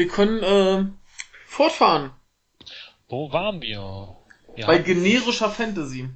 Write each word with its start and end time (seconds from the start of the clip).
Wir 0.00 0.08
können 0.08 0.42
äh, 0.42 0.86
fortfahren. 1.46 2.12
Wo 3.10 3.34
waren 3.34 3.60
wir? 3.60 4.16
Ja. 4.56 4.66
Bei 4.66 4.78
generischer 4.78 5.50
Fantasy. 5.50 6.08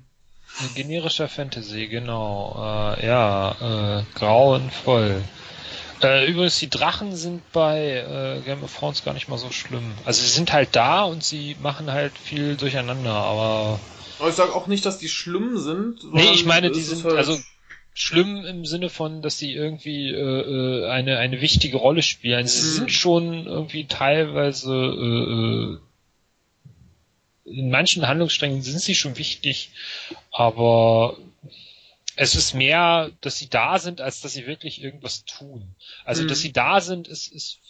Generischer 0.74 1.28
Fantasy, 1.28 1.88
genau. 1.88 2.54
Äh, 2.56 3.06
ja, 3.06 3.98
äh, 4.00 4.04
grauenvoll. 4.14 5.22
Äh, 6.02 6.30
übrigens, 6.30 6.58
die 6.60 6.70
Drachen 6.70 7.14
sind 7.14 7.42
bei 7.52 8.38
äh, 8.38 8.40
Game 8.40 8.64
of 8.64 8.74
Thrones 8.74 9.04
gar 9.04 9.12
nicht 9.12 9.28
mal 9.28 9.36
so 9.36 9.50
schlimm. 9.50 9.92
Also 10.06 10.22
sie 10.22 10.30
sind 10.30 10.54
halt 10.54 10.70
da 10.72 11.02
und 11.02 11.22
sie 11.22 11.54
machen 11.62 11.92
halt 11.92 12.16
viel 12.16 12.56
durcheinander, 12.56 13.12
aber. 13.12 13.78
Aber 14.18 14.28
ich 14.30 14.34
sag 14.34 14.56
auch 14.56 14.66
nicht, 14.66 14.86
dass 14.86 14.96
die 14.96 15.10
schlimm 15.10 15.58
sind. 15.58 16.10
Nee, 16.10 16.30
ich 16.32 16.46
meine, 16.46 16.70
die 16.70 16.80
sind 16.80 17.04
halt 17.04 17.18
also 17.18 17.38
schlimm 17.94 18.44
im 18.44 18.66
Sinne 18.66 18.90
von, 18.90 19.22
dass 19.22 19.38
sie 19.38 19.54
irgendwie 19.54 20.10
äh, 20.10 20.16
äh 20.16 20.90
eine 20.90 21.18
eine 21.18 21.40
wichtige 21.40 21.76
Rolle 21.76 22.02
spielen. 22.02 22.46
Sie 22.46 22.66
mhm. 22.66 22.72
sind 22.72 22.92
schon 22.92 23.46
irgendwie 23.46 23.86
teilweise 23.86 24.74
äh, 24.74 25.78
äh, 27.48 27.54
in 27.56 27.70
manchen 27.70 28.06
Handlungssträngen 28.08 28.62
sind 28.62 28.80
sie 28.80 28.94
schon 28.94 29.16
wichtig, 29.16 29.70
aber 30.32 31.16
es 32.16 32.34
ist 32.34 32.54
mehr, 32.54 33.10
dass 33.20 33.38
sie 33.38 33.48
da 33.48 33.78
sind, 33.78 34.00
als 34.00 34.20
dass 34.20 34.32
sie 34.32 34.46
wirklich 34.46 34.82
irgendwas 34.82 35.24
tun. 35.24 35.74
Also, 36.04 36.22
mhm. 36.22 36.28
dass 36.28 36.40
sie 36.40 36.52
da 36.52 36.80
sind, 36.80 37.08
ist, 37.08 37.32
ist 37.32 37.60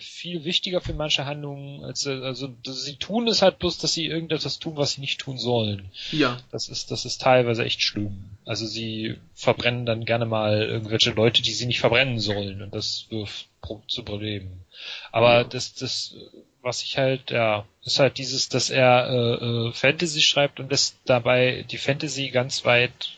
viel 0.00 0.44
wichtiger 0.44 0.80
für 0.80 0.94
manche 0.94 1.26
Handlungen, 1.26 1.84
als 1.84 2.06
also 2.06 2.48
dass 2.62 2.84
sie 2.84 2.96
tun 2.96 3.26
ist 3.26 3.42
halt 3.42 3.58
bloß, 3.58 3.78
dass 3.78 3.92
sie 3.92 4.06
irgendetwas 4.06 4.58
tun, 4.58 4.76
was 4.76 4.92
sie 4.92 5.00
nicht 5.00 5.20
tun 5.20 5.38
sollen. 5.38 5.90
Ja. 6.12 6.38
Das 6.52 6.68
ist 6.68 6.90
das 6.90 7.04
ist 7.04 7.20
teilweise 7.20 7.64
echt 7.64 7.82
schlimm. 7.82 8.36
Also 8.44 8.66
sie 8.66 9.16
verbrennen 9.34 9.86
dann 9.86 10.04
gerne 10.04 10.26
mal 10.26 10.62
irgendwelche 10.62 11.10
Leute, 11.10 11.42
die 11.42 11.52
sie 11.52 11.66
nicht 11.66 11.80
verbrennen 11.80 12.20
sollen 12.20 12.62
und 12.62 12.74
das 12.74 13.06
wirft 13.10 13.48
zu 13.88 14.04
Problemen. 14.04 14.64
Aber 15.10 15.38
ja. 15.38 15.44
das 15.44 15.74
das 15.74 16.14
was 16.62 16.82
ich 16.82 16.98
halt 16.98 17.30
ja 17.30 17.66
ist 17.82 17.98
halt 17.98 18.18
dieses, 18.18 18.48
dass 18.48 18.70
er 18.70 19.08
äh, 19.08 19.68
äh, 19.68 19.72
Fantasy 19.72 20.20
schreibt 20.20 20.60
und 20.60 20.70
das 20.70 20.96
dabei 21.04 21.64
die 21.70 21.78
Fantasy 21.78 22.28
ganz 22.30 22.64
weit 22.64 23.15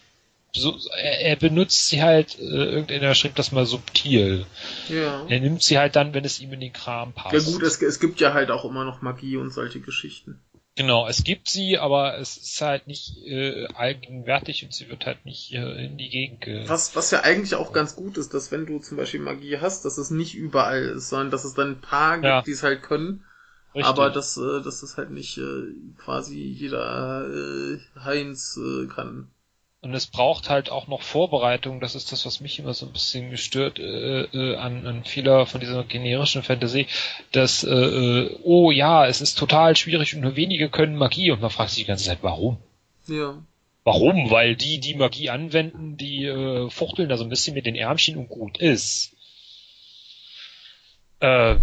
so, 0.59 0.79
er, 0.97 1.21
er 1.21 1.37
benutzt 1.37 1.89
sie 1.89 2.03
halt, 2.03 2.39
äh, 2.39 2.43
irgendeiner 2.43 3.15
schreibt 3.15 3.39
das 3.39 3.53
mal 3.53 3.67
subtil. 3.67 4.47
Ja. 4.89 5.27
Er 5.29 5.41
nimmt 5.41 5.63
sie 5.63 5.79
halt 5.79 5.97
dann, 5.97 6.15
wenn 6.15 6.25
es 6.25 6.41
ihm 6.41 6.53
in 6.53 6.61
den 6.61 6.73
Kram 6.73 7.13
passt. 7.13 7.35
Ja 7.35 7.53
gut, 7.53 7.63
es, 7.63 7.81
es 7.81 8.01
gibt 8.01 8.21
ja 8.21 8.35
halt 8.35 8.51
auch 8.51 8.65
immer 8.65 8.85
noch 8.85 9.03
Magie 9.03 9.37
und 9.37 9.51
solche 9.51 9.81
Geschichten. 9.81 10.41
Genau, 10.79 11.09
es 11.09 11.25
gibt 11.25 11.49
sie, 11.49 11.77
aber 11.77 12.19
es 12.19 12.37
ist 12.37 12.61
halt 12.61 12.87
nicht 12.87 13.17
äh, 13.27 13.67
allgegenwärtig 13.75 14.65
und 14.65 14.73
sie 14.73 14.89
wird 14.89 15.07
halt 15.07 15.25
nicht 15.25 15.53
äh, 15.53 15.87
in 15.87 15.99
die 15.99 16.09
Gegend 16.09 16.41
ge 16.41 16.69
was, 16.69 16.95
was 16.95 17.11
ja 17.11 17.23
eigentlich 17.23 17.57
auch 17.57 17.73
ganz 17.73 17.97
gut 17.97 18.17
ist, 18.17 18.33
dass 18.33 18.53
wenn 18.53 18.65
du 18.65 18.79
zum 18.79 18.97
Beispiel 18.97 19.19
Magie 19.19 19.59
hast, 19.59 19.85
dass 19.85 19.99
es 19.99 20.11
nicht 20.11 20.37
überall 20.37 20.85
ist, 20.85 21.09
sondern 21.09 21.33
dass 21.33 21.45
es 21.45 21.55
dann 21.55 21.73
ein 21.73 21.81
paar 21.81 22.15
gibt, 22.19 22.27
ja. 22.27 22.43
die 22.43 22.53
es 22.53 22.63
halt 22.63 22.85
können. 22.85 23.25
Richtig. 23.75 23.87
Aber 23.87 24.11
dass, 24.11 24.37
äh, 24.37 24.63
dass 24.63 24.85
es 24.85 24.97
halt 24.97 25.11
nicht 25.11 25.37
äh, 25.39 25.75
quasi 25.99 26.41
jeder 26.41 27.27
äh, 27.29 27.79
Heinz 27.99 28.57
äh, 28.57 28.87
kann. 28.87 29.33
Und 29.81 29.95
es 29.95 30.07
braucht 30.07 30.51
halt 30.51 30.71
auch 30.71 30.89
noch 30.89 31.03
Vorbereitung, 31.03 31.79
das 31.79 31.95
ist 31.95 32.11
das, 32.11 32.27
was 32.27 32.41
mich 32.41 32.59
immer 32.59 32.75
so 32.75 32.87
ein 32.87 32.93
bisschen 32.93 33.31
gestört 33.31 33.79
äh, 33.79 34.23
äh, 34.23 34.57
an, 34.57 34.85
an 34.87 35.05
vieler 35.05 35.47
von 35.47 35.61
dieser 35.61 35.85
generischen 35.85 36.43
Fantasy, 36.43 36.89
dass, 37.31 37.63
äh, 37.63 37.71
äh, 37.71 38.39
oh 38.43 38.73
ja, 38.73 39.07
es 39.07 39.21
ist 39.21 39.39
total 39.39 39.77
schwierig 39.77 40.17
und 40.17 40.23
nur 40.23 40.35
wenige 40.35 40.69
können 40.69 40.97
Magie 40.97 41.31
und 41.31 41.41
man 41.41 41.51
fragt 41.51 41.71
sich 41.71 41.85
die 41.85 41.89
ganze 41.89 42.07
Zeit, 42.07 42.19
warum? 42.23 42.59
Ja. 43.07 43.41
Warum? 43.85 44.31
Weil 44.31 44.57
die, 44.57 44.81
die 44.81 44.95
Magie 44.95 45.31
anwenden, 45.31 45.97
die 45.97 46.25
äh, 46.25 46.69
fuchteln 46.71 47.09
da 47.09 47.17
so 47.17 47.25
ein 47.25 47.31
bisschen 47.31 47.55
mit 47.55 47.65
den 47.65 47.77
Ärmchen 47.77 48.17
und 48.17 48.29
gut 48.29 48.59
ist. 48.59 49.17
Ähm, 51.21 51.61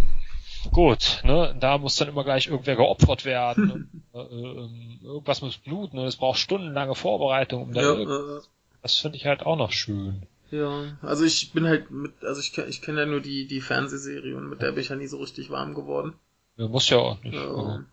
gut, 0.72 1.22
ne, 1.24 1.56
da 1.60 1.78
muss 1.78 1.96
dann 1.96 2.10
immer 2.10 2.24
gleich 2.24 2.48
irgendwer 2.48 2.76
geopfert 2.76 3.26
werden. 3.26 4.04
äh, 4.14 4.20
äh, 4.20 4.70
irgendwas 5.04 5.42
muss 5.42 5.58
bluten, 5.58 5.98
ne? 5.98 6.06
es 6.06 6.16
braucht 6.18 6.40
stundenlange 6.40 6.96
Vorbereitung, 6.96 7.64
um 7.64 7.74
da 7.74 7.82
ja, 7.82 8.38
äh, 8.38 8.42
Das 8.82 8.98
finde 8.98 9.18
ich 9.18 9.26
halt 9.26 9.46
auch 9.46 9.58
noch 9.58 9.72
schön. 9.72 10.24
Ja, 10.52 10.98
also 11.02 11.24
ich 11.24 11.52
bin 11.54 11.66
halt 11.66 11.92
mit, 11.92 12.24
also 12.24 12.40
ich, 12.40 12.58
ich 12.58 12.82
kenne 12.82 13.02
ja 13.02 13.06
nur 13.06 13.22
die, 13.22 13.48
die 13.48 13.62
Fernsehserie 13.62 14.38
und 14.38 14.50
mit 14.50 14.62
der 14.62 14.72
bin 14.72 14.82
ich 14.82 14.90
ja 14.90 14.96
nie 14.96 15.08
so 15.08 15.18
richtig 15.18 15.50
warm 15.50 15.74
geworden. 15.74 16.14
Ja, 16.58 16.68
muss 16.68 16.90
ja 16.90 16.98
auch 16.98 17.24
nicht. 17.24 17.34
Ja. 17.34 17.84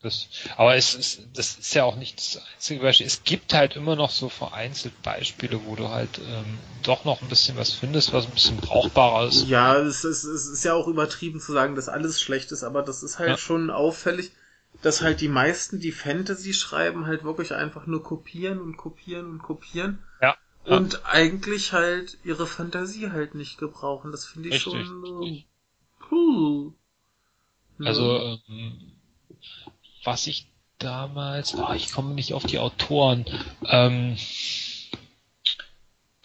Das, 0.00 0.28
aber 0.56 0.76
es 0.76 0.94
ist, 0.94 1.26
das 1.34 1.58
ist 1.58 1.74
ja 1.74 1.82
auch 1.82 1.96
nicht 1.96 2.18
das 2.18 2.40
einzige 2.54 2.80
Beispiel. 2.80 3.06
Es 3.06 3.24
gibt 3.24 3.52
halt 3.52 3.74
immer 3.74 3.96
noch 3.96 4.10
so 4.10 4.28
vereinzelt 4.28 5.02
Beispiele, 5.02 5.64
wo 5.64 5.74
du 5.74 5.88
halt 5.88 6.18
ähm, 6.18 6.58
doch 6.84 7.04
noch 7.04 7.20
ein 7.20 7.28
bisschen 7.28 7.56
was 7.56 7.72
findest, 7.72 8.12
was 8.12 8.26
ein 8.26 8.30
bisschen 8.30 8.58
brauchbarer 8.58 9.26
ist. 9.26 9.48
Ja, 9.48 9.76
es 9.76 10.04
ist, 10.04 10.22
es 10.22 10.46
ist 10.46 10.62
ja 10.62 10.74
auch 10.74 10.86
übertrieben 10.86 11.40
zu 11.40 11.52
sagen, 11.52 11.74
dass 11.74 11.88
alles 11.88 12.20
schlecht 12.20 12.52
ist, 12.52 12.62
aber 12.62 12.82
das 12.82 13.02
ist 13.02 13.18
halt 13.18 13.30
ja. 13.30 13.36
schon 13.36 13.70
auffällig, 13.70 14.30
dass 14.82 15.02
halt 15.02 15.20
die 15.20 15.28
meisten, 15.28 15.80
die 15.80 15.90
Fantasy 15.90 16.54
schreiben, 16.54 17.06
halt 17.06 17.24
wirklich 17.24 17.52
einfach 17.52 17.86
nur 17.86 18.04
kopieren 18.04 18.60
und 18.60 18.76
kopieren 18.76 19.26
und 19.26 19.42
kopieren. 19.42 19.98
Ja. 20.22 20.36
Und 20.64 20.92
ja. 20.92 20.98
eigentlich 21.06 21.72
halt 21.72 22.18
ihre 22.22 22.46
Fantasie 22.46 23.10
halt 23.10 23.34
nicht 23.34 23.58
gebrauchen. 23.58 24.12
Das 24.12 24.26
finde 24.26 24.50
ich 24.50 24.66
richtig, 24.66 24.86
schon. 24.86 25.24
Äh, 25.24 25.44
puh. 26.08 26.72
Also, 27.80 28.38
ähm, 28.48 28.92
was 30.04 30.26
ich 30.26 30.46
damals, 30.78 31.54
oh, 31.54 31.72
ich 31.72 31.92
komme 31.92 32.14
nicht 32.14 32.34
auf 32.34 32.44
die 32.44 32.58
Autoren, 32.58 33.24
ähm, 33.66 34.16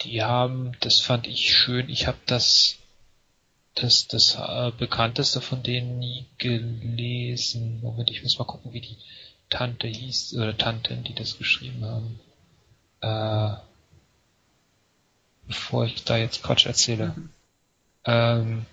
die 0.02 0.22
haben, 0.22 0.72
das 0.80 1.00
fand 1.00 1.26
ich 1.26 1.56
schön, 1.56 1.88
ich 1.88 2.06
habe 2.06 2.18
das, 2.26 2.76
das, 3.74 4.06
das 4.06 4.36
äh, 4.36 4.70
bekannteste 4.76 5.40
von 5.40 5.62
denen 5.62 5.98
nie 5.98 6.26
gelesen. 6.38 7.80
Moment, 7.80 8.10
ich 8.10 8.22
muss 8.22 8.38
mal 8.38 8.44
gucken, 8.44 8.72
wie 8.72 8.80
die 8.80 8.96
Tante 9.48 9.88
hieß, 9.88 10.34
oder 10.34 10.56
Tanten, 10.56 11.04
die 11.04 11.14
das 11.14 11.38
geschrieben 11.38 11.84
haben. 11.84 12.20
Äh, 13.00 13.56
bevor 15.46 15.86
ich 15.86 16.04
da 16.04 16.16
jetzt 16.16 16.42
Quatsch 16.42 16.66
erzähle. 16.66 17.14
Mhm. 17.16 17.30
Ähm, 18.04 18.66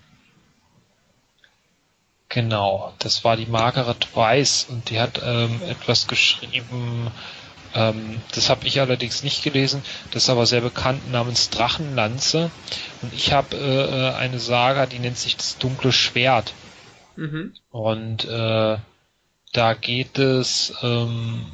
Genau, 2.32 2.94
das 2.98 3.24
war 3.24 3.36
die 3.36 3.44
Margaret 3.44 4.16
Weiss 4.16 4.66
und 4.70 4.88
die 4.88 4.98
hat 4.98 5.20
ähm, 5.22 5.60
etwas 5.68 6.06
geschrieben, 6.06 7.10
ähm, 7.74 8.22
das 8.34 8.48
habe 8.48 8.66
ich 8.66 8.80
allerdings 8.80 9.22
nicht 9.22 9.44
gelesen, 9.44 9.82
das 10.12 10.22
ist 10.22 10.30
aber 10.30 10.46
sehr 10.46 10.62
bekannt 10.62 11.12
namens 11.12 11.50
Drachenlanze 11.50 12.50
und 13.02 13.12
ich 13.12 13.34
habe 13.34 13.54
äh, 13.54 13.58
äh, 13.58 14.14
eine 14.14 14.38
Saga, 14.38 14.86
die 14.86 14.98
nennt 14.98 15.18
sich 15.18 15.36
das 15.36 15.58
dunkle 15.58 15.92
Schwert. 15.92 16.54
Mhm. 17.16 17.52
Und 17.70 18.24
äh, 18.24 18.78
da 19.52 19.74
geht 19.74 20.18
es 20.18 20.72
ähm, 20.82 21.44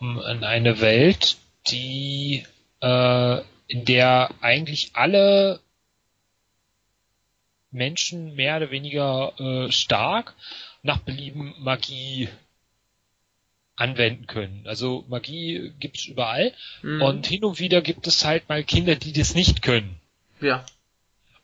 um 0.00 0.18
eine 0.18 0.80
Welt, 0.80 1.36
die 1.66 2.46
äh, 2.80 3.38
in 3.66 3.84
der 3.84 4.30
eigentlich 4.40 4.92
alle 4.94 5.60
Menschen 7.74 8.34
mehr 8.34 8.56
oder 8.56 8.70
weniger 8.70 9.32
äh, 9.38 9.70
stark 9.70 10.34
nach 10.82 10.98
Belieben 10.98 11.54
Magie 11.58 12.28
anwenden 13.76 14.26
können. 14.26 14.62
Also 14.66 15.04
Magie 15.08 15.72
gibt's 15.80 16.06
überall 16.06 16.52
mhm. 16.82 17.02
und 17.02 17.26
hin 17.26 17.44
und 17.44 17.58
wieder 17.58 17.82
gibt 17.82 18.06
es 18.06 18.24
halt 18.24 18.48
mal 18.48 18.62
Kinder, 18.62 18.94
die 18.94 19.12
das 19.12 19.34
nicht 19.34 19.62
können. 19.62 19.96
Ja. 20.40 20.64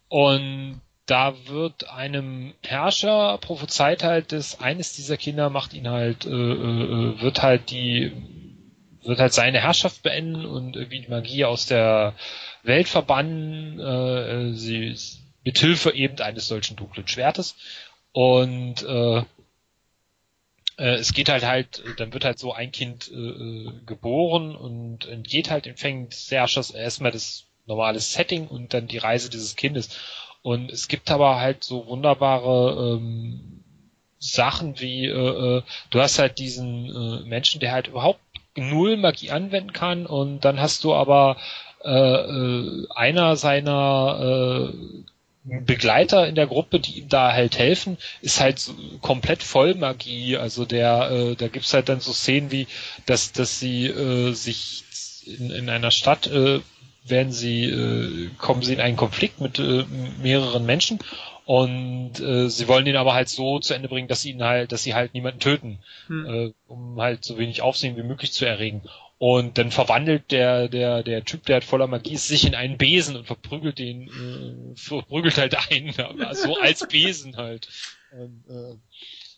Und 0.08 0.80
da 1.06 1.34
wird 1.46 1.88
einem 1.90 2.54
Herrscher 2.62 3.38
prophezeit 3.38 4.04
halt, 4.04 4.30
dass 4.30 4.60
eines 4.60 4.92
dieser 4.94 5.16
Kinder 5.16 5.50
macht 5.50 5.74
ihn 5.74 5.88
halt, 5.88 6.24
äh, 6.24 6.30
äh, 6.30 7.20
wird 7.20 7.42
halt 7.42 7.70
die, 7.70 8.12
wird 9.02 9.18
halt 9.18 9.32
seine 9.32 9.60
Herrschaft 9.60 10.04
beenden 10.04 10.46
und 10.46 10.76
irgendwie 10.76 11.00
die 11.00 11.10
Magie 11.10 11.44
aus 11.44 11.66
der 11.66 12.14
Welt 12.62 12.88
verbannen. 12.88 13.80
Äh, 13.80 14.54
sie, 14.54 14.94
mit 15.44 15.58
Hilfe 15.58 15.92
eben 15.92 16.18
eines 16.20 16.48
solchen 16.48 16.76
dunklen 16.76 17.08
Schwertes. 17.08 17.56
Und 18.12 18.82
äh, 18.82 19.18
äh, 20.78 20.94
es 20.94 21.12
geht 21.12 21.28
halt 21.28 21.44
halt, 21.44 21.82
dann 21.98 22.12
wird 22.12 22.24
halt 22.24 22.38
so 22.38 22.52
ein 22.52 22.72
Kind 22.72 23.10
äh, 23.10 23.14
äh 23.14 23.72
geboren 23.86 24.56
und 24.56 25.06
entgeht 25.06 25.50
halt 25.50 25.66
des 25.66 26.30
Herrschers 26.30 26.70
erstmal 26.70 27.12
das 27.12 27.46
normale 27.66 28.00
Setting 28.00 28.48
und 28.48 28.74
dann 28.74 28.88
die 28.88 28.98
Reise 28.98 29.30
dieses 29.30 29.56
Kindes. 29.56 29.90
Und 30.42 30.70
es 30.72 30.88
gibt 30.88 31.10
aber 31.10 31.38
halt 31.38 31.64
so 31.64 31.86
wunderbare 31.86 32.96
ähm, 32.96 33.62
Sachen 34.18 34.80
wie, 34.80 35.06
äh, 35.06 35.58
äh, 35.58 35.62
du 35.90 36.00
hast 36.00 36.18
halt 36.18 36.38
diesen 36.38 36.86
äh, 36.86 37.28
Menschen, 37.28 37.60
der 37.60 37.72
halt 37.72 37.88
überhaupt 37.88 38.20
null 38.56 38.96
Magie 38.96 39.30
anwenden 39.30 39.72
kann 39.72 40.06
und 40.06 40.44
dann 40.44 40.60
hast 40.60 40.84
du 40.84 40.94
aber 40.94 41.36
äh, 41.84 41.90
äh, 41.90 42.86
einer 42.94 43.36
seiner 43.36 44.72
äh, 44.72 45.04
Begleiter 45.64 46.26
in 46.26 46.34
der 46.34 46.46
Gruppe, 46.46 46.80
die 46.80 47.00
ihm 47.00 47.08
da 47.08 47.32
halt 47.32 47.58
helfen, 47.58 47.98
ist 48.20 48.40
halt 48.40 48.58
so 48.58 48.72
komplett 49.00 49.42
voll 49.42 49.74
Magie. 49.74 50.36
Also 50.36 50.64
der, 50.64 51.10
äh, 51.10 51.36
da 51.36 51.48
gibt's 51.48 51.74
halt 51.74 51.88
dann 51.88 52.00
so 52.00 52.12
Szenen 52.12 52.50
wie, 52.50 52.66
dass, 53.06 53.32
dass 53.32 53.60
sie 53.60 53.86
äh, 53.86 54.32
sich 54.32 54.84
in, 55.26 55.50
in 55.50 55.70
einer 55.70 55.90
Stadt 55.90 56.26
äh, 56.26 56.60
werden 57.04 57.32
sie, 57.32 57.64
äh, 57.64 58.28
kommen 58.38 58.62
sie 58.62 58.74
in 58.74 58.80
einen 58.80 58.96
Konflikt 58.96 59.40
mit 59.40 59.58
äh, 59.58 59.84
mehreren 60.22 60.66
Menschen 60.66 60.98
Und 61.50 62.20
äh, 62.20 62.48
sie 62.48 62.68
wollen 62.68 62.86
ihn 62.86 62.94
aber 62.94 63.14
halt 63.14 63.28
so 63.28 63.58
zu 63.58 63.74
Ende 63.74 63.88
bringen, 63.88 64.06
dass 64.06 64.22
sie 64.22 64.30
ihn 64.30 64.44
halt, 64.44 64.70
dass 64.70 64.84
sie 64.84 64.94
halt 64.94 65.14
niemanden 65.14 65.40
töten, 65.40 65.80
hm. 66.06 66.26
äh, 66.26 66.52
um 66.68 67.00
halt 67.00 67.24
so 67.24 67.38
wenig 67.38 67.60
Aufsehen 67.60 67.96
wie 67.96 68.04
möglich 68.04 68.32
zu 68.32 68.44
erregen. 68.44 68.82
Und 69.22 69.58
dann 69.58 69.70
verwandelt 69.70 70.30
der, 70.30 70.68
der, 70.68 71.02
der 71.02 71.26
Typ, 71.26 71.44
der 71.44 71.56
halt 71.56 71.64
voller 71.64 71.86
Magie 71.86 72.14
ist, 72.14 72.26
sich 72.26 72.46
in 72.46 72.54
einen 72.54 72.78
Besen 72.78 73.16
und 73.16 73.26
verprügelt 73.26 73.78
den, 73.78 74.08
äh, 74.08 74.74
verprügelt 74.76 75.36
halt 75.36 75.54
einen, 75.70 75.92
aber 76.00 76.34
so 76.34 76.56
als 76.56 76.88
Besen 76.88 77.36
halt. 77.36 77.68
Und, 78.12 78.46
äh, 78.48 78.78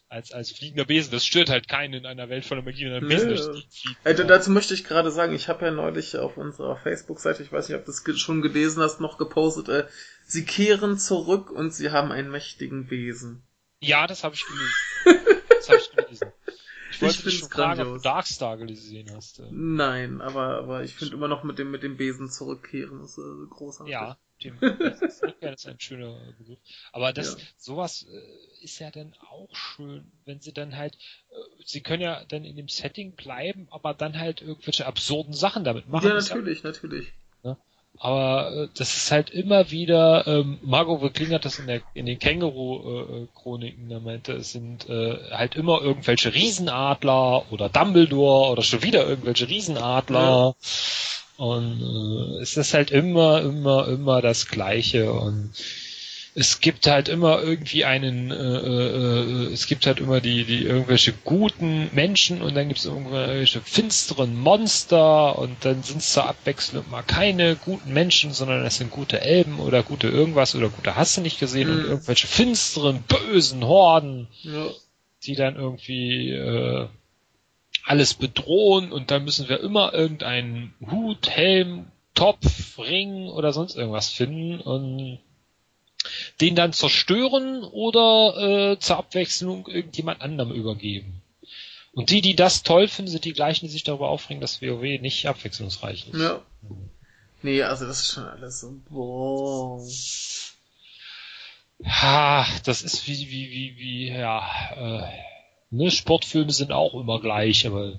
als, 0.08 0.30
als 0.30 0.52
fliegender 0.52 0.84
Besen. 0.84 1.10
Das 1.10 1.26
stört 1.26 1.50
halt 1.50 1.66
keinen 1.66 1.94
in 1.94 2.06
einer 2.06 2.28
Welt 2.28 2.44
voller 2.44 2.62
Magie, 2.62 2.84
wenn 2.84 2.92
ein 2.92 3.08
Besen 3.08 3.30
durch 3.30 3.66
die 3.66 3.96
äh, 4.04 4.14
Dazu 4.14 4.52
möchte 4.52 4.72
ich 4.72 4.84
gerade 4.84 5.10
sagen, 5.10 5.34
ich 5.34 5.48
habe 5.48 5.64
ja 5.64 5.72
neulich 5.72 6.16
auf 6.16 6.36
unserer 6.36 6.76
Facebook-Seite, 6.76 7.42
ich 7.42 7.50
weiß 7.50 7.68
nicht, 7.68 7.76
ob 7.76 7.84
du 7.84 7.90
das 7.90 8.20
schon 8.20 8.40
gelesen 8.40 8.84
hast, 8.84 9.00
noch 9.00 9.18
gepostet, 9.18 9.68
äh, 9.68 9.86
sie 10.24 10.44
kehren 10.44 10.96
zurück 10.96 11.50
und 11.50 11.74
sie 11.74 11.90
haben 11.90 12.12
einen 12.12 12.30
mächtigen 12.30 12.86
Besen. 12.86 13.42
Ja, 13.80 14.06
das 14.06 14.22
habe 14.22 14.36
ich 14.36 14.44
gelesen. 14.46 15.26
das 15.48 15.68
habe 15.68 15.78
ich 15.78 15.90
gelesen. 15.90 16.31
Ich 17.10 17.22
dich 17.22 17.40
fragen, 17.40 17.80
ob 17.82 17.96
du 17.96 18.02
Darkstar 18.02 18.56
gesehen 18.56 19.10
hast. 19.14 19.42
Nein, 19.50 20.20
aber, 20.20 20.58
aber 20.58 20.84
ich 20.84 20.94
finde 20.94 21.14
immer 21.14 21.28
noch 21.28 21.44
mit 21.44 21.58
dem, 21.58 21.70
mit 21.70 21.82
dem 21.82 21.96
Besen 21.96 22.30
zurückkehren 22.30 23.02
ist 23.02 23.18
äh, 23.18 23.46
großartig. 23.50 23.92
Ja, 23.92 24.18
dem 24.44 24.58
Rückkehren 24.58 25.54
ist 25.54 25.66
ein 25.66 25.80
schöner 25.80 26.34
Begriff. 26.38 26.58
Aber 26.92 27.12
das, 27.12 27.34
ja. 27.34 27.44
sowas 27.56 28.06
äh, 28.10 28.64
ist 28.64 28.78
ja 28.78 28.90
dann 28.90 29.14
auch 29.30 29.54
schön, 29.54 30.10
wenn 30.24 30.40
sie 30.40 30.52
dann 30.52 30.76
halt, 30.76 30.96
äh, 31.30 31.34
sie 31.64 31.80
können 31.80 32.02
ja 32.02 32.24
dann 32.24 32.44
in 32.44 32.56
dem 32.56 32.68
Setting 32.68 33.14
bleiben, 33.14 33.68
aber 33.70 33.94
dann 33.94 34.18
halt 34.18 34.42
irgendwelche 34.42 34.86
absurden 34.86 35.32
Sachen 35.32 35.64
damit 35.64 35.88
machen. 35.88 36.08
Ja, 36.08 36.14
natürlich, 36.14 36.62
ja, 36.62 36.70
natürlich. 36.70 37.12
Aber 38.04 38.50
äh, 38.52 38.68
das 38.76 38.96
ist 38.96 39.12
halt 39.12 39.30
immer 39.30 39.70
wieder, 39.70 40.26
ähm, 40.26 40.58
Margot 40.62 41.02
Wickling 41.02 41.30
hat 41.30 41.44
das 41.44 41.60
in, 41.60 41.68
der, 41.68 41.82
in 41.94 42.04
den 42.04 42.18
Känguru-Chroniken, 42.18 43.86
äh, 43.88 43.94
da 43.94 44.00
meinte, 44.00 44.32
es 44.32 44.50
sind 44.50 44.88
äh, 44.88 45.18
halt 45.30 45.54
immer 45.54 45.80
irgendwelche 45.80 46.34
Riesenadler 46.34 47.44
oder 47.52 47.68
Dumbledore 47.68 48.50
oder 48.50 48.62
schon 48.62 48.82
wieder 48.82 49.06
irgendwelche 49.06 49.48
Riesenadler. 49.48 50.56
Ja. 51.38 51.44
Und 51.44 51.80
äh, 51.80 52.42
es 52.42 52.56
ist 52.56 52.74
halt 52.74 52.90
immer, 52.90 53.40
immer, 53.40 53.86
immer 53.86 54.20
das 54.20 54.48
Gleiche. 54.48 55.12
Und 55.12 55.52
es 56.34 56.60
gibt 56.60 56.86
halt 56.86 57.08
immer 57.08 57.42
irgendwie 57.42 57.84
einen, 57.84 58.30
äh, 58.30 58.34
äh, 58.34 59.48
äh, 59.48 59.52
es 59.52 59.66
gibt 59.66 59.86
halt 59.86 60.00
immer 60.00 60.20
die, 60.20 60.44
die 60.44 60.64
irgendwelche 60.64 61.12
guten 61.12 61.90
Menschen 61.92 62.40
und 62.40 62.54
dann 62.54 62.68
gibt 62.68 62.80
es 62.80 62.86
irgendwelche 62.86 63.60
finsteren 63.60 64.34
Monster 64.34 65.38
und 65.38 65.56
dann 65.64 65.82
sind 65.82 65.98
es 65.98 66.12
zur 66.12 66.26
Abwechslung 66.26 66.88
mal 66.90 67.02
keine 67.02 67.56
guten 67.56 67.92
Menschen, 67.92 68.32
sondern 68.32 68.64
es 68.64 68.78
sind 68.78 68.90
gute 68.90 69.20
Elben 69.20 69.60
oder 69.60 69.82
gute 69.82 70.08
irgendwas 70.08 70.54
oder 70.54 70.70
gute 70.70 70.96
Hast 70.96 71.18
du 71.18 71.20
nicht 71.20 71.38
gesehen 71.38 71.68
mhm. 71.68 71.76
und 71.76 71.84
irgendwelche 71.84 72.26
finsteren, 72.26 73.02
bösen 73.02 73.64
Horden, 73.64 74.28
ja. 74.42 74.68
die 75.24 75.34
dann 75.34 75.56
irgendwie 75.56 76.30
äh, 76.30 76.88
alles 77.84 78.14
bedrohen 78.14 78.90
und 78.90 79.10
dann 79.10 79.24
müssen 79.24 79.50
wir 79.50 79.60
immer 79.60 79.92
irgendeinen 79.92 80.72
Hut, 80.90 81.28
Helm, 81.28 81.88
Topf, 82.14 82.78
Ring 82.78 83.28
oder 83.28 83.52
sonst 83.52 83.76
irgendwas 83.76 84.08
finden 84.08 84.60
und 84.60 85.18
den 86.40 86.54
dann 86.54 86.72
zerstören 86.72 87.64
oder 87.64 88.72
äh, 88.72 88.78
zur 88.78 88.96
Abwechslung 88.98 89.66
irgendjemand 89.66 90.20
anderem 90.20 90.52
übergeben. 90.52 91.22
Und 91.92 92.10
die, 92.10 92.22
die 92.22 92.34
das 92.34 92.62
toll 92.62 92.88
finden, 92.88 93.10
sind 93.10 93.24
die 93.24 93.34
gleichen, 93.34 93.66
die 93.66 93.72
sich 93.72 93.84
darüber 93.84 94.08
aufregen, 94.08 94.40
dass 94.40 94.62
WoW 94.62 95.00
nicht 95.00 95.26
abwechslungsreich 95.26 96.08
ist. 96.08 96.20
Ja. 96.20 96.40
Nee, 97.42 97.62
also 97.62 97.86
das 97.86 98.00
ist 98.00 98.12
schon 98.12 98.24
alles 98.24 98.60
so, 98.60 98.74
boah. 98.88 99.84
Ha, 101.84 102.46
das 102.64 102.82
ist 102.82 103.06
wie, 103.06 103.28
wie, 103.28 103.50
wie, 103.50 103.76
wie, 103.76 104.08
ja, 104.08 104.48
äh, 104.76 105.12
ne, 105.70 105.90
Sportfilme 105.90 106.52
sind 106.52 106.70
auch 106.70 106.94
immer 106.94 107.20
gleich, 107.20 107.66
aber 107.66 107.98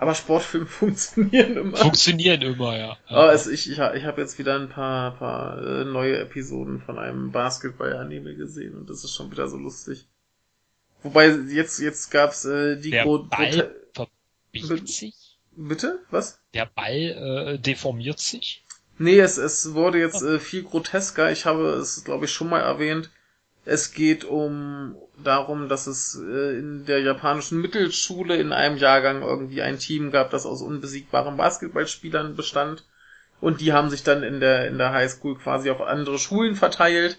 aber 0.00 0.14
Sportfilme 0.14 0.66
funktionieren 0.80 1.58
immer. 1.58 1.76
Funktionieren 1.76 2.40
immer, 2.40 2.74
ja. 2.74 2.96
Aber 3.08 3.28
also 3.28 3.50
ich, 3.50 3.70
ich, 3.70 3.78
ich 3.78 4.04
habe 4.04 4.20
jetzt 4.22 4.38
wieder 4.38 4.58
ein 4.58 4.70
paar, 4.70 5.14
paar 5.18 5.58
äh, 5.62 5.84
neue 5.84 6.18
Episoden 6.18 6.80
von 6.80 6.98
einem 6.98 7.32
Basketball-Anime 7.32 8.34
gesehen 8.34 8.78
und 8.78 8.88
das 8.88 9.04
ist 9.04 9.14
schon 9.14 9.30
wieder 9.30 9.46
so 9.48 9.58
lustig. 9.58 10.06
Wobei 11.02 11.28
jetzt 11.28 11.80
jetzt 11.80 12.10
gab's 12.10 12.46
äh, 12.46 12.80
die 12.80 12.92
Der 12.92 13.04
Gro 13.04 13.24
Ball 13.24 13.76
verbiegt 13.92 14.88
sich. 14.88 15.38
Bitte? 15.54 15.98
Was? 16.10 16.40
Der 16.54 16.64
Ball 16.64 16.94
äh, 16.94 17.58
deformiert 17.58 18.20
sich. 18.20 18.64
Nee, 18.96 19.20
es, 19.20 19.36
es 19.36 19.74
wurde 19.74 19.98
jetzt 19.98 20.22
äh, 20.22 20.38
viel 20.38 20.62
grotesker. 20.62 21.30
Ich 21.30 21.44
habe 21.44 21.74
es, 21.74 22.04
glaube 22.04 22.24
ich, 22.24 22.32
schon 22.32 22.48
mal 22.48 22.60
erwähnt. 22.60 23.10
Es 23.70 23.92
geht 23.92 24.24
um 24.24 24.96
darum, 25.22 25.68
dass 25.68 25.86
es 25.86 26.20
äh, 26.20 26.58
in 26.58 26.86
der 26.86 27.02
japanischen 27.02 27.60
Mittelschule 27.60 28.34
in 28.34 28.52
einem 28.52 28.76
Jahrgang 28.76 29.22
irgendwie 29.22 29.62
ein 29.62 29.78
Team 29.78 30.10
gab, 30.10 30.30
das 30.30 30.44
aus 30.44 30.60
unbesiegbaren 30.60 31.36
Basketballspielern 31.36 32.34
bestand. 32.34 32.82
Und 33.40 33.60
die 33.60 33.72
haben 33.72 33.88
sich 33.88 34.02
dann 34.02 34.24
in 34.24 34.40
der, 34.40 34.66
in 34.66 34.76
der 34.76 34.92
Highschool 34.92 35.38
quasi 35.38 35.70
auf 35.70 35.80
andere 35.82 36.18
Schulen 36.18 36.56
verteilt. 36.56 37.18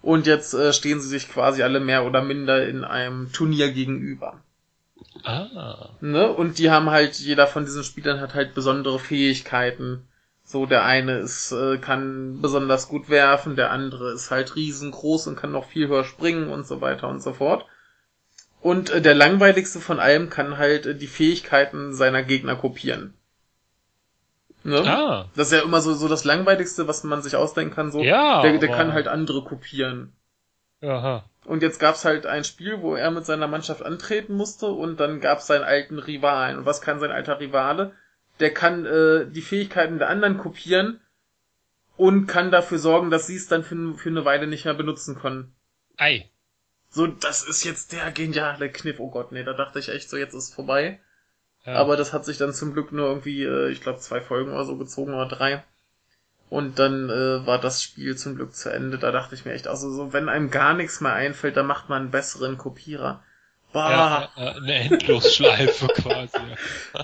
Und 0.00 0.26
jetzt 0.26 0.54
äh, 0.54 0.72
stehen 0.72 0.98
sie 0.98 1.10
sich 1.10 1.28
quasi 1.28 1.62
alle 1.62 1.78
mehr 1.78 2.06
oder 2.06 2.22
minder 2.22 2.66
in 2.66 2.84
einem 2.84 3.30
Turnier 3.30 3.70
gegenüber. 3.70 4.40
Ah. 5.24 5.90
Ne? 6.00 6.32
Und 6.32 6.56
die 6.56 6.70
haben 6.70 6.88
halt, 6.88 7.18
jeder 7.18 7.46
von 7.46 7.66
diesen 7.66 7.84
Spielern 7.84 8.18
hat 8.18 8.32
halt 8.32 8.54
besondere 8.54 8.98
Fähigkeiten 8.98 10.08
so, 10.52 10.66
der 10.66 10.84
eine 10.84 11.18
ist, 11.18 11.50
äh, 11.52 11.78
kann 11.78 12.40
besonders 12.40 12.88
gut 12.88 13.08
werfen, 13.08 13.56
der 13.56 13.70
andere 13.70 14.12
ist 14.12 14.30
halt 14.30 14.54
riesengroß 14.54 15.26
und 15.26 15.36
kann 15.36 15.50
noch 15.50 15.66
viel 15.66 15.88
höher 15.88 16.04
springen 16.04 16.48
und 16.48 16.66
so 16.66 16.80
weiter 16.80 17.08
und 17.08 17.22
so 17.22 17.32
fort. 17.32 17.66
Und 18.60 18.90
äh, 18.90 19.02
der 19.02 19.14
langweiligste 19.14 19.80
von 19.80 19.98
allem 19.98 20.30
kann 20.30 20.58
halt 20.58 20.86
äh, 20.86 20.94
die 20.94 21.08
Fähigkeiten 21.08 21.94
seiner 21.94 22.22
Gegner 22.22 22.54
kopieren. 22.54 23.14
Ne? 24.64 24.78
Ah. 24.86 25.28
Das 25.34 25.48
ist 25.50 25.58
ja 25.58 25.64
immer 25.64 25.80
so, 25.80 25.94
so 25.94 26.06
das 26.06 26.24
langweiligste, 26.24 26.86
was 26.86 27.02
man 27.02 27.22
sich 27.22 27.34
ausdenken 27.34 27.74
kann. 27.74 27.90
So, 27.90 28.00
ja, 28.00 28.42
der, 28.42 28.58
der 28.58 28.68
kann 28.68 28.92
halt 28.92 29.08
andere 29.08 29.42
kopieren. 29.42 30.12
Aha. 30.82 31.24
Und 31.44 31.62
jetzt 31.62 31.80
gab's 31.80 32.04
halt 32.04 32.26
ein 32.26 32.44
Spiel, 32.44 32.80
wo 32.80 32.94
er 32.94 33.10
mit 33.10 33.26
seiner 33.26 33.48
Mannschaft 33.48 33.82
antreten 33.84 34.34
musste 34.34 34.66
und 34.66 35.00
dann 35.00 35.20
gab's 35.20 35.48
seinen 35.48 35.64
alten 35.64 35.98
Rivalen. 35.98 36.58
Und 36.58 36.66
was 36.66 36.80
kann 36.80 37.00
sein 37.00 37.10
alter 37.10 37.40
Rivale? 37.40 37.92
Der 38.40 38.52
kann 38.52 38.86
äh, 38.86 39.26
die 39.30 39.42
Fähigkeiten 39.42 39.98
der 39.98 40.08
anderen 40.08 40.38
kopieren 40.38 41.00
und 41.96 42.26
kann 42.26 42.50
dafür 42.50 42.78
sorgen, 42.78 43.10
dass 43.10 43.26
sie 43.26 43.36
es 43.36 43.48
dann 43.48 43.64
für, 43.64 43.94
für 43.94 44.08
eine 44.08 44.24
Weile 44.24 44.46
nicht 44.46 44.64
mehr 44.64 44.74
benutzen 44.74 45.16
können. 45.16 45.54
Ei. 45.96 46.30
So, 46.90 47.06
das 47.06 47.42
ist 47.42 47.64
jetzt 47.64 47.92
der 47.92 48.10
geniale 48.10 48.70
Kniff. 48.70 49.00
Oh 49.00 49.10
Gott, 49.10 49.32
nee, 49.32 49.44
da 49.44 49.52
dachte 49.52 49.78
ich 49.78 49.88
echt 49.88 50.10
so, 50.10 50.16
jetzt 50.16 50.34
ist 50.34 50.54
vorbei. 50.54 51.00
Ja. 51.64 51.74
Aber 51.74 51.96
das 51.96 52.12
hat 52.12 52.24
sich 52.24 52.38
dann 52.38 52.52
zum 52.52 52.72
Glück 52.72 52.92
nur 52.92 53.06
irgendwie, 53.06 53.44
äh, 53.44 53.70
ich 53.70 53.80
glaube, 53.80 54.00
zwei 54.00 54.20
Folgen 54.20 54.52
oder 54.52 54.64
so 54.64 54.76
gezogen 54.76 55.14
oder 55.14 55.28
drei. 55.28 55.64
Und 56.50 56.78
dann 56.78 57.08
äh, 57.08 57.46
war 57.46 57.58
das 57.58 57.82
Spiel 57.82 58.16
zum 58.16 58.36
Glück 58.36 58.54
zu 58.54 58.70
Ende. 58.70 58.98
Da 58.98 59.10
dachte 59.10 59.34
ich 59.34 59.44
mir 59.44 59.52
echt, 59.52 59.68
also 59.68 59.90
so, 59.90 60.12
wenn 60.12 60.28
einem 60.28 60.50
gar 60.50 60.74
nichts 60.74 61.00
mehr 61.00 61.14
einfällt, 61.14 61.56
dann 61.56 61.66
macht 61.66 61.88
man 61.88 62.02
einen 62.02 62.10
besseren 62.10 62.58
Kopierer. 62.58 63.22
Ja, 63.74 64.28
eine 64.36 64.74
Endlosschleife 64.74 65.86
quasi. 65.94 66.38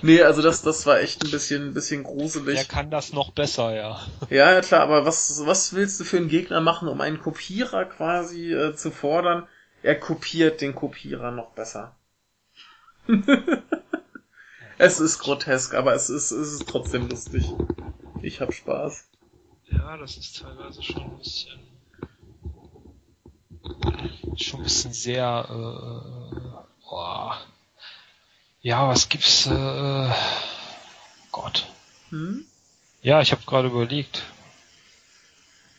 Nee, 0.01 0.21
also 0.21 0.41
das, 0.41 0.61
das 0.61 0.85
war 0.85 0.99
echt 0.99 1.23
ein 1.23 1.31
bisschen, 1.31 1.69
ein 1.69 1.73
bisschen 1.73 2.03
gruselig. 2.03 2.55
Der 2.55 2.65
kann 2.65 2.91
das 2.91 3.11
noch 3.11 3.31
besser, 3.31 3.73
ja. 3.73 3.99
Ja, 4.29 4.53
ja 4.53 4.61
klar, 4.61 4.81
aber 4.81 5.05
was, 5.05 5.41
was 5.45 5.73
willst 5.73 5.99
du 5.99 6.03
für 6.03 6.17
einen 6.17 6.29
Gegner 6.29 6.61
machen, 6.61 6.87
um 6.87 7.01
einen 7.01 7.19
Kopierer 7.19 7.85
quasi 7.85 8.53
äh, 8.53 8.75
zu 8.75 8.91
fordern? 8.91 9.47
Er 9.81 9.99
kopiert 9.99 10.61
den 10.61 10.75
Kopierer 10.75 11.31
noch 11.31 11.51
besser. 11.51 11.95
es 14.77 14.99
ist 14.99 15.19
grotesk, 15.19 15.73
aber 15.73 15.93
es 15.93 16.09
ist, 16.09 16.31
es 16.31 16.53
ist 16.53 16.69
trotzdem 16.69 17.09
lustig. 17.09 17.45
Ich 18.21 18.41
hab 18.41 18.53
Spaß. 18.53 19.07
Ja, 19.71 19.97
das 19.97 20.17
ist 20.17 20.41
teilweise 20.41 20.83
schon 20.83 21.01
ein 21.01 21.17
bisschen 21.17 21.69
schon 24.37 24.61
ein 24.61 24.63
bisschen 24.63 24.93
sehr, 24.93 25.45
äh, 25.49 26.58
boah. 26.89 27.37
ja, 28.61 28.87
was 28.87 29.09
gibt's, 29.09 29.45
äh, 29.45 30.09
Gott. 31.31 31.67
Hm? 32.09 32.45
Ja, 33.01 33.21
ich 33.21 33.31
habe 33.31 33.41
gerade 33.45 33.69
überlegt. 33.69 34.23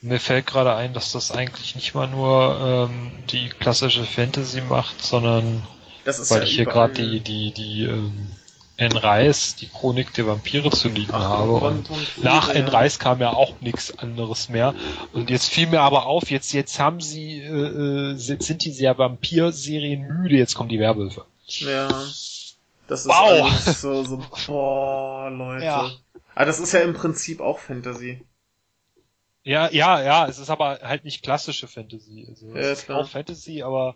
Mir 0.03 0.19
fällt 0.19 0.47
gerade 0.47 0.75
ein, 0.75 0.95
dass 0.95 1.13
das 1.13 1.31
eigentlich 1.31 1.75
nicht 1.75 1.95
mal 1.95 2.09
nur 2.09 2.89
ähm, 2.91 3.13
die 3.31 3.51
klassische 3.51 4.05
Fantasy 4.05 4.63
macht, 4.63 5.03
sondern 5.03 5.63
weil 6.05 6.39
ja 6.39 6.45
ich 6.45 6.55
hier 6.55 6.65
gerade 6.65 6.95
die 6.95 7.21
die 7.21 7.53
die 7.53 7.85
ähm, 7.85 8.31
Enreis, 8.81 9.57
die 9.57 9.69
Chronik 9.69 10.15
der 10.15 10.27
Vampire 10.27 10.71
zu 10.71 10.89
liegen 10.89 11.13
Ach, 11.13 11.21
habe. 11.21 11.53
Und, 11.53 11.91
und 11.91 12.25
nach 12.25 12.49
ja. 12.49 12.55
Enreis 12.55 12.99
kam 12.99 13.21
ja 13.21 13.31
auch 13.31 13.61
nichts 13.61 13.99
anderes 13.99 14.49
mehr. 14.49 14.75
Und 15.13 15.29
jetzt 15.29 15.51
fiel 15.51 15.67
mir 15.67 15.81
aber 15.81 16.07
auf, 16.07 16.31
jetzt, 16.31 16.53
jetzt 16.53 16.81
haben 16.81 17.01
sie, 17.01 17.41
äh, 17.41 18.13
äh 18.13 18.15
sind, 18.17 18.43
sind 18.43 18.65
die 18.65 18.73
sehr 18.73 18.97
Vampir-Serien 18.97 20.07
müde, 20.07 20.37
jetzt 20.37 20.55
kommen 20.55 20.71
die 20.71 20.79
Werwölfe. 20.79 21.27
Ja. 21.47 21.89
Das 22.89 23.03
ist 23.03 23.09
wow. 23.09 23.51
so, 23.67 24.03
so, 24.03 24.23
boah, 24.47 25.31
Leute. 25.31 25.65
Ja. 25.65 25.91
Aber 26.35 26.47
das 26.47 26.59
ist 26.59 26.73
ja 26.73 26.81
im 26.81 26.95
Prinzip 26.95 27.41
auch 27.41 27.59
Fantasy. 27.59 28.25
Ja, 29.43 29.71
ja, 29.71 30.03
ja, 30.03 30.27
es 30.27 30.39
ist 30.39 30.51
aber 30.51 30.81
halt 30.83 31.05
nicht 31.05 31.23
klassische 31.23 31.69
Fantasy. 31.69 32.27
Also 32.29 32.49
ja, 32.49 32.61
es 32.61 32.83
ist 32.83 32.91
auch 32.91 33.09
Fantasy, 33.09 33.63
aber 33.63 33.95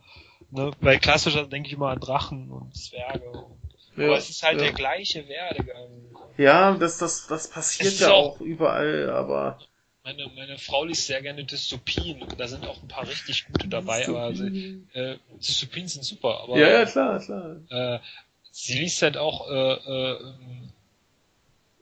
ne, 0.51 0.73
bei 0.81 0.99
klassischer 0.99 1.47
denke 1.47 1.69
ich 1.69 1.75
immer 1.75 1.89
an 1.89 2.01
Drachen 2.01 2.51
und 2.51 2.77
Zwerge. 2.77 3.31
Und, 3.31 3.64
ja, 3.97 4.05
aber 4.07 4.19
es 4.19 4.31
ist 4.31 4.43
halt 4.43 4.59
ja. 4.59 4.65
der 4.65 4.73
gleiche 4.73 5.29
Werdegang. 5.29 5.91
Ja, 6.37 6.75
das, 6.75 6.99
das, 6.99 7.27
das 7.27 7.49
passiert 7.49 7.99
ja 8.01 8.11
auch, 8.11 8.37
auch 8.37 8.41
überall, 8.41 9.11
aber. 9.11 9.59
Meine, 10.03 10.31
meine 10.35 10.59
Frau 10.59 10.85
liest 10.85 11.07
sehr 11.07 11.23
gerne 11.23 11.45
Dystopien 11.45 12.23
und 12.23 12.39
da 12.39 12.47
sind 12.47 12.67
auch 12.67 12.83
ein 12.83 12.89
paar 12.89 13.07
richtig 13.09 13.47
gute 13.47 13.69
dabei, 13.69 13.99
Dystopien. 13.99 14.23
aber 14.23 14.35
sie, 14.35 14.87
äh, 14.93 15.17
Dystopien 15.39 15.89
sind 15.89 16.05
super, 16.05 16.41
aber. 16.43 16.59
Ja, 16.59 16.69
ja, 16.69 16.85
klar, 16.85 17.21
klar. 17.21 17.57
Äh, 17.71 18.01
sie 18.51 18.79
liest 18.79 19.03
halt 19.03 19.17
auch 19.17 19.51
äh, 19.51 19.73
äh, 19.73 20.19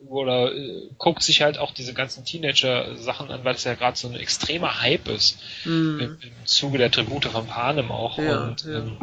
oder 0.09 0.54
äh, 0.54 0.88
guckt 0.99 1.23
sich 1.23 1.42
halt 1.42 1.59
auch 1.59 1.73
diese 1.73 1.95
ganzen 1.95 2.25
Teenager-Sachen 2.25 3.31
an, 3.31 3.45
weil 3.45 3.54
es 3.54 3.64
ja 3.64 3.75
gerade 3.75 3.97
so 3.97 4.09
ein 4.09 4.14
extremer 4.14 4.81
Hype 4.81 5.09
ist 5.09 5.38
mhm. 5.64 6.00
im, 6.00 6.19
im, 6.21 6.47
Zuge 6.47 6.78
der 6.78 6.90
Tribute 6.90 7.26
von 7.26 7.47
Panem 7.47 7.90
auch. 7.90 8.19
Ja, 8.19 8.45
und 8.45 8.64
ja. 8.64 8.78
Ähm, 8.78 8.99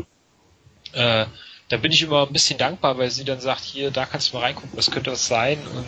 äh, 0.94 1.26
da 1.70 1.78
bin 1.78 1.92
ich 1.92 2.02
immer 2.02 2.26
ein 2.28 2.34
bisschen 2.34 2.58
dankbar, 2.58 2.98
weil 2.98 3.12
sie 3.12 3.24
dann 3.24 3.40
sagt, 3.40 3.64
hier, 3.64 3.92
da 3.92 4.06
kannst 4.06 4.32
du 4.32 4.38
mal 4.38 4.44
reingucken, 4.44 4.76
was 4.76 4.90
könnte 4.90 5.12
das 5.12 5.28
sein? 5.28 5.68
Und 5.68 5.86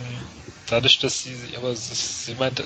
dadurch, 0.66 1.00
dass 1.00 1.22
sie, 1.22 1.56
aber 1.56 1.70
ist, 1.70 2.24
sie 2.24 2.34
meinte 2.34 2.64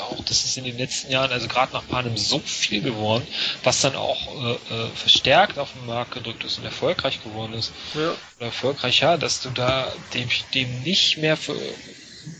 auch, 0.00 0.24
dass 0.24 0.44
es 0.44 0.56
in 0.56 0.64
den 0.64 0.78
letzten 0.78 1.10
Jahren, 1.12 1.30
also 1.32 1.48
gerade 1.48 1.74
nach 1.74 1.86
Panem 1.86 2.16
so 2.16 2.40
viel 2.40 2.80
geworden, 2.80 3.26
was 3.62 3.82
dann 3.82 3.94
auch 3.94 4.42
äh, 4.42 4.74
äh, 4.74 4.88
verstärkt 4.94 5.58
auf 5.58 5.72
den 5.72 5.84
Markt 5.84 6.12
gedrückt 6.12 6.44
ist 6.44 6.58
und 6.58 6.64
erfolgreich 6.64 7.22
geworden 7.22 7.52
ist. 7.52 7.72
Ja. 7.94 8.14
Oder 8.36 8.46
erfolgreicher, 8.46 9.18
dass 9.18 9.42
du 9.42 9.50
da 9.50 9.92
dem, 10.14 10.28
dem 10.54 10.82
nicht 10.82 11.18
mehr 11.18 11.36
für, 11.36 11.54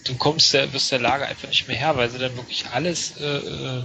du 0.05 0.17
kommst 0.17 0.55
der, 0.55 0.73
wirst 0.73 0.93
der 0.93 0.99
Lage 0.99 1.27
einfach 1.27 1.49
nicht 1.49 1.69
mehr 1.69 1.77
her, 1.77 1.97
weil 1.97 2.11
sie 2.11 2.19
dann 2.19 2.37
wirklich 2.37 2.67
alles 2.73 3.17
äh, 3.19 3.25
äh, 3.25 3.83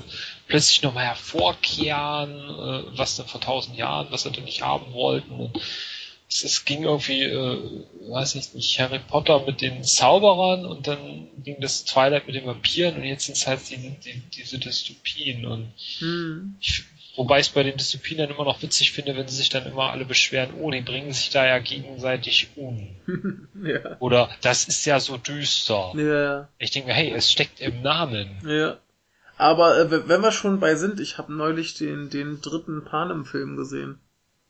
plötzlich 0.47 0.81
nochmal 0.81 1.05
hervorkehren, 1.05 2.31
äh, 2.31 2.97
was 2.97 3.17
dann 3.17 3.27
vor 3.27 3.41
tausend 3.41 3.77
Jahren, 3.77 4.07
was 4.11 4.23
sie 4.23 4.31
denn 4.31 4.45
nicht 4.45 4.61
haben 4.61 4.93
wollten. 4.93 5.33
Und 5.33 5.59
es, 6.31 6.43
es 6.45 6.65
ging 6.65 6.83
irgendwie, 6.83 7.23
äh, 7.23 7.85
weiß 8.09 8.35
ich 8.35 8.53
nicht, 8.53 8.79
Harry 8.79 8.99
Potter 8.99 9.45
mit 9.45 9.61
den 9.61 9.83
Zauberern 9.83 10.65
und 10.65 10.87
dann 10.87 11.27
ging 11.43 11.59
das 11.59 11.83
Twilight 11.83 12.25
mit 12.25 12.35
den 12.35 12.45
Vampiren 12.45 12.95
und 12.95 13.03
jetzt 13.03 13.25
sind 13.25 13.37
es 13.37 13.47
halt 13.47 13.69
die, 13.69 13.95
die, 14.05 14.21
diese 14.33 14.57
Dystopien 14.57 15.45
und 15.45 15.73
hm. 15.99 16.55
ich, 16.61 16.85
wobei 17.17 17.39
ich 17.39 17.47
es 17.47 17.53
bei 17.53 17.63
den 17.63 17.77
Dystopien 17.77 18.17
dann 18.17 18.29
immer 18.29 18.45
noch 18.45 18.61
witzig 18.61 18.93
finde, 18.93 19.17
wenn 19.17 19.27
sie 19.27 19.35
sich 19.35 19.49
dann 19.49 19.65
immer 19.65 19.91
alle 19.91 20.05
beschweren, 20.05 20.53
oh, 20.59 20.71
die 20.71 20.81
bringen 20.81 21.11
sich 21.11 21.31
da 21.31 21.45
ja 21.45 21.59
gegenseitig 21.59 22.49
um. 22.55 22.95
ja. 23.63 23.97
Oder 23.99 24.29
das 24.41 24.65
ist 24.65 24.85
ja 24.85 25.01
so 25.01 25.17
düster. 25.17 25.91
Ja. 25.97 26.47
Ich 26.59 26.71
denke, 26.71 26.93
hey, 26.93 27.11
es 27.11 27.29
steckt 27.29 27.59
im 27.59 27.81
Namen. 27.81 28.37
Ja. 28.45 28.77
Aber 29.37 29.77
äh, 29.77 30.07
wenn 30.07 30.21
wir 30.21 30.31
schon 30.31 30.61
bei 30.61 30.75
sind, 30.75 30.99
ich 31.01 31.17
habe 31.17 31.33
neulich 31.33 31.73
den, 31.73 32.09
den 32.09 32.39
dritten 32.41 32.85
Panem-Film 32.85 33.57
gesehen. 33.57 33.99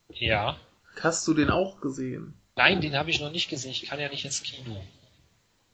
Ja. 0.09 0.57
Hast 0.99 1.27
du 1.27 1.33
den 1.33 1.49
auch 1.49 1.81
gesehen? 1.81 2.33
Nein, 2.55 2.81
den 2.81 2.95
habe 2.95 3.09
ich 3.09 3.21
noch 3.21 3.31
nicht 3.31 3.49
gesehen. 3.49 3.71
Ich 3.71 3.83
kann 3.83 3.99
ja 3.99 4.09
nicht 4.09 4.25
ins 4.25 4.43
Kino. 4.43 4.83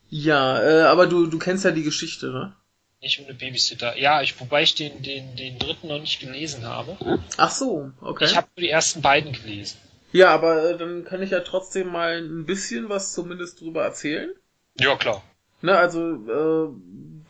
Ja, 0.10 0.62
äh, 0.62 0.84
aber 0.84 1.08
du, 1.08 1.28
du 1.28 1.38
kennst 1.38 1.66
ja 1.66 1.72
die 1.72 1.84
Geschichte, 1.84 2.28
ne? 2.28 2.56
Nicht 3.02 3.20
ohne 3.20 3.34
Babysitter. 3.34 3.98
Ja, 3.98 4.22
ich, 4.22 4.40
wobei 4.40 4.64
ich 4.64 4.74
den, 4.76 5.02
den, 5.02 5.36
den 5.36 5.60
dritten 5.60 5.88
noch 5.88 6.00
nicht 6.00 6.20
gelesen 6.20 6.66
habe. 6.66 6.98
Ach 7.38 7.52
so, 7.52 7.92
okay. 8.02 8.26
Ich 8.26 8.36
habe 8.36 8.48
nur 8.56 8.62
die 8.62 8.70
ersten 8.70 9.02
beiden 9.02 9.34
gelesen. 9.34 9.78
Ja, 10.12 10.30
aber 10.30 10.72
äh, 10.72 10.78
dann 10.78 11.04
kann 11.04 11.22
ich 11.22 11.32
ja 11.32 11.42
trotzdem 11.42 11.90
mal 11.92 12.18
ein 12.18 12.46
bisschen 12.46 12.90
was 12.90 13.14
zumindest 13.14 13.62
drüber 13.62 13.84
erzählen. 13.84 14.32
Ja, 14.80 14.96
klar. 14.96 15.24
Ne, 15.62 15.78
also 15.78 16.00
äh, 16.00 16.70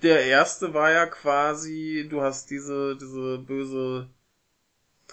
der 0.04 0.26
erste 0.26 0.74
war 0.74 0.92
ja 0.92 1.06
quasi, 1.06 2.08
du 2.10 2.22
hast 2.22 2.50
diese 2.50 2.98
diese 2.98 3.40
böse 3.40 4.10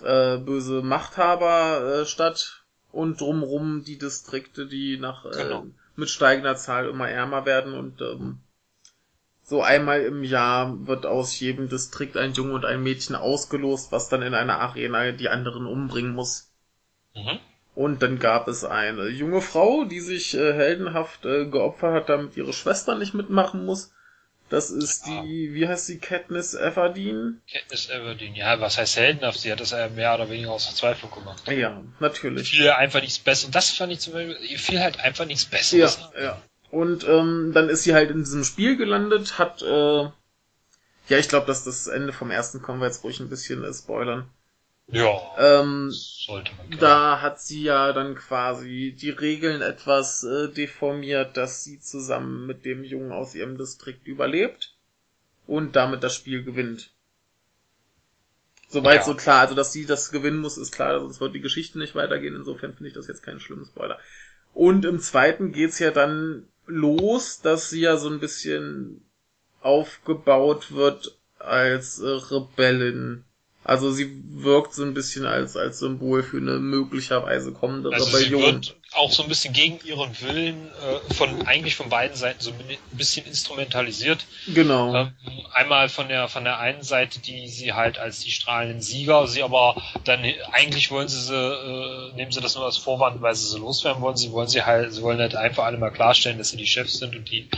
äh, 0.03 0.37
böse 0.39 0.83
Machthaberstadt 0.83 2.37
äh, 2.37 2.64
und 2.95 3.21
drumrum 3.21 3.85
die 3.85 3.99
Distrikte, 3.99 4.67
die 4.67 4.99
nach 4.99 5.25
äh, 5.27 5.31
genau. 5.31 5.67
mit 5.97 6.11
steigender 6.11 6.57
Zahl 6.57 6.89
immer 6.89 7.09
ärmer 7.09 7.47
werden 7.47 7.75
und 7.75 8.01
ähm, 8.01 8.39
so 9.43 9.63
einmal 9.63 10.01
im 10.01 10.25
Jahr 10.25 10.87
wird 10.87 11.05
aus 11.05 11.39
jedem 11.39 11.69
Distrikt 11.69 12.17
ein 12.17 12.33
Junge 12.33 12.55
und 12.55 12.65
ein 12.65 12.83
Mädchen 12.83 13.15
ausgelost, 13.15 13.93
was 13.93 14.09
dann 14.09 14.23
in 14.23 14.35
einer 14.35 14.59
Arena 14.59 15.13
die 15.13 15.29
anderen 15.29 15.67
umbringen 15.67 16.15
muss. 16.15 16.51
Mhm. 17.15 17.39
Und 17.75 18.03
dann 18.03 18.19
gab 18.19 18.49
es 18.49 18.65
eine 18.65 19.09
junge 19.09 19.43
Frau, 19.43 19.85
die 19.85 20.01
sich 20.01 20.35
äh, 20.35 20.55
heldenhaft 20.55 21.27
äh, 21.27 21.45
geopfert 21.47 21.95
hat, 21.95 22.09
damit 22.09 22.37
ihre 22.37 22.53
Schwester 22.53 22.97
nicht 22.97 23.15
mitmachen 23.15 23.67
muss. 23.67 23.93
Das 24.55 24.71
ist 24.71 25.09
ja. 25.09 25.21
die, 25.23 25.53
wie 25.53 25.67
heißt 25.67 25.87
sie, 25.87 25.99
Katniss 25.99 26.55
Everdeen? 26.55 27.43
Katniss 27.53 27.91
Everdeen, 27.91 28.37
ja, 28.37 28.61
was 28.61 28.79
heißt 28.79 28.97
heldenhaft? 28.97 29.41
Sie 29.41 29.51
hat 29.51 29.59
das 29.59 29.73
ja 29.73 29.89
mehr 29.89 30.15
oder 30.15 30.31
weniger 30.31 30.53
aus 30.53 30.67
Verzweiflung 30.67 31.11
gemacht. 31.11 31.43
Ja, 31.49 31.83
natürlich. 31.99 32.51
Fiel 32.51 32.71
einfach 32.71 33.01
nichts 33.01 33.19
Besseres. 33.19 33.47
Und 33.47 33.55
das 33.57 33.71
fand 33.71 33.91
ich 33.91 33.99
zum 33.99 34.13
Beispiel, 34.13 34.37
ihr 34.49 34.61
fiel 34.61 34.79
halt 34.79 35.01
einfach 35.01 35.27
nichts 35.27 35.45
Besseres. 35.47 35.99
Ja, 36.15 36.23
ja. 36.23 36.43
Und 36.71 37.03
ähm, 37.03 37.51
dann 37.53 37.69
ist 37.69 37.83
sie 37.83 37.95
halt 37.95 38.13
in 38.13 38.19
diesem 38.19 38.45
Spiel 38.45 38.77
gelandet, 38.77 39.41
hat, 39.41 39.61
äh, 39.63 40.03
ja, 41.09 41.19
ich 41.19 41.29
glaube, 41.29 41.49
dass 41.49 41.65
das 41.65 41.89
Ende 41.89 42.13
vom 42.13 42.31
ersten 42.31 42.63
kommen 42.63 42.79
wir 42.79 42.87
jetzt 42.87 43.03
ruhig 43.03 43.19
ein 43.19 43.29
bisschen 43.29 43.65
äh, 43.65 43.75
spoilern. 43.75 44.31
Ja. 44.87 45.19
Ähm, 45.39 45.91
sollte 45.91 46.53
man 46.57 46.79
da 46.79 47.21
hat 47.23 47.41
sie 47.41 47.63
ja 47.63 47.93
dann 47.93 48.15
quasi 48.15 48.95
die 48.99 49.11
Regeln 49.11 49.63
etwas 49.63 50.25
äh, 50.25 50.49
deformiert, 50.49 51.37
dass 51.37 51.65
sie 51.65 51.81
zusammen 51.81 52.47
mit 52.47 52.65
dem 52.65 52.85
Jungen 52.85 53.13
aus 53.13 53.35
ihrem 53.35 53.57
Distrikt 53.57 54.07
überlebt 54.07 54.77
und 55.47 55.75
damit 55.75 56.03
das 56.03 56.15
Spiel 56.15 56.45
gewinnt. 56.45 56.91
Soweit 58.69 59.01
ja. 59.01 59.05
so 59.05 59.15
klar, 59.15 59.41
also 59.41 59.55
dass 59.55 59.73
sie 59.73 59.87
das 59.87 60.11
gewinnen 60.11 60.39
muss, 60.39 60.59
ist 60.59 60.73
klar, 60.73 60.99
sonst 61.01 61.21
wird 61.21 61.35
die 61.35 61.41
Geschichte 61.41 61.79
nicht 61.79 61.95
weitergehen. 61.95 62.35
Insofern 62.35 62.75
finde 62.75 62.89
ich 62.89 62.95
das 62.95 63.07
jetzt 63.07 63.23
keinen 63.23 63.41
schlimmen 63.41 63.67
Spoiler. 63.67 63.99
Und 64.53 64.85
im 64.85 65.01
zweiten 65.01 65.53
geht's 65.53 65.79
ja 65.79 65.93
dann 65.93 66.47
los, 66.67 67.41
dass 67.41 67.71
sie 67.71 67.81
ja 67.81 67.97
so 67.97 68.09
ein 68.09 68.21
bisschen 68.21 69.05
aufgebaut 69.61 70.73
wird 70.73 71.19
als 71.39 72.01
äh, 72.01 72.09
Rebellin 72.09 73.25
also 73.65 73.91
sie 73.91 74.23
wirkt 74.29 74.75
so 74.75 74.83
ein 74.83 74.93
bisschen 74.93 75.25
als, 75.25 75.57
als 75.57 75.79
Symbol 75.79 76.23
für 76.23 76.37
eine 76.37 76.59
möglicherweise 76.59 77.51
kommende 77.53 77.91
also 77.93 78.05
Rebellion. 78.05 78.41
Sie 78.41 78.47
wird 78.47 78.77
auch 78.93 79.11
so 79.11 79.23
ein 79.23 79.29
bisschen 79.29 79.55
gegen 79.55 79.81
ihren 79.85 80.21
Willen 80.21 80.69
äh, 80.69 81.15
von 81.15 81.47
eigentlich 81.47 81.75
von 81.75 81.89
beiden 81.89 82.15
Seiten 82.15 82.41
so 82.41 82.51
ein 82.51 82.59
bisschen 82.93 83.27
instrumentalisiert. 83.27 84.27
Genau. 84.49 84.95
Ähm, 84.95 85.13
einmal 85.53 85.89
von 85.89 86.09
der 86.09 86.29
von 86.29 86.45
der 86.45 86.59
einen 86.59 86.83
Seite, 86.83 87.21
die 87.21 87.49
sie 87.49 87.73
halt 87.73 87.99
als 87.99 88.21
die 88.21 88.31
strahlenden 88.31 88.83
Sieger, 88.83 89.27
sie 89.27 89.43
aber 89.43 89.81
dann 90.05 90.21
eigentlich 90.53 90.91
wollen 90.91 91.09
sie 91.09 91.21
sie, 91.21 91.35
äh, 91.35 92.15
nehmen 92.17 92.33
sie 92.33 92.43
das 92.43 92.55
nur 92.57 92.67
als 92.67 92.77
Vorwand, 92.77 93.23
weil 93.23 93.35
sie 93.35 93.49
sie 93.49 93.59
loswerden 93.59 94.03
wollen. 94.03 94.17
Sie 94.17 94.31
wollen 94.31 94.49
sie 94.49 94.63
halt, 94.63 94.93
sie 94.93 95.01
wollen 95.01 95.19
halt 95.19 95.35
einfach 95.35 95.65
alle 95.65 95.79
mal 95.79 95.91
klarstellen, 95.91 96.37
dass 96.37 96.51
sie 96.51 96.59
die 96.59 96.67
Chefs 96.67 96.99
sind 96.99 97.17
und 97.17 97.31
die 97.31 97.49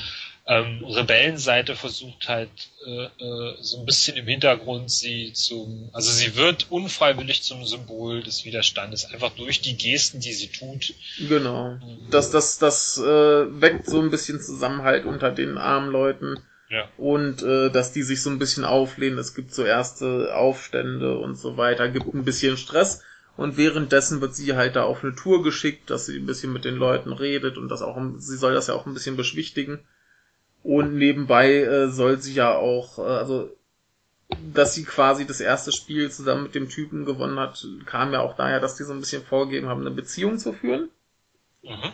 ähm, 0.49 0.85
Rebellenseite 0.85 1.75
versucht 1.75 2.29
halt 2.29 2.51
äh, 2.87 3.05
äh, 3.05 3.57
so 3.61 3.81
ein 3.81 3.87
bisschen 3.87 4.17
im 4.17 4.27
Hintergrund 4.27 4.93
sie 4.93 5.33
zum, 5.33 5.91
also 5.93 6.13
sie 6.13 6.37
wird 6.37 6.71
unfreiwillig 6.71 7.43
zum 7.43 7.65
Symbol 7.65 8.23
des 8.23 8.45
Widerstandes, 8.45 9.13
einfach 9.13 9.33
durch 9.33 9.61
die 9.61 9.77
Gesten, 9.77 10.21
die 10.21 10.33
sie 10.33 10.47
tut. 10.47 10.95
Genau. 11.29 11.79
Das, 12.11 12.31
das, 12.31 12.59
das 12.59 12.97
äh, 12.99 13.61
weckt 13.61 13.87
so 13.87 14.01
ein 14.01 14.11
bisschen 14.11 14.41
Zusammenhalt 14.41 15.05
unter 15.05 15.33
den 15.33 15.59
armen 15.59 15.91
Leuten. 15.91 16.37
Ja. 16.69 16.89
Und 16.97 17.43
äh, 17.43 17.71
dass 17.71 17.93
die 17.93 18.03
sich 18.03 18.23
so 18.23 18.31
ein 18.31 18.39
bisschen 18.39 18.65
auflehnen, 18.65 19.19
es 19.19 19.35
gibt 19.35 19.53
so 19.53 19.65
erste 19.65 20.35
Aufstände 20.37 21.19
und 21.19 21.37
so 21.37 21.57
weiter, 21.57 21.89
gibt 21.89 22.15
ein 22.15 22.25
bisschen 22.25 22.57
Stress. 22.57 23.03
Und 23.37 23.57
währenddessen 23.57 24.21
wird 24.21 24.35
sie 24.35 24.55
halt 24.55 24.77
da 24.77 24.85
auf 24.85 25.03
eine 25.03 25.15
Tour 25.15 25.43
geschickt, 25.43 25.91
dass 25.91 26.07
sie 26.07 26.17
ein 26.17 26.27
bisschen 26.27 26.53
mit 26.53 26.65
den 26.65 26.77
Leuten 26.77 27.13
redet 27.13 27.59
und 27.59 27.69
das 27.69 27.83
auch, 27.83 27.99
sie 28.19 28.37
soll 28.37 28.55
das 28.55 28.69
ja 28.69 28.75
auch 28.75 28.87
ein 28.87 28.95
bisschen 28.95 29.17
beschwichtigen. 29.17 29.81
Und 30.67 30.97
nebenbei 30.97 31.61
äh, 31.61 31.89
soll 31.91 32.19
sie 32.19 32.35
ja 32.35 32.57
auch, 32.57 32.99
äh, 32.99 33.03
also 33.03 33.51
dass 34.53 34.75
sie 34.75 34.83
quasi 34.83 35.25
das 35.25 35.41
erste 35.41 35.71
Spiel 35.71 36.11
zusammen 36.11 36.43
mit 36.43 36.57
dem 36.57 36.69
Typen 36.69 37.05
gewonnen 37.05 37.39
hat, 37.39 37.65
kam 37.85 38.13
ja 38.13 38.21
auch 38.21 38.35
daher, 38.35 38.59
dass 38.59 38.75
die 38.75 38.83
so 38.83 38.93
ein 38.93 38.99
bisschen 38.99 39.23
vorgegeben 39.23 39.69
haben, 39.69 39.83
eine 39.83 39.93
Beziehung 39.93 40.39
zu 40.39 40.53
führen. 40.53 40.89
Mhm. 41.63 41.93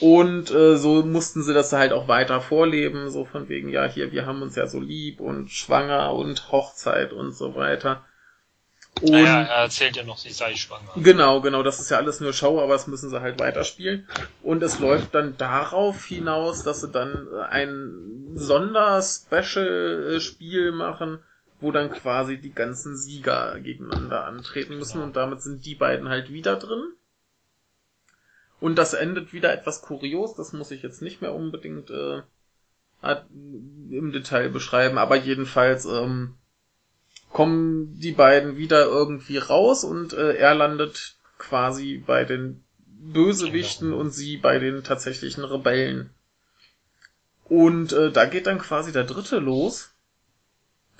Und 0.00 0.50
äh, 0.50 0.78
so 0.78 1.02
mussten 1.02 1.42
sie 1.42 1.52
das 1.52 1.74
halt 1.74 1.92
auch 1.92 2.08
weiter 2.08 2.40
vorleben, 2.40 3.10
so 3.10 3.26
von 3.26 3.50
wegen, 3.50 3.68
ja, 3.68 3.84
hier, 3.84 4.10
wir 4.10 4.24
haben 4.24 4.40
uns 4.40 4.56
ja 4.56 4.66
so 4.66 4.80
lieb 4.80 5.20
und 5.20 5.50
schwanger 5.50 6.14
und 6.14 6.50
Hochzeit 6.50 7.12
und 7.12 7.32
so 7.32 7.54
weiter. 7.54 8.06
Und, 9.00 9.10
naja, 9.10 9.42
er 9.42 9.64
erzählt 9.64 9.96
ja 9.96 10.04
noch, 10.04 10.18
sie 10.18 10.30
sei 10.30 10.54
schwanger. 10.54 10.92
Genau, 10.96 11.40
genau, 11.40 11.64
das 11.64 11.80
ist 11.80 11.90
ja 11.90 11.96
alles 11.96 12.20
nur 12.20 12.32
Show, 12.32 12.60
aber 12.60 12.74
das 12.74 12.86
müssen 12.86 13.10
sie 13.10 13.20
halt 13.20 13.40
weiterspielen. 13.40 14.08
Und 14.42 14.62
es 14.62 14.78
läuft 14.78 15.12
dann 15.14 15.36
darauf 15.36 16.04
hinaus, 16.04 16.62
dass 16.62 16.80
sie 16.80 16.86
dann 16.88 17.26
ein 17.50 18.36
Sonder-Special-Spiel 18.36 20.70
machen, 20.72 21.18
wo 21.60 21.70
dann 21.72 21.90
quasi 21.90 22.38
die 22.38 22.54
ganzen 22.54 22.96
Sieger 22.96 23.58
gegeneinander 23.60 24.26
antreten 24.26 24.78
müssen 24.78 24.94
genau. 24.94 25.06
und 25.06 25.16
damit 25.16 25.42
sind 25.42 25.66
die 25.66 25.74
beiden 25.74 26.08
halt 26.08 26.32
wieder 26.32 26.54
drin. 26.56 26.92
Und 28.60 28.76
das 28.76 28.94
endet 28.94 29.32
wieder 29.32 29.52
etwas 29.52 29.82
kurios, 29.82 30.36
das 30.36 30.52
muss 30.52 30.70
ich 30.70 30.82
jetzt 30.82 31.02
nicht 31.02 31.20
mehr 31.20 31.34
unbedingt 31.34 31.90
äh, 31.90 32.22
im 33.90 34.12
Detail 34.12 34.48
beschreiben, 34.48 34.98
aber 34.98 35.16
jedenfalls 35.16 35.84
ähm, 35.84 36.36
kommen 37.34 37.98
die 37.98 38.12
beiden 38.12 38.56
wieder 38.56 38.84
irgendwie 38.84 39.38
raus 39.38 39.82
und 39.82 40.12
äh, 40.12 40.36
er 40.36 40.54
landet 40.54 41.16
quasi 41.36 41.98
bei 41.98 42.24
den 42.24 42.64
Bösewichten 42.86 43.88
genau. 43.90 44.00
und 44.00 44.12
sie 44.12 44.36
bei 44.36 44.60
den 44.60 44.84
tatsächlichen 44.84 45.44
Rebellen. 45.44 46.10
Und 47.42 47.92
äh, 47.92 48.12
da 48.12 48.26
geht 48.26 48.46
dann 48.46 48.60
quasi 48.60 48.92
der 48.92 49.02
dritte 49.02 49.40
los. 49.40 49.90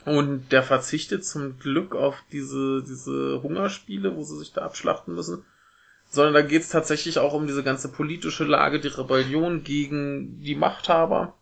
Und 0.04 0.50
der 0.50 0.64
verzichtet 0.64 1.24
zum 1.24 1.60
Glück 1.60 1.94
auf 1.94 2.16
diese, 2.32 2.82
diese 2.82 3.40
Hungerspiele, 3.40 4.16
wo 4.16 4.24
sie 4.24 4.36
sich 4.36 4.52
da 4.52 4.62
abschlachten 4.62 5.14
müssen. 5.14 5.44
Sondern 6.10 6.34
da 6.34 6.42
geht's 6.42 6.68
tatsächlich 6.68 7.20
auch 7.20 7.32
um 7.32 7.46
diese 7.46 7.62
ganze 7.62 7.92
politische 7.92 8.44
Lage, 8.44 8.80
die 8.80 8.88
Rebellion 8.88 9.62
gegen 9.62 10.40
die 10.40 10.56
Machthaber 10.56 11.38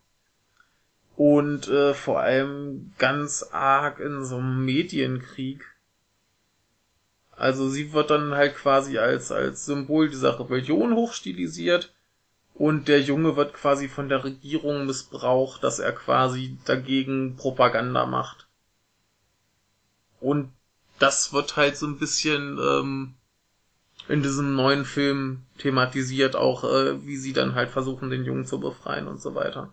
und 1.17 1.69
äh, 1.69 1.95
vor 1.95 2.21
allem 2.21 2.93
ganz 2.99 3.43
arg 3.53 4.01
in 4.01 4.25
so 4.25 4.37
einem 4.37 4.65
Medienkrieg. 4.65 5.65
Also 7.33 7.69
sie 7.69 7.93
wird 7.93 8.11
dann 8.11 8.35
halt 8.35 8.57
quasi 8.57 8.99
als, 8.99 9.33
als 9.33 9.67
Symbol 9.67 10.09
dieser 10.09 10.39
Rebellion 10.39 10.95
hochstilisiert 10.95 11.93
und 12.55 12.89
der 12.89 13.01
Junge 13.01 13.37
wird 13.37 13.55
quasi 13.55 13.89
von 13.89 14.09
der 14.09 14.25
Regierung 14.25 14.87
missbraucht, 14.87 15.65
dass 15.65 15.79
er 15.79 15.93
quasi 15.93 16.59
dagegen 16.65 17.37
Propaganda 17.37 18.07
macht. 18.07 18.47
Und 20.21 20.53
das 20.99 21.33
wird 21.33 21.57
halt 21.57 21.77
so 21.77 21.87
ein 21.87 21.99
bisschen 21.99 22.59
ähm, 22.59 23.15
in 24.09 24.23
diesem 24.23 24.55
neuen 24.55 24.85
Film 24.85 25.43
thematisiert, 25.59 26.37
auch 26.37 26.65
äh, 26.65 27.05
wie 27.05 27.17
sie 27.17 27.33
dann 27.33 27.55
halt 27.55 27.71
versuchen, 27.71 28.11
den 28.11 28.25
Jungen 28.25 28.47
zu 28.47 28.61
befreien 28.61 29.09
und 29.09 29.21
so 29.21 29.35
weiter. 29.35 29.73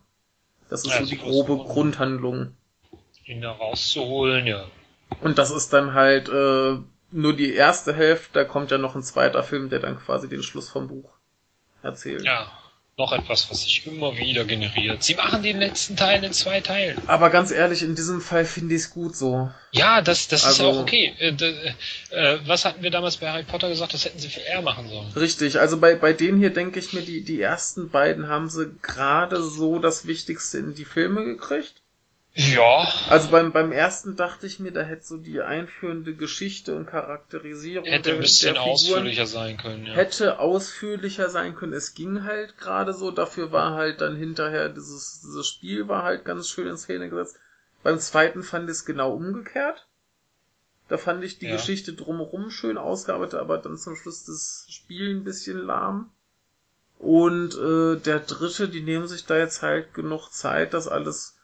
Das 0.70 0.86
ist 0.86 0.92
ja, 0.92 1.00
so 1.00 1.06
die 1.06 1.18
grobe 1.18 1.58
Grundhandlung. 1.58 2.56
Ihn 3.26 3.42
da 3.42 3.52
rauszuholen, 3.52 4.48
ja. 4.48 4.66
Und 5.22 5.38
das 5.38 5.52
ist 5.52 5.74
dann 5.74 5.94
halt 5.94 6.30
äh, 6.30 6.78
nur 7.12 7.36
die 7.36 7.54
erste 7.54 7.94
Hälfte, 7.94 8.34
da 8.34 8.44
kommt 8.44 8.72
ja 8.72 8.78
noch 8.78 8.96
ein 8.96 9.04
zweiter 9.04 9.44
Film, 9.44 9.70
der 9.70 9.80
dann 9.80 10.00
quasi 10.00 10.30
den 10.30 10.44
Schluss 10.44 10.70
vom 10.70 10.88
Buch 10.88 11.12
erzählt. 11.82 12.24
Ja, 12.24 12.52
noch 13.00 13.14
etwas, 13.14 13.50
was 13.50 13.64
sich 13.64 13.88
immer 13.88 14.16
wieder 14.18 14.46
generiert. 14.46 15.02
Sie 15.02 15.16
machen 15.16 15.42
den 15.42 15.58
letzten 15.58 15.96
Teil 15.96 16.24
in 16.24 16.34
zwei 16.34 16.62
Teilen. 16.62 17.02
Aber 17.08 17.30
ganz 17.30 17.50
ehrlich, 17.50 17.82
in 17.82 17.96
diesem 17.96 18.22
Fall 18.22 18.46
finde 18.46 18.76
ich 18.76 18.82
es 18.82 18.90
gut 18.92 19.16
so. 19.16 19.50
Ja, 19.72 20.02
das, 20.02 20.28
das 20.28 20.46
also, 20.46 20.70
ist 20.70 20.76
auch 20.76 20.82
okay. 20.82 21.16
Äh, 21.18 21.32
äh, 22.12 22.40
was 22.46 22.66
hatten 22.66 22.84
wir 22.84 22.92
damals 22.92 23.18
bei 23.18 23.32
Harry 23.32 23.44
Potter 23.44 23.70
gesagt? 23.70 23.94
Das 23.94 24.06
hätten 24.06 24.20
sie 24.20 24.28
viel 24.28 24.44
eher 24.44 24.62
machen 24.62 24.90
sollen. 24.90 25.12
Richtig, 25.16 25.60
also 25.60 25.80
bei, 25.80 25.96
bei 25.96 26.14
denen 26.14 26.40
hier 26.40 26.52
denke 26.52 26.80
ich 26.80 26.94
mir, 26.94 27.02
die, 27.02 27.24
die 27.24 27.42
ersten 27.42 27.90
beiden 27.90 28.28
haben 28.28 28.50
sie 28.50 28.72
gerade 28.82 29.42
so 29.42 29.80
das 29.80 30.06
Wichtigste 30.06 30.58
in 30.60 30.76
die 30.76 30.86
Filme 30.86 31.24
gekriegt. 31.24 31.82
Ja. 32.40 32.88
Also 33.10 33.32
beim, 33.32 33.52
beim 33.52 33.74
ersten 33.74 34.16
dachte 34.16 34.48
ich 34.48 34.60
mir, 34.60 34.72
da 34.72 34.82
hätte 34.82 35.06
so 35.06 35.18
die 35.18 35.42
einführende 35.42 36.16
Geschichte 36.16 36.74
und 36.74 36.86
Charakterisierung. 36.86 37.86
Hätte 37.86 38.14
ein 38.14 38.20
bisschen 38.20 38.58
ausführlicher 38.58 39.26
sein 39.26 39.58
können, 39.58 39.86
ja. 39.86 39.94
Hätte 39.94 40.40
ausführlicher 40.40 41.30
sein 41.30 41.54
können. 41.54 41.74
Es 41.74 41.96
ging 41.96 42.24
halt 42.24 42.58
gerade 42.58 42.94
so, 42.94 43.12
dafür 43.12 43.52
war 43.52 43.74
halt 43.74 44.00
dann 44.00 44.16
hinterher 44.16 44.70
dieses, 44.70 45.20
dieses 45.22 45.48
Spiel 45.48 45.90
war 45.90 46.04
halt 46.04 46.24
ganz 46.24 46.48
schön 46.48 46.68
in 46.68 46.78
Szene 46.78 47.10
gesetzt. 47.10 47.38
Beim 47.84 48.00
zweiten 48.00 48.42
fand 48.42 48.70
ich 48.70 48.78
es 48.78 48.86
genau 48.86 49.14
umgekehrt. 49.14 49.88
Da 50.88 50.98
fand 50.98 51.26
ich 51.26 51.40
die 51.40 51.48
ja. 51.48 51.58
Geschichte 51.58 51.92
drumherum 51.92 52.52
schön 52.52 52.78
ausgearbeitet, 52.78 53.40
aber 53.42 53.58
dann 53.58 53.78
zum 53.78 53.98
Schluss 53.98 54.24
das 54.24 54.66
Spiel 54.70 55.14
ein 55.14 55.26
bisschen 55.26 55.58
lahm. 55.58 56.10
Und 57.00 57.54
äh, 57.56 58.00
der 58.00 58.20
dritte, 58.20 58.70
die 58.70 58.82
nehmen 58.82 59.10
sich 59.10 59.26
da 59.26 59.38
jetzt 59.38 59.62
halt 59.62 59.94
genug 59.94 60.30
Zeit, 60.30 60.74
das 60.74 60.88
alles 60.88 61.39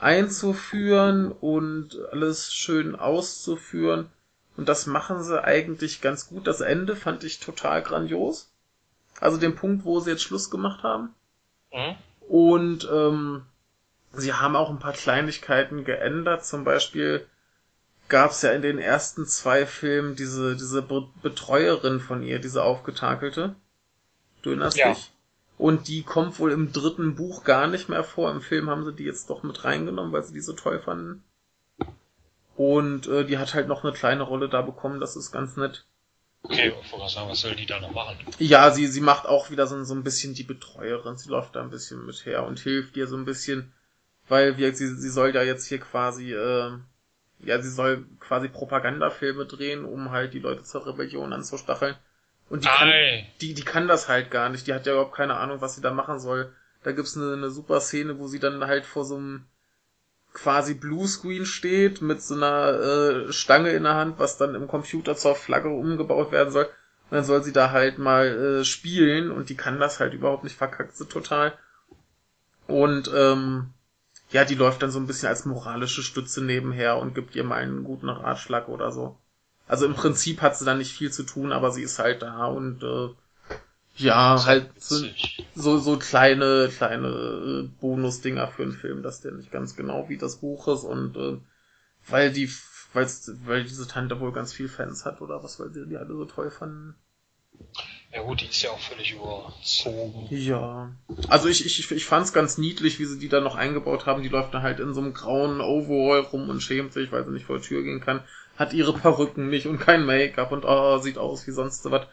einzuführen 0.00 1.30
und 1.30 1.98
alles 2.10 2.52
schön 2.52 2.96
auszuführen. 2.96 4.10
Und 4.56 4.68
das 4.68 4.86
machen 4.86 5.22
sie 5.22 5.42
eigentlich 5.42 6.00
ganz 6.00 6.28
gut. 6.28 6.46
Das 6.46 6.60
Ende 6.60 6.96
fand 6.96 7.24
ich 7.24 7.40
total 7.40 7.82
grandios. 7.82 8.50
Also 9.20 9.36
den 9.36 9.54
Punkt, 9.54 9.84
wo 9.84 10.00
sie 10.00 10.10
jetzt 10.10 10.22
Schluss 10.22 10.50
gemacht 10.50 10.82
haben. 10.82 11.14
Mhm. 11.72 11.96
Und 12.28 12.88
ähm, 12.90 13.42
sie 14.12 14.32
haben 14.32 14.56
auch 14.56 14.70
ein 14.70 14.78
paar 14.78 14.92
Kleinigkeiten 14.92 15.84
geändert. 15.84 16.44
Zum 16.44 16.64
Beispiel 16.64 17.26
gab 18.08 18.32
es 18.32 18.42
ja 18.42 18.52
in 18.52 18.62
den 18.62 18.78
ersten 18.78 19.26
zwei 19.26 19.66
Filmen 19.66 20.16
diese, 20.16 20.56
diese 20.56 20.82
Betreuerin 21.22 22.00
von 22.00 22.22
ihr, 22.22 22.38
diese 22.38 22.62
aufgetakelte. 22.62 23.54
Du 24.42 24.50
erinnerst 24.50 24.76
ja. 24.76 24.92
dich? 24.92 25.12
Und 25.60 25.88
die 25.88 26.04
kommt 26.04 26.38
wohl 26.38 26.52
im 26.52 26.72
dritten 26.72 27.16
Buch 27.16 27.44
gar 27.44 27.66
nicht 27.66 27.90
mehr 27.90 28.02
vor. 28.02 28.30
Im 28.30 28.40
Film 28.40 28.70
haben 28.70 28.82
sie 28.86 28.94
die 28.94 29.04
jetzt 29.04 29.28
doch 29.28 29.42
mit 29.42 29.62
reingenommen, 29.62 30.10
weil 30.10 30.22
sie 30.22 30.32
die 30.32 30.40
so 30.40 30.54
toll 30.54 30.78
fanden. 30.78 31.22
Und 32.56 33.06
äh, 33.08 33.26
die 33.26 33.36
hat 33.36 33.52
halt 33.52 33.68
noch 33.68 33.84
eine 33.84 33.92
kleine 33.92 34.22
Rolle 34.22 34.48
da 34.48 34.62
bekommen, 34.62 35.00
das 35.00 35.16
ist 35.16 35.32
ganz 35.32 35.58
nett. 35.58 35.84
Okay, 36.44 36.72
was 36.96 37.12
sagen, 37.12 37.28
was 37.28 37.42
soll 37.42 37.54
die 37.56 37.66
da 37.66 37.78
noch 37.78 37.92
machen? 37.92 38.16
Ja, 38.38 38.70
sie, 38.70 38.86
sie 38.86 39.02
macht 39.02 39.26
auch 39.26 39.50
wieder 39.50 39.66
so, 39.66 39.84
so 39.84 39.92
ein 39.92 40.02
bisschen 40.02 40.32
die 40.32 40.44
Betreuerin. 40.44 41.18
Sie 41.18 41.28
läuft 41.28 41.54
da 41.54 41.60
ein 41.60 41.68
bisschen 41.68 42.06
mit 42.06 42.24
her 42.24 42.46
und 42.46 42.58
hilft 42.58 42.96
ihr 42.96 43.06
so 43.06 43.18
ein 43.18 43.26
bisschen, 43.26 43.70
weil 44.28 44.56
wir, 44.56 44.74
sie, 44.74 44.88
sie 44.88 45.10
soll 45.10 45.34
ja 45.34 45.42
jetzt 45.42 45.66
hier 45.66 45.78
quasi, 45.78 46.32
äh, 46.32 46.70
ja, 47.40 47.60
sie 47.60 47.70
soll 47.70 48.06
quasi 48.18 48.48
Propagandafilme 48.48 49.44
drehen, 49.44 49.84
um 49.84 50.10
halt 50.10 50.32
die 50.32 50.38
Leute 50.38 50.62
zur 50.62 50.86
Rebellion 50.86 51.34
anzustacheln. 51.34 51.96
Und 52.50 52.64
die 52.64 52.68
kann, 52.68 52.92
die, 53.40 53.54
die 53.54 53.62
kann 53.62 53.88
das 53.88 54.08
halt 54.08 54.30
gar 54.30 54.48
nicht. 54.48 54.66
Die 54.66 54.74
hat 54.74 54.84
ja 54.84 54.92
überhaupt 54.92 55.14
keine 55.14 55.36
Ahnung, 55.36 55.60
was 55.60 55.76
sie 55.76 55.80
da 55.80 55.92
machen 55.92 56.18
soll. 56.18 56.52
Da 56.82 56.92
gibt's 56.92 57.16
eine, 57.16 57.32
eine 57.32 57.50
super 57.50 57.80
Szene, 57.80 58.18
wo 58.18 58.26
sie 58.26 58.40
dann 58.40 58.66
halt 58.66 58.84
vor 58.84 59.04
so 59.04 59.16
einem 59.16 59.46
quasi 60.32 60.74
Bluescreen 60.74 61.46
steht 61.46 62.02
mit 62.02 62.22
so 62.22 62.34
einer 62.34 63.28
äh, 63.28 63.32
Stange 63.32 63.70
in 63.70 63.84
der 63.84 63.94
Hand, 63.94 64.18
was 64.18 64.36
dann 64.36 64.54
im 64.54 64.66
Computer 64.66 65.16
zur 65.16 65.36
Flagge 65.36 65.68
umgebaut 65.68 66.32
werden 66.32 66.50
soll. 66.50 66.64
Und 66.64 67.16
dann 67.16 67.24
soll 67.24 67.42
sie 67.42 67.52
da 67.52 67.70
halt 67.70 67.98
mal 67.98 68.26
äh, 68.26 68.64
spielen 68.64 69.30
und 69.30 69.48
die 69.48 69.56
kann 69.56 69.80
das 69.80 70.00
halt 70.00 70.12
überhaupt 70.12 70.44
nicht, 70.44 70.56
verkackt 70.56 70.96
sie 70.96 71.06
total. 71.06 71.56
Und 72.66 73.10
ähm, 73.14 73.70
ja, 74.30 74.44
die 74.44 74.54
läuft 74.54 74.82
dann 74.82 74.90
so 74.90 74.98
ein 74.98 75.06
bisschen 75.06 75.28
als 75.28 75.44
moralische 75.44 76.02
Stütze 76.02 76.42
nebenher 76.42 76.98
und 76.98 77.14
gibt 77.14 77.34
ihr 77.36 77.44
mal 77.44 77.62
einen 77.62 77.84
guten 77.84 78.08
Ratschlag 78.08 78.68
oder 78.68 78.92
so. 78.92 79.16
Also 79.70 79.86
im 79.86 79.94
Prinzip 79.94 80.42
hat 80.42 80.56
sie 80.56 80.64
da 80.64 80.74
nicht 80.74 80.90
viel 80.90 81.12
zu 81.12 81.22
tun, 81.22 81.52
aber 81.52 81.70
sie 81.70 81.84
ist 81.84 82.00
halt 82.00 82.22
da 82.22 82.46
und 82.46 82.82
äh, 82.82 83.10
ja, 83.94 84.44
halt 84.44 84.68
so, 84.82 85.06
so, 85.54 85.78
so 85.78 85.96
kleine, 85.96 86.68
kleine 86.76 87.06
äh, 87.06 87.68
Bonusdinger 87.80 88.48
für 88.48 88.64
einen 88.64 88.72
Film, 88.72 89.04
dass 89.04 89.20
der 89.20 89.30
nicht 89.30 89.52
ganz 89.52 89.76
genau 89.76 90.08
wie 90.08 90.18
das 90.18 90.38
Buch 90.38 90.66
ist 90.66 90.82
und 90.82 91.16
äh, 91.16 91.38
weil 92.08 92.32
die, 92.32 92.50
weil's, 92.94 93.30
weil 93.44 93.62
diese 93.62 93.86
Tante 93.86 94.18
wohl 94.18 94.32
ganz 94.32 94.52
viel 94.52 94.68
Fans 94.68 95.04
hat 95.04 95.20
oder 95.20 95.44
was, 95.44 95.60
weil 95.60 95.70
sie 95.70 95.86
die 95.86 95.98
alle 95.98 96.16
so 96.16 96.24
toll 96.24 96.50
fanden. 96.50 96.96
Ja 98.12 98.22
gut, 98.22 98.40
die 98.40 98.46
ist 98.46 98.62
ja 98.62 98.70
auch 98.70 98.80
völlig 98.80 99.12
überzogen. 99.12 100.26
Ja. 100.30 100.90
Also 101.28 101.46
ich, 101.46 101.64
ich, 101.64 101.88
ich 101.92 102.04
fand's 102.04 102.32
ganz 102.32 102.58
niedlich, 102.58 102.98
wie 102.98 103.04
sie 103.04 103.20
die 103.20 103.28
da 103.28 103.40
noch 103.40 103.54
eingebaut 103.54 104.06
haben. 104.06 104.24
Die 104.24 104.28
läuft 104.28 104.52
da 104.52 104.62
halt 104.62 104.80
in 104.80 104.94
so 104.94 105.00
einem 105.00 105.14
grauen 105.14 105.60
Overall 105.60 106.22
rum 106.22 106.48
und 106.48 106.60
schämt 106.60 106.92
sich, 106.92 107.12
weil 107.12 107.24
sie 107.24 107.30
nicht 107.30 107.46
vor 107.46 107.58
die 107.60 107.68
Tür 107.68 107.84
gehen 107.84 108.00
kann 108.00 108.24
hat 108.60 108.74
ihre 108.74 108.92
Perücken 108.92 109.48
nicht 109.48 109.66
und 109.66 109.78
kein 109.78 110.04
Make-up 110.04 110.52
und 110.52 110.66
oh, 110.66 110.98
sieht 110.98 111.16
aus 111.16 111.46
wie 111.46 111.50
sonst 111.50 111.90
was. 111.90 112.06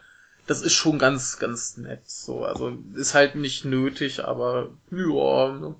Das 0.46 0.62
ist 0.62 0.72
schon 0.72 0.98
ganz, 0.98 1.38
ganz 1.38 1.76
nett. 1.76 2.08
So, 2.08 2.42
also 2.42 2.72
ist 2.94 3.12
halt 3.12 3.34
nicht 3.34 3.66
nötig, 3.66 4.24
aber 4.24 4.70
ja, 4.90 5.74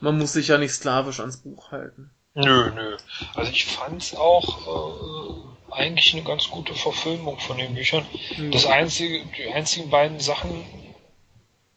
man 0.00 0.18
muss 0.18 0.34
sich 0.34 0.48
ja 0.48 0.58
nicht 0.58 0.72
sklavisch 0.72 1.20
ans 1.20 1.38
Buch 1.38 1.72
halten. 1.72 2.10
Nö, 2.34 2.70
nö. 2.74 2.96
Also 3.34 3.50
ich 3.50 3.64
fand's 3.64 4.14
auch 4.14 5.54
äh, 5.70 5.72
eigentlich 5.72 6.12
eine 6.12 6.24
ganz 6.24 6.50
gute 6.50 6.74
Verfilmung 6.74 7.38
von 7.38 7.56
den 7.56 7.74
Büchern. 7.74 8.04
Ja. 8.36 8.50
Das 8.50 8.66
einzige, 8.66 9.24
die 9.38 9.50
einzigen 9.50 9.88
beiden 9.88 10.20
Sachen, 10.20 10.62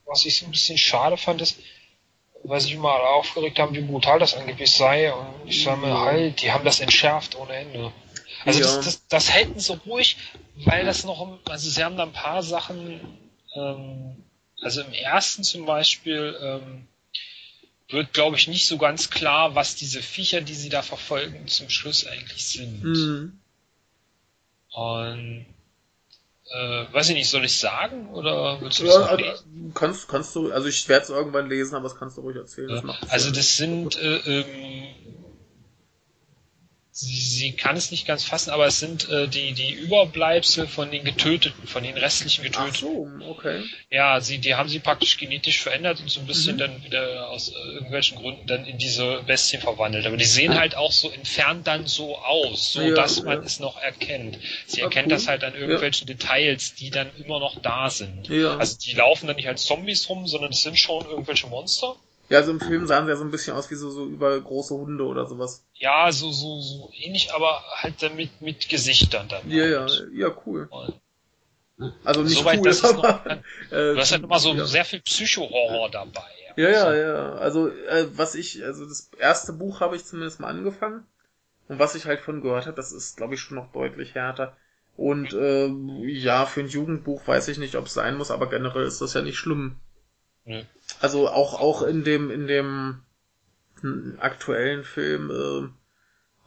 was 0.05 0.25
ich 0.25 0.39
so 0.39 0.45
ein 0.45 0.51
bisschen 0.51 0.77
schade 0.77 1.15
fand, 1.15 1.41
ist, 1.41 1.57
weil 2.43 2.61
sich 2.61 2.77
alle 2.77 3.09
aufgeregt 3.09 3.59
haben, 3.59 3.75
wie 3.75 3.81
brutal 3.81 4.19
das 4.19 4.35
angeblich 4.35 4.71
sei. 4.71 5.13
Und 5.13 5.27
ich 5.45 5.63
sage 5.63 5.81
mir 5.81 5.99
halt, 5.99 6.41
die 6.41 6.51
haben 6.51 6.65
das 6.65 6.79
entschärft 6.79 7.35
ohne 7.35 7.53
Ende. 7.53 7.91
Also 8.45 8.59
ja. 8.59 8.65
das, 8.65 8.85
das, 8.85 9.07
das 9.07 9.33
hätten 9.33 9.59
so 9.59 9.73
ruhig, 9.85 10.17
weil 10.55 10.85
das 10.85 11.03
noch, 11.03 11.39
also 11.49 11.69
sie 11.69 11.83
haben 11.83 11.97
da 11.97 12.03
ein 12.03 12.13
paar 12.13 12.43
Sachen, 12.43 13.01
ähm, 13.55 14.23
also 14.61 14.81
im 14.81 14.93
ersten 14.93 15.43
zum 15.43 15.65
Beispiel 15.65 16.37
ähm, 16.41 16.87
wird, 17.89 18.13
glaube 18.13 18.37
ich, 18.37 18.47
nicht 18.47 18.67
so 18.67 18.77
ganz 18.77 19.09
klar, 19.09 19.55
was 19.55 19.75
diese 19.75 20.01
Viecher, 20.01 20.41
die 20.41 20.55
sie 20.55 20.69
da 20.69 20.81
verfolgen, 20.81 21.47
zum 21.47 21.69
Schluss 21.69 22.05
eigentlich 22.05 22.47
sind. 22.47 22.83
Mhm. 22.83 23.39
Und 24.71 25.45
äh, 26.49 26.85
weiß 26.93 27.09
ich 27.09 27.15
nicht, 27.15 27.29
soll 27.29 27.45
ich 27.45 27.57
sagen 27.57 28.09
oder 28.09 28.59
willst 28.61 28.79
du 28.79 28.85
ja, 28.85 28.99
das 28.99 29.09
also, 29.09 29.23
kannst, 29.73 30.07
kannst 30.07 30.35
du, 30.35 30.51
also 30.51 30.67
ich 30.67 30.87
werde 30.87 31.03
es 31.03 31.09
irgendwann 31.09 31.49
lesen, 31.49 31.75
aber 31.75 31.89
das 31.89 31.97
kannst 31.97 32.17
du 32.17 32.21
ruhig 32.21 32.37
erzählen. 32.37 32.69
Das 32.69 33.11
also 33.11 33.31
das 33.31 33.57
sind 33.57 33.97
äh, 33.97 34.17
ähm, 34.17 34.87
sie, 36.97 37.15
sie 37.15 37.51
kann 37.51 37.77
es 37.77 37.91
nicht 37.91 38.07
ganz 38.07 38.23
fassen, 38.23 38.49
aber 38.49 38.65
es 38.65 38.79
sind 38.79 39.07
äh, 39.09 39.27
die, 39.27 39.53
die 39.53 39.71
Überbleibsel 39.71 40.67
von 40.67 40.89
den 40.89 41.03
Getöteten, 41.03 41.67
von 41.67 41.83
den 41.83 41.95
restlichen 41.95 42.43
Getöteten. 42.43 42.71
Ach 42.73 42.75
so, 42.75 43.07
okay. 43.29 43.63
Ja, 43.91 44.19
sie, 44.19 44.39
die 44.39 44.55
haben 44.55 44.67
sie 44.67 44.79
praktisch 44.79 45.17
genetisch 45.17 45.61
verändert 45.61 45.99
und 45.99 46.09
so 46.09 46.19
ein 46.19 46.25
bisschen 46.25 46.55
mhm. 46.55 46.59
dann 46.59 46.83
wieder 46.83 47.29
aus 47.29 47.49
äh, 47.49 47.73
irgendwelchen 47.73 48.17
Gründen 48.17 48.47
dann 48.47 48.65
in 48.65 48.79
diese 48.79 49.21
Bestien 49.27 49.61
verwandelt. 49.61 50.07
Aber 50.07 50.17
die 50.17 50.25
sehen 50.25 50.57
halt 50.57 50.75
auch 50.75 50.91
so 50.91 51.11
entfernt 51.11 51.67
dann 51.67 51.85
so 51.85 52.17
aus, 52.17 52.73
so 52.73 52.81
ja, 52.81 52.95
dass 52.95 53.21
man 53.21 53.39
ja. 53.39 53.45
es 53.45 53.59
noch 53.59 53.79
erkennt. 53.79 54.39
Sie 54.65 54.81
erkennt 54.81 55.07
cool. 55.07 55.13
das 55.13 55.27
halt 55.27 55.43
an 55.43 55.53
irgendwelchen 55.53 56.07
ja. 56.07 56.15
Details, 56.15 56.73
die 56.73 56.89
dann 56.89 57.11
immer 57.23 57.39
noch 57.39 57.61
da 57.61 57.91
sind. 57.91 58.27
Ja. 58.27 58.57
Also 58.57 58.75
die 58.79 58.93
laufen 58.93 59.27
dann 59.27 59.35
nicht 59.35 59.47
als 59.47 59.65
Zombies 59.65 60.09
rum, 60.09 60.27
sondern 60.27 60.51
es 60.51 60.63
sind 60.63 60.79
schon 60.79 61.05
irgendwelche 61.05 61.45
Monster. 61.45 61.95
Ja, 62.29 62.43
so 62.43 62.51
im 62.51 62.59
Film 62.59 62.87
sahen 62.87 63.05
sie 63.05 63.11
ja 63.11 63.15
so 63.15 63.23
ein 63.23 63.31
bisschen 63.31 63.55
aus 63.55 63.71
wie 63.71 63.75
so, 63.75 63.89
so 63.89 64.05
übergroße 64.05 64.75
Hunde 64.75 65.05
oder 65.05 65.25
sowas. 65.27 65.65
Ja, 65.75 66.11
so, 66.11 66.31
so, 66.31 66.59
so 66.59 66.91
ähnlich, 66.93 67.33
aber 67.33 67.63
halt 67.77 68.01
damit 68.03 68.41
mit 68.41 68.67
Gesichtern 68.67 69.29
dann. 69.29 69.49
Ja, 69.49 69.65
ja, 69.65 69.87
ja, 70.13 70.35
cool. 70.45 70.69
Also 72.03 72.23
nicht 72.23 72.39
Soweit, 72.39 72.59
cool, 72.59 72.73
aber, 72.83 72.93
noch, 72.93 73.25
äh, 73.71 73.93
du 73.93 73.97
hast 73.97 74.11
halt 74.11 74.23
immer 74.23 74.39
so 74.39 74.53
ja. 74.53 74.65
sehr 74.65 74.83
viel 74.83 74.99
Psycho-Horror 74.99 75.89
dabei. 75.89 76.25
Ja, 76.57 76.69
ja, 76.69 76.95
ja. 76.95 77.33
Also, 77.35 77.69
äh, 77.69 78.07
was 78.13 78.33
ich, 78.33 78.63
also 78.63 78.85
das 78.85 79.11
erste 79.19 79.53
Buch 79.53 79.79
habe 79.79 79.95
ich 79.95 80.03
zumindest 80.03 80.39
mal 80.39 80.49
angefangen. 80.49 81.05
Und 81.67 81.79
was 81.79 81.95
ich 81.95 82.05
halt 82.05 82.21
von 82.21 82.41
gehört 82.41 82.65
habe, 82.65 82.75
das 82.75 82.91
ist, 82.91 83.17
glaube 83.17 83.35
ich, 83.35 83.41
schon 83.41 83.55
noch 83.57 83.71
deutlich 83.71 84.15
härter. 84.15 84.57
Und 84.95 85.33
äh, 85.33 85.67
ja, 86.07 86.45
für 86.47 86.61
ein 86.61 86.69
Jugendbuch 86.69 87.27
weiß 87.27 87.47
ich 87.49 87.59
nicht, 87.59 87.75
ob 87.75 87.85
es 87.85 87.93
sein 87.93 88.17
muss, 88.17 88.31
aber 88.31 88.49
generell 88.49 88.85
ist 88.85 88.99
das 88.99 89.13
ja 89.13 89.21
nicht 89.21 89.37
schlimm. 89.37 89.79
Also 90.99 91.29
auch, 91.29 91.59
auch 91.59 91.81
in 91.81 92.03
dem, 92.03 92.31
in 92.31 92.47
dem 92.47 93.03
aktuellen 94.19 94.83
Film 94.83 95.29
äh, 95.29 95.69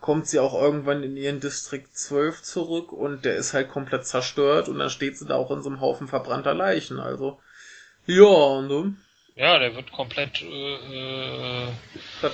kommt 0.00 0.26
sie 0.26 0.40
auch 0.40 0.54
irgendwann 0.54 1.02
in 1.02 1.16
ihren 1.16 1.40
Distrikt 1.40 1.96
12 1.96 2.42
zurück 2.42 2.92
und 2.92 3.24
der 3.24 3.36
ist 3.36 3.52
halt 3.52 3.70
komplett 3.70 4.06
zerstört 4.06 4.68
und 4.68 4.78
dann 4.78 4.90
steht 4.90 5.18
sie 5.18 5.26
da 5.26 5.36
auch 5.36 5.50
in 5.50 5.62
so 5.62 5.68
einem 5.68 5.80
Haufen 5.80 6.08
verbrannter 6.08 6.54
Leichen. 6.54 6.98
Also, 6.98 7.38
ja, 8.06 8.62
ne? 8.62 8.96
Ja, 9.36 9.58
der 9.58 9.74
wird 9.74 9.92
komplett 9.92 10.42
äh, 10.42 11.68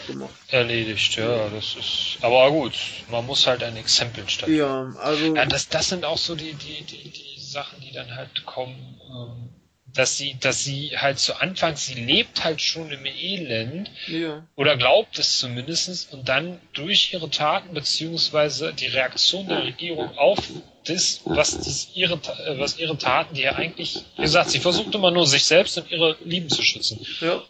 gemacht. 0.06 0.34
erledigt, 0.48 1.16
ja, 1.16 1.48
das 1.50 1.76
ist. 1.76 2.18
Aber 2.22 2.50
gut, 2.50 2.74
man 3.10 3.26
muss 3.26 3.46
halt 3.46 3.62
ein 3.62 3.76
Exempel 3.76 4.28
stellen. 4.28 4.56
Ja, 4.56 4.92
also. 4.98 5.36
Ja, 5.36 5.44
das, 5.44 5.68
das 5.68 5.90
sind 5.90 6.04
auch 6.04 6.18
so 6.18 6.34
die, 6.34 6.54
die, 6.54 6.82
die, 6.84 7.10
die 7.10 7.40
Sachen, 7.40 7.80
die 7.80 7.92
dann 7.92 8.12
halt 8.14 8.44
kommen. 8.46 9.00
Ähm, 9.08 9.50
dass 9.96 10.16
sie, 10.16 10.36
dass 10.40 10.62
sie 10.62 10.96
halt 10.96 11.18
zu 11.18 11.40
Anfang, 11.40 11.76
sie 11.76 11.94
lebt 11.94 12.44
halt 12.44 12.60
schon 12.60 12.90
im 12.90 13.06
Elend 13.06 13.90
ja. 14.06 14.46
oder 14.54 14.76
glaubt 14.76 15.18
es 15.18 15.38
zumindest 15.38 16.12
und 16.12 16.28
dann 16.28 16.60
durch 16.74 17.12
ihre 17.12 17.30
Taten 17.30 17.74
beziehungsweise 17.74 18.72
die 18.72 18.86
Reaktion 18.86 19.48
der 19.48 19.64
Regierung 19.64 20.16
auf 20.18 20.38
das, 20.84 21.22
was 21.24 21.56
das 21.56 21.90
ihre, 21.94 22.20
was 22.58 22.78
ihre 22.78 22.98
Taten, 22.98 23.34
die 23.34 23.42
ja 23.42 23.56
eigentlich, 23.56 24.04
wie 24.16 24.22
gesagt, 24.22 24.50
sie 24.50 24.60
versucht 24.60 24.94
immer 24.94 25.10
nur 25.10 25.26
sich 25.26 25.44
selbst 25.44 25.78
und 25.78 25.90
ihre 25.90 26.16
Lieben 26.24 26.48
zu 26.48 26.62
schützen. 26.62 27.04
Ja. 27.20 27.42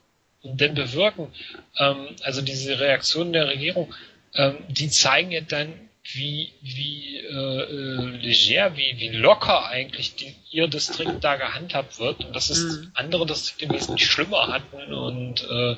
Und 0.42 0.60
dann 0.60 0.74
bewirken, 0.74 1.32
ähm, 1.78 2.08
also 2.22 2.40
diese 2.40 2.78
Reaktion 2.78 3.32
der 3.32 3.48
Regierung, 3.48 3.92
ähm, 4.34 4.58
die 4.68 4.88
zeigen 4.88 5.32
ja 5.32 5.40
dann 5.40 5.72
wie, 6.12 6.52
wie 6.62 7.18
äh, 7.18 7.62
äh, 7.62 8.16
leger, 8.18 8.76
wie, 8.76 8.94
wie 8.98 9.08
locker 9.16 9.66
eigentlich 9.66 10.14
die, 10.14 10.34
ihr 10.50 10.68
Distrikt 10.68 11.22
da 11.24 11.36
gehandhabt 11.36 11.98
wird 11.98 12.24
und 12.24 12.34
dass 12.34 12.50
es 12.50 12.62
mhm. 12.62 12.90
andere 12.94 13.26
Distrikte 13.26 13.74
wesentlich 13.74 14.10
schlimmer 14.10 14.48
hatten 14.48 14.92
und 14.92 15.44
äh, 15.48 15.76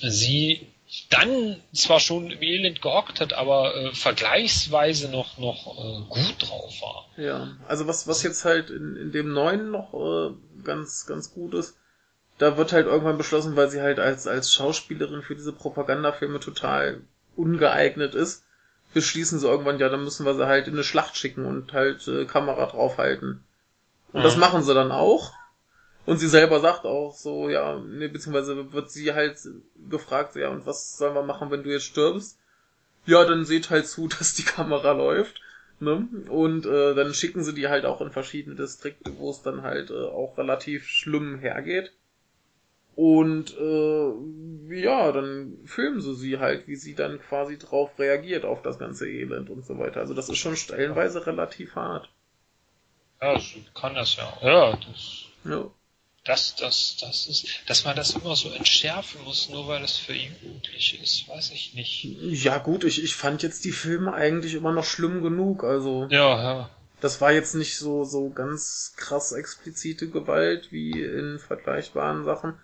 sie 0.00 0.66
dann 1.10 1.60
zwar 1.72 2.00
schon 2.00 2.30
im 2.30 2.42
Elend 2.42 2.80
gehockt 2.80 3.20
hat, 3.20 3.34
aber 3.34 3.74
äh, 3.76 3.94
vergleichsweise 3.94 5.10
noch 5.10 5.36
noch 5.38 5.78
äh, 5.78 6.02
gut 6.08 6.36
drauf 6.38 6.72
war. 6.80 7.06
Ja, 7.16 7.56
also 7.66 7.86
was 7.86 8.06
was 8.06 8.22
jetzt 8.22 8.44
halt 8.44 8.70
in, 8.70 8.96
in 8.96 9.12
dem 9.12 9.32
neuen 9.32 9.70
noch 9.70 9.92
äh, 9.92 10.34
ganz 10.64 11.06
ganz 11.06 11.32
gut 11.32 11.54
ist, 11.54 11.76
da 12.38 12.56
wird 12.56 12.72
halt 12.72 12.86
irgendwann 12.86 13.18
beschlossen, 13.18 13.56
weil 13.56 13.68
sie 13.70 13.82
halt 13.82 13.98
als 13.98 14.26
als 14.26 14.52
Schauspielerin 14.54 15.22
für 15.22 15.34
diese 15.34 15.52
Propagandafilme 15.52 16.40
total 16.40 17.02
ungeeignet 17.36 18.14
ist, 18.14 18.44
beschließen 18.94 19.38
sie 19.38 19.48
irgendwann, 19.48 19.78
ja, 19.78 19.88
dann 19.88 20.04
müssen 20.04 20.26
wir 20.26 20.34
sie 20.34 20.46
halt 20.46 20.66
in 20.66 20.74
eine 20.74 20.84
Schlacht 20.84 21.16
schicken 21.16 21.44
und 21.44 21.72
halt 21.72 22.06
äh, 22.08 22.24
Kamera 22.24 22.66
draufhalten. 22.66 23.44
Und 24.12 24.20
mhm. 24.20 24.24
das 24.24 24.36
machen 24.36 24.62
sie 24.62 24.74
dann 24.74 24.92
auch. 24.92 25.32
Und 26.06 26.18
sie 26.18 26.28
selber 26.28 26.60
sagt 26.60 26.86
auch 26.86 27.14
so, 27.14 27.50
ja, 27.50 27.78
nee, 27.78 28.08
beziehungsweise 28.08 28.72
wird 28.72 28.90
sie 28.90 29.12
halt 29.12 29.38
gefragt, 29.90 30.36
ja, 30.36 30.48
und 30.48 30.64
was 30.64 30.96
sollen 30.96 31.14
wir 31.14 31.22
machen, 31.22 31.50
wenn 31.50 31.62
du 31.62 31.70
jetzt 31.70 31.84
stirbst? 31.84 32.38
Ja, 33.04 33.24
dann 33.24 33.44
seht 33.44 33.68
halt 33.68 33.86
zu, 33.86 34.08
dass 34.18 34.34
die 34.34 34.44
Kamera 34.44 34.92
läuft. 34.92 35.42
Ne? 35.80 36.08
Und 36.28 36.66
äh, 36.66 36.94
dann 36.94 37.14
schicken 37.14 37.44
sie 37.44 37.54
die 37.54 37.68
halt 37.68 37.84
auch 37.84 38.00
in 38.00 38.10
verschiedene 38.10 38.56
Distrikte, 38.56 39.12
wo 39.18 39.30
es 39.30 39.42
dann 39.42 39.62
halt 39.62 39.90
äh, 39.90 40.06
auch 40.06 40.36
relativ 40.36 40.88
schlimm 40.88 41.38
hergeht. 41.38 41.92
Und 42.98 43.56
äh, 43.56 44.74
ja, 44.82 45.12
dann 45.12 45.56
filmen 45.66 46.00
sie 46.00 46.16
sie 46.16 46.40
halt, 46.40 46.66
wie 46.66 46.74
sie 46.74 46.96
dann 46.96 47.20
quasi 47.20 47.56
drauf 47.56 47.96
reagiert 47.96 48.44
auf 48.44 48.60
das 48.62 48.80
ganze 48.80 49.08
Elend 49.08 49.50
und 49.50 49.64
so 49.64 49.78
weiter. 49.78 50.00
Also 50.00 50.14
das 50.14 50.28
ist 50.28 50.38
schon 50.38 50.56
stellenweise 50.56 51.24
relativ 51.24 51.76
hart. 51.76 52.10
Ja, 53.22 53.38
so 53.38 53.60
kann 53.80 53.94
das 53.94 54.16
ja. 54.16 54.36
Ja, 54.42 54.76
das. 54.84 55.26
Ja. 55.44 55.70
Das, 56.24 56.56
das, 56.56 56.96
das 57.00 57.28
ist, 57.28 57.46
dass 57.68 57.84
man 57.84 57.94
das 57.94 58.16
immer 58.16 58.34
so 58.34 58.50
entschärfen 58.50 59.22
muss, 59.22 59.48
nur 59.48 59.68
weil 59.68 59.84
es 59.84 59.96
für 59.96 60.14
Jugendliche 60.14 60.96
ist, 60.96 61.28
weiß 61.28 61.52
ich 61.52 61.74
nicht. 61.74 62.02
Ja 62.02 62.58
gut, 62.58 62.82
ich, 62.82 63.04
ich 63.04 63.14
fand 63.14 63.44
jetzt 63.44 63.64
die 63.64 63.70
Filme 63.70 64.12
eigentlich 64.12 64.54
immer 64.54 64.72
noch 64.72 64.84
schlimm 64.84 65.22
genug, 65.22 65.62
also. 65.62 66.08
Ja, 66.10 66.42
ja. 66.42 66.70
Das 67.00 67.20
war 67.20 67.30
jetzt 67.30 67.54
nicht 67.54 67.76
so, 67.76 68.02
so 68.02 68.30
ganz 68.30 68.94
krass 68.96 69.30
explizite 69.30 70.10
Gewalt 70.10 70.72
wie 70.72 71.00
in 71.00 71.38
vergleichbaren 71.38 72.24
Sachen. 72.24 72.58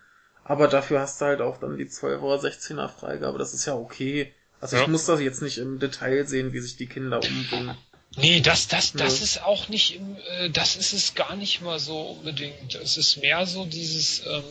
Aber 0.45 0.69
dafür 0.69 1.01
hast 1.01 1.21
du 1.21 1.25
halt 1.25 1.41
auch 1.41 1.59
dann 1.59 1.79
die 1.79 1.89
12 1.89 2.23
oder 2.23 2.41
16er 2.41 2.89
Freigabe. 2.89 3.39
Das 3.39 3.55
ist 3.55 3.65
ja 3.65 3.75
okay. 3.75 4.33
Also 4.61 4.77
ja. 4.77 4.83
ich 4.83 4.89
muss 4.89 5.07
das 5.07 5.21
jetzt 5.21 5.43
nicht 5.43 5.59
im 5.59 5.79
Detail 5.79 6.27
sehen, 6.27 6.53
wie 6.53 6.61
sich 6.61 6.77
die 6.77 6.87
Kinder 6.87 7.21
umbringen. 7.23 7.77
Nee, 8.17 8.41
das, 8.41 8.69
das, 8.69 8.93
das 8.93 9.19
ja. 9.19 9.25
ist 9.25 9.43
auch 9.43 9.69
nicht, 9.69 9.97
im, 9.97 10.17
äh, 10.39 10.51
das 10.51 10.77
ist 10.77 10.93
es 10.93 11.15
gar 11.15 11.35
nicht 11.35 11.63
mal 11.63 11.79
so 11.79 11.99
unbedingt. 12.01 12.75
Es 12.77 12.97
ist 12.97 13.17
mehr 13.17 13.45
so 13.47 13.65
dieses, 13.65 14.25
ähm, 14.27 14.45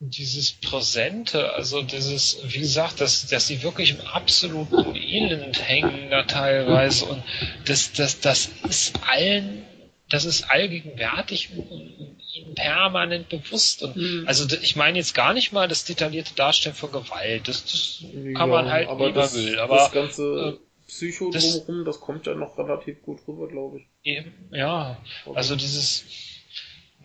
dieses 0.00 0.52
Präsente, 0.52 1.52
also 1.52 1.82
dieses, 1.82 2.38
wie 2.44 2.60
gesagt, 2.60 3.00
dass, 3.00 3.26
dass 3.26 3.46
sie 3.46 3.62
wirklich 3.62 3.90
im 3.90 4.00
absoluten 4.00 4.94
Elend 4.96 5.68
hängen 5.68 6.10
da 6.10 6.22
teilweise 6.24 7.04
und 7.06 7.22
das, 7.64 7.92
das, 7.92 8.20
das 8.20 8.48
ist 8.68 8.94
allen 9.06 9.64
das 10.10 10.24
ist 10.24 10.50
allgegenwärtig 10.50 11.50
und, 11.54 12.18
ihnen 12.34 12.54
permanent 12.54 13.28
bewusst. 13.28 13.82
Und 13.82 13.96
mhm. 13.96 14.24
also 14.26 14.46
ich 14.60 14.76
meine 14.76 14.98
jetzt 14.98 15.14
gar 15.14 15.34
nicht 15.34 15.52
mal 15.52 15.68
das 15.68 15.84
detaillierte 15.84 16.34
Darstellen 16.34 16.74
von 16.74 16.92
Gewalt. 16.92 17.48
Das, 17.48 17.64
das 17.64 18.04
kann 18.10 18.34
ja, 18.34 18.46
man 18.46 18.70
halt 18.70 18.88
aber 18.88 19.08
wie 19.08 19.12
das, 19.12 19.34
man 19.34 19.44
will. 19.44 19.58
Aber 19.58 19.76
das 19.76 19.92
ganze 19.92 20.22
äh, 20.22 20.86
Psycho 20.86 21.30
das, 21.30 21.44
drumherum, 21.44 21.84
das 21.84 22.00
kommt 22.00 22.26
ja 22.26 22.34
noch 22.34 22.56
relativ 22.58 23.02
gut 23.02 23.20
rüber, 23.26 23.48
glaube 23.48 23.78
ich. 23.78 23.86
Eben, 24.02 24.32
ja. 24.52 24.98
Also 25.34 25.56
dieses 25.56 26.04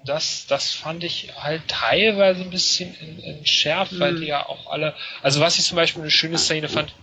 das, 0.06 0.48
das 0.48 0.72
fand 0.72 1.04
ich 1.04 1.34
halt 1.38 1.62
teilweise 1.68 2.42
ein 2.42 2.50
bisschen 2.50 2.94
entschärft, 3.24 3.94
mhm. 3.94 4.00
weil 4.00 4.20
die 4.20 4.28
ja 4.28 4.46
auch 4.46 4.70
alle. 4.70 4.94
Also 5.22 5.40
was 5.40 5.58
ich 5.58 5.66
zum 5.66 5.78
Beispiel 5.78 6.02
eine 6.02 6.12
schöne 6.12 6.38
Szene 6.38 6.68
fand, 6.68 6.94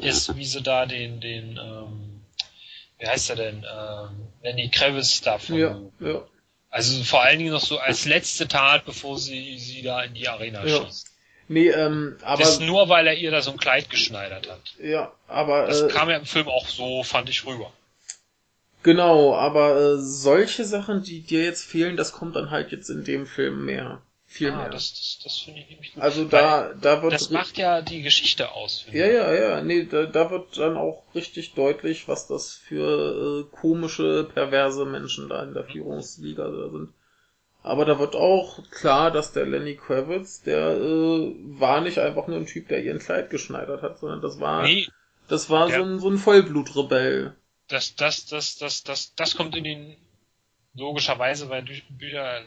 ist, 0.00 0.36
wie 0.36 0.44
sie 0.44 0.62
da 0.62 0.86
den, 0.86 1.20
den, 1.20 1.58
ähm, 1.58 2.19
wie 3.00 3.06
heißt 3.08 3.30
er 3.30 3.36
denn, 3.36 3.64
ähm, 3.64 4.28
Lenny 4.42 4.70
Kravitz 4.70 5.20
davon. 5.22 5.56
Ja, 5.56 5.80
ja. 6.00 6.22
Also 6.70 7.02
vor 7.02 7.22
allen 7.22 7.38
Dingen 7.38 7.52
noch 7.52 7.64
so 7.64 7.78
als 7.78 8.04
letzte 8.04 8.46
Tat, 8.46 8.84
bevor 8.84 9.18
sie 9.18 9.58
sie 9.58 9.82
da 9.82 10.02
in 10.02 10.14
die 10.14 10.28
Arena 10.28 10.64
ja. 10.64 10.84
schießt. 10.84 11.10
Nee, 11.48 11.68
ähm, 11.70 12.16
aber. 12.22 12.42
Das 12.42 12.52
ist 12.52 12.60
nur, 12.60 12.88
weil 12.88 13.08
er 13.08 13.14
ihr 13.14 13.32
da 13.32 13.42
so 13.42 13.50
ein 13.50 13.56
Kleid 13.56 13.90
geschneidert 13.90 14.48
hat. 14.48 14.60
Ja, 14.80 15.12
aber. 15.26 15.66
Das 15.66 15.82
äh, 15.82 15.88
kam 15.88 16.08
ja 16.08 16.16
im 16.16 16.26
Film 16.26 16.48
auch 16.48 16.68
so, 16.68 17.02
fand 17.02 17.28
ich 17.28 17.44
rüber. 17.44 17.72
Genau, 18.82 19.34
aber 19.34 19.76
äh, 19.76 19.98
solche 19.98 20.64
Sachen, 20.64 21.02
die 21.02 21.22
dir 21.22 21.42
jetzt 21.42 21.64
fehlen, 21.64 21.96
das 21.96 22.12
kommt 22.12 22.36
dann 22.36 22.50
halt 22.50 22.70
jetzt 22.70 22.88
in 22.88 23.04
dem 23.04 23.26
Film 23.26 23.64
mehr. 23.64 24.00
Viel 24.32 24.52
ah, 24.52 24.58
mehr. 24.58 24.68
Das, 24.68 24.92
das, 24.92 25.18
das 25.24 25.38
finde 25.40 25.60
ich 25.60 25.70
nämlich 25.70 25.92
gut. 25.92 26.00
Also 26.04 26.24
da, 26.24 26.72
da 26.72 27.02
wird. 27.02 27.12
Das 27.12 27.30
macht 27.30 27.58
ja 27.58 27.82
die 27.82 28.00
Geschichte 28.00 28.52
aus. 28.52 28.86
Ja, 28.92 29.06
ja, 29.06 29.34
ja. 29.34 29.60
Nee, 29.60 29.86
da, 29.86 30.06
da 30.06 30.30
wird 30.30 30.56
dann 30.56 30.76
auch 30.76 31.02
richtig 31.16 31.54
deutlich, 31.54 32.06
was 32.06 32.28
das 32.28 32.54
für 32.54 33.48
äh, 33.50 33.56
komische, 33.56 34.30
perverse 34.32 34.84
Menschen 34.84 35.28
da 35.28 35.42
in 35.42 35.52
der 35.52 35.64
Führungsliga 35.64 36.48
da 36.48 36.70
sind. 36.70 36.92
Aber 37.64 37.84
da 37.84 37.98
wird 37.98 38.14
auch 38.14 38.62
klar, 38.70 39.10
dass 39.10 39.32
der 39.32 39.46
Lenny 39.46 39.74
Kravitz, 39.74 40.42
der 40.42 40.76
äh, 40.76 41.34
war 41.58 41.80
nicht 41.80 41.98
einfach 41.98 42.28
nur 42.28 42.36
ein 42.36 42.46
Typ, 42.46 42.68
der 42.68 42.84
ihren 42.84 43.00
Kleid 43.00 43.30
geschneidert 43.30 43.82
hat, 43.82 43.98
sondern 43.98 44.22
das 44.22 44.38
war, 44.38 44.62
nee, 44.62 44.86
das 45.26 45.50
war 45.50 45.68
so 45.68 45.82
ein, 45.82 45.98
so 45.98 46.08
ein 46.08 46.18
Vollblutrebell. 46.18 47.36
Das, 47.66 47.96
das, 47.96 48.26
das, 48.26 48.56
das, 48.58 48.84
das, 48.84 49.12
das 49.16 49.36
kommt 49.36 49.56
in 49.56 49.64
den 49.64 49.96
logischerweise, 50.74 51.48
weil 51.48 51.64
Bücher 51.88 52.42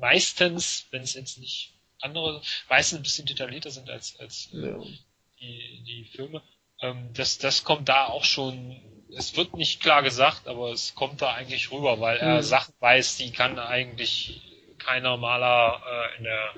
meistens, 0.00 0.86
wenn 0.90 1.02
es 1.02 1.14
jetzt 1.14 1.38
nicht 1.38 1.72
andere, 2.00 2.42
meistens 2.68 2.98
ein 2.98 3.02
bisschen 3.02 3.26
detaillierter 3.26 3.70
sind 3.70 3.90
als, 3.90 4.18
als 4.18 4.50
äh, 4.54 4.70
ja. 4.70 4.78
die, 5.40 5.82
die 5.86 6.04
Filme, 6.04 6.42
Ähm, 6.80 7.10
das, 7.14 7.38
das 7.38 7.64
kommt 7.64 7.88
da 7.88 8.06
auch 8.06 8.24
schon, 8.24 8.80
es 9.16 9.36
wird 9.36 9.54
nicht 9.54 9.80
klar 9.82 10.02
gesagt, 10.02 10.48
aber 10.48 10.72
es 10.72 10.94
kommt 10.94 11.20
da 11.20 11.32
eigentlich 11.32 11.70
rüber, 11.70 12.00
weil 12.00 12.16
er 12.18 12.36
mhm. 12.36 12.42
Sachen 12.42 12.74
weiß, 12.80 13.18
die 13.18 13.32
kann 13.32 13.58
eigentlich 13.58 14.40
kein 14.78 15.02
normaler 15.02 15.82
äh, 15.86 16.18
in 16.18 16.24
der 16.24 16.54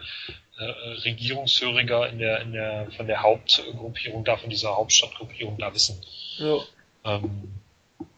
äh, 0.58 0.64
Regierungshöriger 1.02 2.08
in 2.08 2.18
der, 2.18 2.40
in 2.40 2.52
der, 2.52 2.90
von 2.92 3.06
der 3.06 3.22
Hauptgruppierung 3.22 4.24
da, 4.24 4.36
von 4.36 4.50
dieser 4.50 4.76
Hauptstadtgruppierung 4.76 5.58
da 5.58 5.74
wissen. 5.74 6.00
Ja. 6.38 6.58
Ähm, 7.04 7.61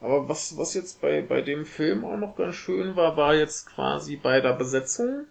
aber 0.04 0.28
was, 0.28 0.58
was 0.58 0.74
jetzt 0.74 1.00
bei, 1.00 1.22
bei 1.22 1.40
dem 1.40 1.64
Film 1.64 2.04
auch 2.04 2.18
noch 2.18 2.36
ganz 2.36 2.56
schön 2.56 2.94
war, 2.94 3.16
war 3.16 3.34
jetzt 3.34 3.66
quasi 3.66 4.16
bei 4.16 4.42
der 4.42 4.52
Besetzung. 4.52 5.26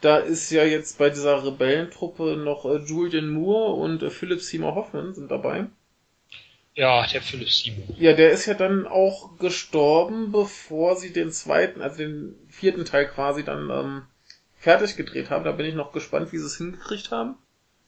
Da 0.00 0.16
ist 0.16 0.50
ja 0.50 0.64
jetzt 0.64 0.98
bei 0.98 1.10
dieser 1.10 1.46
Rebellentruppe 1.46 2.36
noch 2.36 2.64
äh, 2.64 2.78
Julian 2.78 3.28
Moore 3.28 3.74
und 3.74 4.02
äh, 4.02 4.10
Philip 4.10 4.40
Seymour 4.40 4.74
Hoffman 4.74 5.14
sind 5.14 5.30
dabei. 5.30 5.66
Ja, 6.74 7.06
der 7.06 7.22
Philip 7.22 7.48
Seymour. 7.48 7.94
Ja, 7.98 8.14
der 8.14 8.32
ist 8.32 8.46
ja 8.46 8.54
dann 8.54 8.88
auch 8.88 9.38
gestorben, 9.38 10.32
bevor 10.32 10.96
sie 10.96 11.12
den 11.12 11.30
zweiten, 11.30 11.82
also 11.82 11.98
den 11.98 12.34
vierten 12.48 12.84
Teil 12.84 13.06
quasi 13.06 13.44
dann 13.44 13.70
ähm, 13.70 14.02
fertig 14.56 14.96
gedreht 14.96 15.30
haben. 15.30 15.44
Da 15.44 15.52
bin 15.52 15.66
ich 15.66 15.74
noch 15.76 15.92
gespannt, 15.92 16.32
wie 16.32 16.38
sie 16.38 16.46
es 16.46 16.58
hingekriegt 16.58 17.12
haben. 17.12 17.36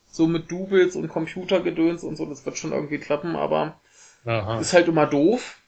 So 0.06 0.28
mit 0.28 0.52
Doubles 0.52 0.94
und 0.94 1.08
Computergedöns 1.08 2.04
und 2.04 2.14
so, 2.14 2.26
das 2.26 2.46
wird 2.46 2.58
schon 2.58 2.70
irgendwie 2.70 2.98
klappen, 2.98 3.34
aber 3.34 3.80
Aha. 4.24 4.60
ist 4.60 4.72
halt 4.72 4.86
immer 4.86 5.06
doof. 5.06 5.58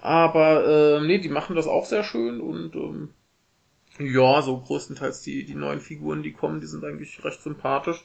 Aber 0.00 0.98
äh, 0.98 1.00
nee, 1.00 1.18
die 1.18 1.28
machen 1.28 1.56
das 1.56 1.66
auch 1.66 1.86
sehr 1.86 2.04
schön 2.04 2.40
und 2.40 2.74
ähm, 2.74 3.08
ja, 3.98 4.42
so 4.42 4.58
größtenteils 4.58 5.22
die, 5.22 5.44
die 5.44 5.54
neuen 5.54 5.80
Figuren, 5.80 6.22
die 6.22 6.32
kommen, 6.32 6.60
die 6.60 6.66
sind 6.66 6.84
eigentlich 6.84 7.24
recht 7.24 7.40
sympathisch. 7.42 8.04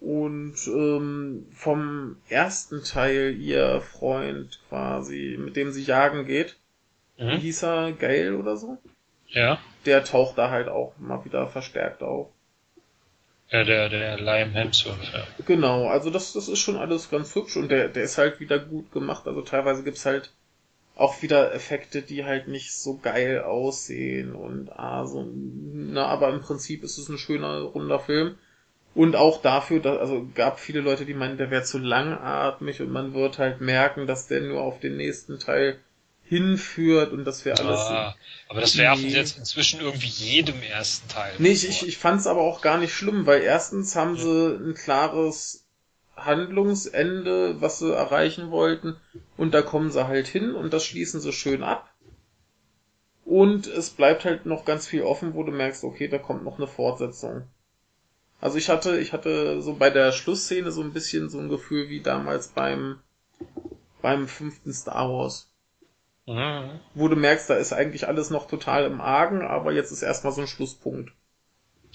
Und 0.00 0.56
ähm, 0.66 1.46
vom 1.52 2.16
ersten 2.28 2.82
Teil 2.82 3.36
ihr 3.38 3.80
Freund 3.80 4.60
quasi, 4.68 5.36
mit 5.38 5.54
dem 5.54 5.70
sie 5.70 5.84
jagen 5.84 6.26
geht, 6.26 6.56
mhm. 7.18 7.36
hieß 7.38 7.62
er, 7.62 7.92
Gail 7.92 8.34
oder 8.34 8.56
so? 8.56 8.78
Ja. 9.28 9.58
Der 9.86 10.04
taucht 10.04 10.38
da 10.38 10.50
halt 10.50 10.68
auch 10.68 10.94
mal 10.98 11.24
wieder 11.24 11.46
verstärkt 11.46 12.02
auf. 12.02 12.28
Ja, 13.50 13.64
der, 13.64 13.90
der 13.90 14.18
Liam 14.18 14.50
Hemsworth, 14.50 15.12
ja. 15.12 15.24
Genau, 15.46 15.86
also 15.86 16.10
das, 16.10 16.32
das 16.32 16.48
ist 16.48 16.58
schon 16.58 16.76
alles 16.76 17.10
ganz 17.10 17.34
hübsch 17.34 17.56
und 17.56 17.70
der, 17.70 17.88
der 17.88 18.02
ist 18.02 18.16
halt 18.18 18.40
wieder 18.40 18.58
gut 18.58 18.90
gemacht. 18.92 19.26
Also 19.26 19.42
teilweise 19.42 19.84
gibt's 19.84 20.06
halt 20.06 20.32
auch 20.94 21.22
wieder 21.22 21.54
Effekte, 21.54 22.02
die 22.02 22.24
halt 22.24 22.48
nicht 22.48 22.74
so 22.74 22.98
geil 22.98 23.40
aussehen 23.40 24.34
und 24.34 24.70
ah, 24.70 25.06
so, 25.06 25.26
na, 25.34 26.06
aber 26.06 26.28
im 26.30 26.40
Prinzip 26.40 26.82
ist 26.82 26.98
es 26.98 27.08
ein 27.08 27.18
schöner, 27.18 27.60
runder 27.60 27.98
Film. 27.98 28.36
Und 28.94 29.16
auch 29.16 29.40
dafür, 29.40 29.80
dass, 29.80 29.98
also 29.98 30.28
gab 30.34 30.60
viele 30.60 30.80
Leute, 30.80 31.06
die 31.06 31.14
meinen, 31.14 31.38
der 31.38 31.50
wäre 31.50 31.62
zu 31.62 31.78
langatmig 31.78 32.82
und 32.82 32.90
man 32.90 33.14
wird 33.14 33.38
halt 33.38 33.62
merken, 33.62 34.06
dass 34.06 34.28
der 34.28 34.42
nur 34.42 34.60
auf 34.60 34.80
den 34.80 34.98
nächsten 34.98 35.38
Teil 35.38 35.78
hinführt 36.24 37.12
und 37.12 37.24
das 37.24 37.44
wäre 37.46 37.58
alles. 37.58 37.80
Ah, 37.80 38.14
aber 38.48 38.60
das 38.60 38.76
werfen 38.76 39.02
sie 39.02 39.16
jetzt 39.16 39.38
inzwischen 39.38 39.80
irgendwie 39.80 40.06
jedem 40.06 40.62
ersten 40.62 41.08
Teil. 41.08 41.32
Nee, 41.38 41.52
ich, 41.52 41.68
ich, 41.68 41.86
ich 41.86 41.96
fand 41.96 42.20
es 42.20 42.26
aber 42.26 42.42
auch 42.42 42.60
gar 42.60 42.76
nicht 42.78 42.94
schlimm, 42.94 43.26
weil 43.26 43.42
erstens 43.42 43.96
haben 43.96 44.16
ja. 44.16 44.22
sie 44.22 44.56
ein 44.56 44.74
klares 44.74 45.61
Handlungsende, 46.16 47.60
was 47.60 47.78
sie 47.78 47.92
erreichen 47.92 48.50
wollten, 48.50 48.96
und 49.36 49.54
da 49.54 49.62
kommen 49.62 49.90
sie 49.90 50.06
halt 50.06 50.26
hin 50.26 50.54
und 50.54 50.72
das 50.72 50.84
schließen 50.84 51.20
sie 51.20 51.32
schön 51.32 51.62
ab. 51.62 51.92
Und 53.24 53.66
es 53.66 53.90
bleibt 53.90 54.24
halt 54.24 54.46
noch 54.46 54.64
ganz 54.64 54.86
viel 54.86 55.02
offen, 55.02 55.34
wo 55.34 55.42
du 55.42 55.52
merkst, 55.52 55.84
okay, 55.84 56.08
da 56.08 56.18
kommt 56.18 56.44
noch 56.44 56.58
eine 56.58 56.66
Fortsetzung. 56.66 57.44
Also 58.40 58.58
ich 58.58 58.68
hatte, 58.68 58.98
ich 58.98 59.12
hatte 59.12 59.62
so 59.62 59.74
bei 59.74 59.88
der 59.88 60.10
Schlussszene 60.12 60.72
so 60.72 60.82
ein 60.82 60.92
bisschen 60.92 61.30
so 61.30 61.38
ein 61.38 61.48
Gefühl 61.48 61.88
wie 61.88 62.00
damals 62.00 62.48
beim, 62.48 62.98
beim 64.02 64.26
fünften 64.26 64.72
Star 64.72 65.08
Wars. 65.08 65.48
Mhm. 66.26 66.80
Wo 66.94 67.08
du 67.08 67.16
merkst, 67.16 67.48
da 67.48 67.54
ist 67.54 67.72
eigentlich 67.72 68.08
alles 68.08 68.30
noch 68.30 68.46
total 68.48 68.84
im 68.84 69.00
Argen, 69.00 69.42
aber 69.42 69.72
jetzt 69.72 69.92
ist 69.92 70.02
erstmal 70.02 70.32
so 70.32 70.40
ein 70.40 70.46
Schlusspunkt. 70.48 71.12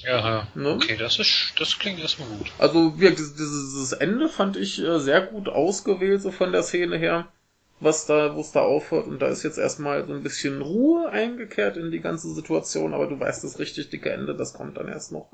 Ja, 0.08 0.48
ne? 0.56 0.76
okay, 0.76 0.96
das 0.96 1.20
ist, 1.20 1.54
das 1.58 1.78
klingt 1.78 2.00
erstmal 2.00 2.30
gut. 2.30 2.50
Also, 2.60 2.98
wie, 2.98 3.10
dieses, 3.10 3.36
dieses 3.36 3.92
Ende 3.92 4.30
fand 4.30 4.56
ich 4.56 4.82
äh, 4.82 5.00
sehr 5.00 5.20
gut 5.20 5.50
ausgewählt, 5.50 6.22
so 6.22 6.32
von 6.32 6.54
der 6.54 6.64
Szene 6.64 6.98
her, 6.98 7.28
was 7.82 8.06
da, 8.06 8.34
wo 8.34 8.40
es 8.40 8.54
da 8.54 8.62
aufhört, 8.62 9.08
und 9.08 9.22
da 9.22 9.28
ist 9.28 9.44
jetzt 9.44 9.58
erstmal 9.58 10.08
so 10.08 10.14
ein 10.14 10.24
bisschen 10.24 10.62
Ruhe 10.62 11.10
eingekehrt 11.10 11.76
in 11.76 11.92
die 11.92 12.00
ganze 12.00 12.34
Situation, 12.34 12.94
aber 12.94 13.08
du 13.08 13.20
weißt, 13.20 13.44
das 13.44 13.60
richtig 13.60 13.90
dicke 13.90 14.10
Ende, 14.10 14.34
das 14.34 14.54
kommt 14.54 14.78
dann 14.78 14.88
erst 14.88 15.12
noch. 15.12 15.30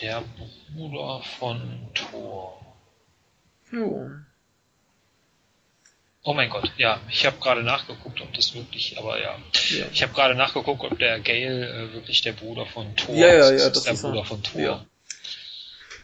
Der 0.00 0.24
Bruder 0.74 1.22
von 1.38 1.60
Thor. 1.94 2.60
Jo. 3.70 4.10
Oh 6.22 6.34
mein 6.34 6.50
Gott, 6.50 6.70
ja, 6.76 7.00
ich 7.08 7.24
habe 7.24 7.38
gerade 7.40 7.62
nachgeguckt, 7.62 8.20
ob 8.20 8.32
das 8.34 8.54
wirklich, 8.54 8.98
aber 8.98 9.18
ja, 9.20 9.38
ja. 9.70 9.86
ich 9.90 10.02
habe 10.02 10.12
gerade 10.12 10.34
nachgeguckt, 10.34 10.82
ob 10.84 10.98
der 10.98 11.18
Gale 11.20 11.68
äh, 11.68 11.94
wirklich 11.94 12.20
der 12.20 12.32
Bruder 12.32 12.66
von 12.66 12.94
Thor 12.94 13.14
ja, 13.14 13.28
ja, 13.28 13.34
ja, 13.34 13.48
ist. 13.48 13.70
Das 13.70 13.86
ist 13.86 14.02
der 14.02 14.08
Bruder 14.08 14.24
von 14.24 14.42
Thor. 14.42 14.60
Ja. 14.60 14.86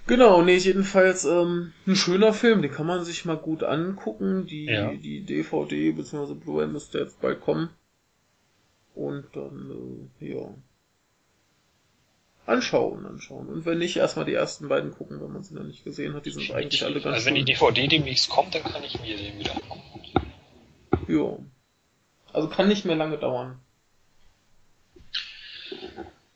Genau, 0.07 0.41
nee, 0.41 0.57
jedenfalls 0.57 1.25
ähm, 1.25 1.73
ein 1.87 1.97
schöner 1.97 2.33
Film, 2.33 2.63
den 2.63 2.71
kann 2.71 2.87
man 2.87 3.05
sich 3.05 3.25
mal 3.25 3.37
gut 3.37 3.63
angucken. 3.65 4.47
Die, 4.47 4.67
ja. 4.67 4.93
die 4.93 5.21
DVD 5.21 5.91
bzw. 5.91 6.35
Blu-ray 6.35 6.69
müsste 6.69 6.99
jetzt 6.99 7.21
bald 7.21 7.41
kommen. 7.41 7.71
Und 8.95 9.27
dann, 9.35 10.09
äh, 10.21 10.35
ja, 10.35 10.55
anschauen, 12.47 13.05
anschauen. 13.07 13.49
Und 13.49 13.67
wenn 13.67 13.79
nicht, 13.79 13.97
erstmal 13.97 14.25
die 14.25 14.35
ersten 14.35 14.69
beiden 14.69 14.93
gucken, 14.93 15.21
wenn 15.21 15.33
man 15.33 15.43
sie 15.43 15.55
noch 15.55 15.65
nicht 15.65 15.85
gesehen 15.85 16.15
hat. 16.15 16.25
Die 16.27 16.31
sind 16.31 16.51
eigentlich 16.53 16.85
alle 16.85 17.01
ganz 17.01 17.15
Also 17.15 17.27
wenn 17.27 17.35
die 17.35 17.45
DVD 17.45 17.89
demnächst 17.89 18.31
kommt, 18.31 18.55
dann 18.55 18.63
kann 18.63 18.83
ich 18.85 19.01
mir 19.01 19.17
den 19.17 19.39
wieder 19.39 19.53
angucken. 19.55 20.33
Ja. 21.09 21.39
Also 22.33 22.49
kann 22.49 22.69
nicht 22.69 22.85
mehr 22.85 22.97
lange 22.97 23.19
dauern. 23.19 23.61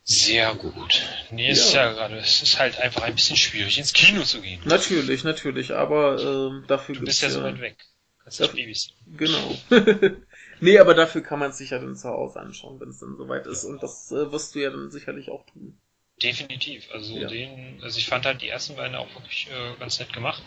Sehr 0.03 0.55
gut. 0.57 1.03
Nee, 1.31 1.46
ja. 1.46 1.53
ist 1.53 1.73
ja 1.73 1.92
gerade, 1.92 2.16
es 2.16 2.42
ist 2.42 2.59
halt 2.59 2.81
einfach 2.81 3.03
ein 3.03 3.14
bisschen 3.14 3.37
schwierig, 3.37 3.79
ins 3.79 3.92
Kino 3.92 4.23
zu 4.25 4.40
gehen. 4.40 4.61
Natürlich, 4.64 5.23
natürlich, 5.23 5.73
aber 5.73 6.20
ähm, 6.20 6.64
dafür 6.66 6.96
Du 6.96 7.03
bist 7.03 7.23
ja 7.23 7.31
so 7.31 7.44
weit 7.44 7.61
weg. 7.61 7.77
Kannst 8.25 8.40
dafür, 8.40 8.66
nicht 8.66 8.96
Genau. 9.16 9.57
nee, 10.61 10.79
aber 10.81 10.94
dafür 10.94 11.20
kann 11.20 11.38
man 11.38 11.51
es 11.51 11.59
sich 11.59 11.70
ja 11.70 11.79
dann 11.79 11.94
zu 11.94 12.09
Hause 12.09 12.40
anschauen, 12.40 12.81
wenn 12.81 12.88
es 12.88 12.99
dann 12.99 13.16
soweit 13.16 13.46
ist. 13.46 13.64
Und 13.64 13.85
das 13.85 14.11
äh, 14.11 14.33
wirst 14.33 14.57
du 14.57 14.59
ja 14.59 14.70
dann 14.70 14.90
sicherlich 14.90 15.31
auch 15.31 15.46
tun. 15.46 15.79
Definitiv. 16.22 16.90
Also 16.92 17.16
ja. 17.16 17.28
den, 17.28 17.80
also 17.83 17.98
ich 17.98 18.06
fand 18.06 18.26
halt 18.26 18.42
die 18.42 18.48
ersten 18.48 18.76
beiden 18.76 18.94
auch 18.94 19.09
wirklich 19.14 19.48
äh, 19.50 19.78
ganz 19.78 19.98
nett 19.98 20.12
gemacht. 20.12 20.42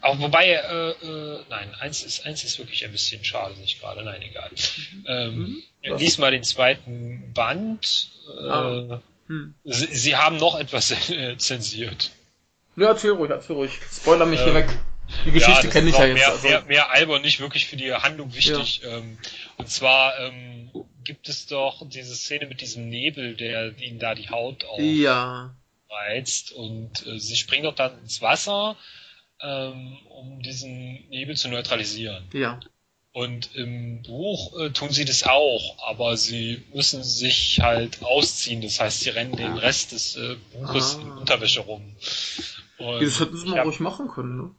Auch 0.00 0.18
wobei, 0.18 0.52
äh, 0.52 0.90
äh, 0.90 1.44
nein, 1.50 1.74
eins 1.80 2.02
ist, 2.02 2.24
eins 2.24 2.44
ist 2.44 2.58
wirklich 2.58 2.84
ein 2.84 2.92
bisschen 2.92 3.22
schade, 3.22 3.54
nicht 3.60 3.80
gerade, 3.80 4.02
nein, 4.04 4.22
egal. 4.22 4.50
Mhm. 4.50 5.04
Ähm, 5.06 5.62
mhm. 5.84 5.96
Lies 5.98 6.16
mal 6.16 6.30
den 6.30 6.44
zweiten 6.44 7.32
Band. 7.34 8.10
Äh, 8.38 8.48
ah. 8.48 9.02
hm. 9.26 9.54
sie, 9.64 9.86
sie, 9.94 10.16
haben 10.16 10.36
noch 10.38 10.58
etwas 10.58 11.10
äh, 11.10 11.36
zensiert. 11.36 12.10
Ja, 12.76 12.88
erzähl 12.88 13.10
ruhig, 13.10 13.30
erzähl 13.30 13.56
ruhig. 13.56 13.72
Spoiler 13.90 14.24
mich 14.24 14.40
ähm, 14.40 14.46
hier 14.46 14.54
weg. 14.54 14.68
Die 15.26 15.30
Geschichte 15.30 15.66
ja, 15.66 15.72
kenne 15.72 15.90
ich 15.90 15.98
ja 15.98 16.06
jetzt. 16.06 16.14
Mehr, 16.14 16.28
also. 16.30 16.48
mehr, 16.48 16.62
mehr 16.62 16.90
albern, 16.90 17.20
nicht 17.20 17.40
wirklich 17.40 17.66
für 17.66 17.76
die 17.76 17.92
Handlung 17.92 18.34
wichtig. 18.34 18.80
Ja. 18.82 18.96
Ähm, 18.96 19.18
und 19.58 19.68
zwar 19.68 20.18
ähm, 20.20 20.70
gibt 21.04 21.28
es 21.28 21.46
doch 21.46 21.88
diese 21.88 22.14
Szene 22.14 22.46
mit 22.46 22.60
diesem 22.60 22.88
Nebel, 22.88 23.36
der 23.36 23.78
ihnen 23.78 23.98
da 23.98 24.14
die 24.14 24.28
Haut 24.28 24.64
aufreizt. 24.64 26.50
Ja. 26.50 26.56
Und 26.56 27.06
äh, 27.06 27.18
sie 27.18 27.36
springen 27.36 27.64
doch 27.64 27.74
dann 27.74 27.98
ins 28.00 28.22
Wasser, 28.22 28.76
ähm, 29.40 29.98
um 30.08 30.42
diesen 30.42 31.08
Nebel 31.08 31.36
zu 31.36 31.48
neutralisieren. 31.48 32.24
Ja. 32.32 32.60
Und 33.12 33.54
im 33.54 34.02
Buch 34.02 34.58
äh, 34.58 34.70
tun 34.70 34.90
sie 34.90 35.04
das 35.04 35.24
auch, 35.24 35.76
aber 35.86 36.16
sie 36.16 36.62
müssen 36.72 37.04
sich 37.04 37.60
halt 37.60 38.02
ausziehen. 38.02 38.62
Das 38.62 38.80
heißt, 38.80 39.00
sie 39.00 39.10
rennen 39.10 39.36
den 39.36 39.58
Rest 39.58 39.92
des 39.92 40.16
äh, 40.16 40.36
Buches 40.54 40.96
ah. 40.96 41.02
in 41.02 41.12
Unterwäsche 41.12 41.60
rum. 41.60 41.94
Und 42.78 43.02
das 43.02 43.20
hätten 43.20 43.36
sie 43.36 43.48
mal 43.48 43.60
ruhig 43.60 43.80
machen 43.80 44.08
können, 44.08 44.36
ne? 44.38 44.50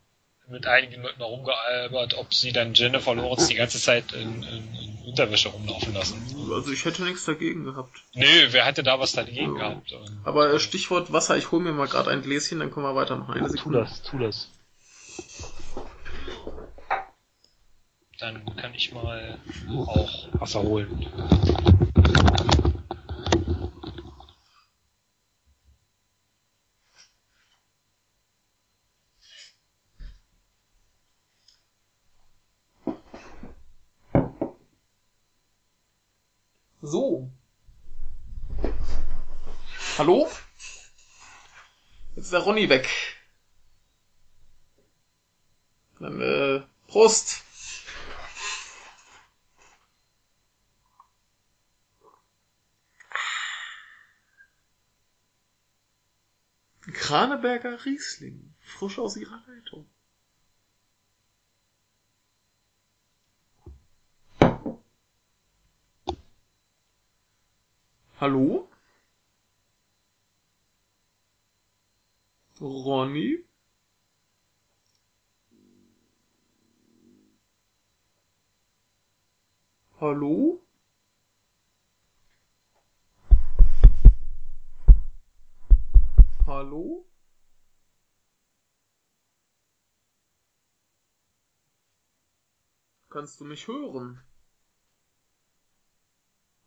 mit 0.48 0.68
einigen 0.68 1.02
Leuten 1.02 1.20
herumgealbert, 1.20 2.14
ob 2.16 2.34
sie 2.34 2.52
dann 2.52 2.74
Jennifer 2.74 3.16
Lawrence 3.16 3.48
die 3.48 3.56
ganze 3.56 3.80
Zeit 3.80 4.14
in, 4.14 4.44
in, 4.44 4.76
in, 4.76 4.93
Unterwäsche 5.06 5.50
rumlaufen 5.50 5.94
lassen. 5.94 6.22
Also 6.52 6.72
ich 6.72 6.86
hätte 6.86 7.04
nichts 7.04 7.26
dagegen 7.26 7.66
gehabt. 7.66 8.04
Nö, 8.14 8.48
wer 8.52 8.66
hätte 8.66 8.84
da 8.84 9.00
was 9.00 9.12
dagegen 9.12 9.58
ja. 9.58 9.70
gehabt? 9.70 9.94
Aber 10.24 10.54
äh, 10.54 10.60
Stichwort 10.60 11.12
Wasser, 11.12 11.38
ich 11.38 11.52
hole 11.52 11.64
mir 11.64 11.74
mal 11.74 11.88
gerade 11.88 12.10
ein 12.10 12.22
Gläschen, 12.22 12.60
dann 12.60 12.72
können 12.72 12.86
wir 12.86 12.96
weitermachen. 12.96 13.34
Eine 13.34 13.50
Sekunde. 13.50 13.80
Tu 13.80 13.84
das, 13.84 14.02
tu 14.02 14.18
das. 14.20 14.50
Dann 18.20 18.56
kann 18.56 18.74
ich 18.74 18.94
mal 18.94 19.38
auch 19.70 20.28
Wasser 20.40 20.62
holen. 20.62 21.08
So. 36.86 37.32
Hallo? 39.98 40.30
Jetzt 42.14 42.26
ist 42.26 42.34
der 42.34 42.42
Ronny 42.42 42.68
weg. 42.68 42.90
Dann, 46.00 46.20
äh, 46.20 46.62
Prost! 46.88 47.42
Kraneberger 56.92 57.86
Riesling, 57.86 58.54
frisch 58.60 59.00
aus 59.00 59.16
ihrer 59.16 59.42
Leitung. 59.48 59.90
Hallo? 68.24 68.70
Ronny? 72.62 73.44
Hallo? 80.00 80.62
Hallo? 86.48 87.06
Kannst 93.10 93.42
du 93.42 93.44
mich 93.44 93.68
hören? 93.68 94.24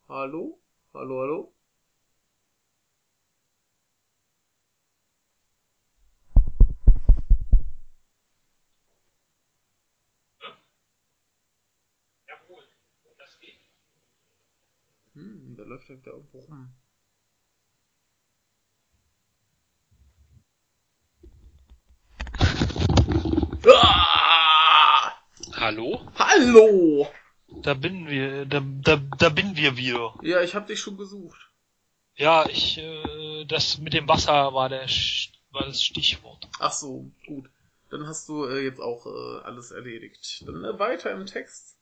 Hallo? 0.07 0.59
Hallo, 0.97 1.21
hallo? 1.21 1.53
Hm, 15.13 15.55
da 15.55 15.63
läuft 15.65 15.87
halt 15.87 16.07
da 16.07 16.11
irgendwo 16.11 16.39
rum. 16.39 16.73
Ah! 23.67 25.13
Hallo? 25.57 26.01
Hallo! 26.15 27.07
Da 27.49 27.73
bin 27.73 28.07
wir, 28.07 28.45
da, 28.45 28.61
da, 28.61 28.97
da 29.17 29.29
bin 29.29 29.55
wir 29.55 29.77
wieder. 29.77 30.13
Ja, 30.21 30.41
ich 30.41 30.53
hab 30.55 30.67
dich 30.67 30.79
schon 30.79 30.97
gesucht. 30.97 31.49
Ja, 32.15 32.47
ich, 32.49 32.77
äh, 32.77 33.45
das 33.45 33.77
mit 33.77 33.93
dem 33.93 34.07
Wasser 34.07 34.53
war 34.53 34.69
der, 34.69 34.87
war 35.51 35.65
das 35.65 35.83
Stichwort. 35.83 36.47
Ach 36.59 36.71
so, 36.71 37.09
gut. 37.25 37.49
Dann 37.89 38.05
hast 38.05 38.27
du 38.27 38.45
äh, 38.45 38.63
jetzt 38.63 38.81
auch 38.81 39.05
äh, 39.05 39.43
alles 39.43 39.71
erledigt. 39.71 40.43
Dann 40.45 40.63
äh, 40.65 40.77
weiter 40.77 41.11
im 41.11 41.25
Text. 41.25 41.77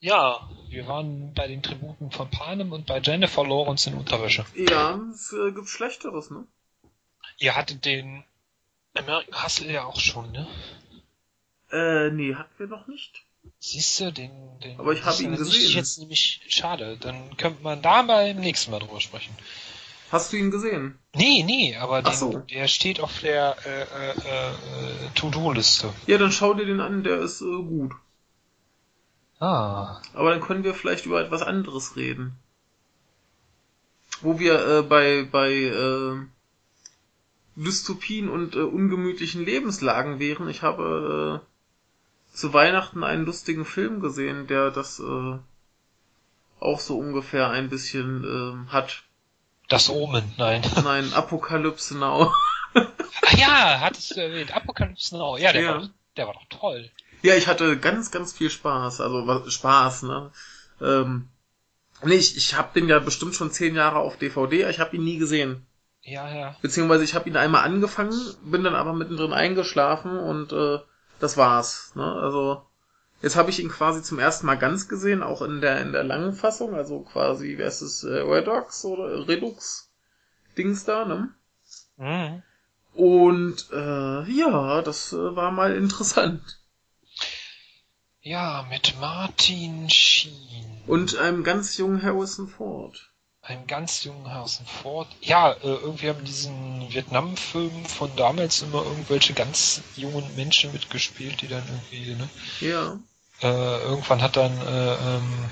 Ja, 0.00 0.50
wir 0.68 0.88
waren 0.88 1.32
bei 1.32 1.46
den 1.46 1.62
Tributen 1.62 2.10
von 2.10 2.28
Panem 2.28 2.72
und 2.72 2.86
bei 2.86 2.98
Jennifer 2.98 3.46
Lawrence 3.46 3.88
in 3.88 3.96
Unterwäsche. 3.96 4.44
Ja, 4.54 5.00
es 5.12 5.32
äh, 5.32 5.52
gibt 5.52 5.68
Schlechteres, 5.68 6.30
ne? 6.30 6.44
Ihr 7.38 7.54
hattet 7.54 7.84
den 7.84 8.24
American 8.94 9.42
Hustle 9.42 9.72
ja 9.72 9.84
auch 9.84 10.00
schon, 10.00 10.32
ne? 10.32 10.48
Äh, 11.70 12.10
nee, 12.10 12.34
hatten 12.34 12.58
wir 12.58 12.66
noch 12.66 12.88
nicht. 12.88 13.24
Siehst 13.58 14.00
du, 14.00 14.12
den, 14.12 14.30
den 14.60 14.78
Aber 14.78 14.92
ich 14.92 15.04
habe 15.04 15.22
ihn 15.22 15.36
gesehen. 15.36 15.62
Ich 15.62 15.74
jetzt 15.74 15.98
nämlich 15.98 16.40
schade. 16.48 16.96
Dann 16.98 17.36
könnte 17.36 17.62
man 17.62 17.82
da 17.82 18.02
beim 18.02 18.38
nächsten 18.38 18.70
Mal 18.70 18.80
drüber 18.80 19.00
sprechen. 19.00 19.36
Hast 20.10 20.32
du 20.32 20.36
ihn 20.36 20.50
gesehen? 20.50 20.98
Nee, 21.14 21.42
nee, 21.42 21.76
aber 21.76 22.02
den, 22.02 22.12
so. 22.12 22.38
der 22.38 22.68
steht 22.68 23.00
auf 23.00 23.20
der 23.20 23.56
äh, 23.64 23.82
äh, 23.82 24.10
äh, 24.10 25.10
To-Do-Liste. 25.14 25.92
Ja, 26.06 26.18
dann 26.18 26.32
schau 26.32 26.54
dir 26.54 26.66
den 26.66 26.80
an, 26.80 27.02
der 27.02 27.20
ist 27.20 27.40
äh, 27.40 27.44
gut. 27.44 27.92
Ah. 29.40 30.02
Aber 30.12 30.30
dann 30.30 30.40
können 30.40 30.64
wir 30.64 30.74
vielleicht 30.74 31.06
über 31.06 31.20
etwas 31.20 31.42
anderes 31.42 31.96
reden. 31.96 32.36
Wo 34.20 34.38
wir 34.38 34.66
äh, 34.66 34.82
bei, 34.82 35.24
bei 35.24 35.50
äh, 35.50 36.16
Dystopien 37.56 38.28
und 38.28 38.54
äh, 38.54 38.60
ungemütlichen 38.60 39.44
Lebenslagen 39.44 40.18
wären. 40.18 40.48
Ich 40.48 40.62
habe 40.62 41.42
äh, 41.42 41.51
zu 42.32 42.52
Weihnachten 42.52 43.04
einen 43.04 43.24
lustigen 43.24 43.64
Film 43.64 44.00
gesehen, 44.00 44.46
der 44.46 44.70
das 44.70 44.98
äh, 45.00 45.38
auch 46.60 46.80
so 46.80 46.98
ungefähr 46.98 47.50
ein 47.50 47.68
bisschen 47.68 48.24
äh, 48.68 48.72
hat. 48.72 49.02
Das 49.68 49.88
Omen, 49.90 50.24
nein. 50.36 50.62
Nein, 50.84 51.12
Apokalypse 51.12 51.96
Now. 51.96 52.32
Ach 52.74 53.38
ja, 53.38 53.80
hattest 53.80 54.16
du 54.16 54.20
erwähnt. 54.20 54.54
Apokalypse 54.54 55.16
Now. 55.16 55.36
Ja, 55.36 55.52
der, 55.52 55.62
ja. 55.62 55.80
War, 55.80 55.88
der 56.16 56.26
war 56.26 56.34
doch 56.34 56.46
toll. 56.48 56.90
Ja, 57.22 57.34
ich 57.36 57.46
hatte 57.46 57.78
ganz, 57.78 58.10
ganz 58.10 58.32
viel 58.32 58.50
Spaß. 58.50 59.00
Also 59.00 59.26
was, 59.26 59.52
Spaß, 59.52 60.02
ne? 60.02 60.30
Ähm, 60.80 61.28
nee, 62.02 62.16
ich, 62.16 62.36
ich 62.36 62.54
habe 62.54 62.78
den 62.78 62.88
ja 62.88 62.98
bestimmt 62.98 63.34
schon 63.34 63.50
zehn 63.50 63.76
Jahre 63.76 64.00
auf 64.00 64.18
DVD, 64.18 64.68
ich 64.68 64.80
habe 64.80 64.96
ihn 64.96 65.04
nie 65.04 65.18
gesehen. 65.18 65.64
Ja, 66.02 66.34
ja. 66.34 66.56
Beziehungsweise 66.60 67.04
ich 67.04 67.14
habe 67.14 67.28
ihn 67.28 67.36
einmal 67.36 67.64
angefangen, 67.64 68.34
bin 68.42 68.64
dann 68.64 68.74
aber 68.74 68.92
mittendrin 68.92 69.32
eingeschlafen 69.32 70.18
und 70.18 70.52
äh, 70.52 70.78
das 71.22 71.36
war's. 71.36 71.92
Ne? 71.94 72.04
Also 72.04 72.62
jetzt 73.22 73.36
habe 73.36 73.50
ich 73.50 73.60
ihn 73.60 73.68
quasi 73.68 74.02
zum 74.02 74.18
ersten 74.18 74.46
Mal 74.46 74.58
ganz 74.58 74.88
gesehen, 74.88 75.22
auch 75.22 75.42
in 75.42 75.60
der 75.60 75.80
in 75.80 75.92
der 75.92 76.04
langen 76.04 76.32
Fassung, 76.32 76.74
also 76.74 77.00
quasi, 77.00 77.54
wer 77.56 77.68
ist 77.68 77.82
es, 77.82 78.04
äh, 78.04 78.18
Redox 78.18 78.84
oder 78.84 79.28
Redux 79.28 79.90
Dings 80.58 80.84
da, 80.84 81.04
ne? 81.04 81.34
Mhm. 81.96 82.42
Und 82.94 83.70
äh, 83.72 84.30
ja, 84.30 84.82
das 84.82 85.12
äh, 85.12 85.36
war 85.36 85.50
mal 85.50 85.74
interessant. 85.74 86.60
Ja, 88.20 88.66
mit 88.68 88.96
Martin 89.00 89.88
Sheen. 89.88 90.82
Und 90.86 91.16
einem 91.16 91.42
ganz 91.42 91.76
jungen 91.76 92.02
Harrison 92.02 92.48
Ford. 92.48 93.11
Einem 93.44 93.66
ganz 93.66 94.04
jungen 94.04 94.32
Harrison 94.32 94.64
Ford. 94.66 95.08
Ja, 95.20 95.50
äh, 95.52 95.58
irgendwie 95.62 96.08
haben 96.08 96.24
diesen 96.24 96.92
Vietnam-Film 96.92 97.84
von 97.86 98.14
damals 98.14 98.62
immer 98.62 98.84
irgendwelche 98.84 99.34
ganz 99.34 99.82
jungen 99.96 100.24
Menschen 100.36 100.72
mitgespielt, 100.72 101.42
die 101.42 101.48
dann 101.48 101.64
irgendwie, 101.68 102.14
ne? 102.14 102.28
Ja. 102.60 102.98
Äh, 103.42 103.82
irgendwann 103.82 104.22
hat 104.22 104.36
dann 104.36 104.56
äh, 104.60 104.94
ähm, 104.94 105.50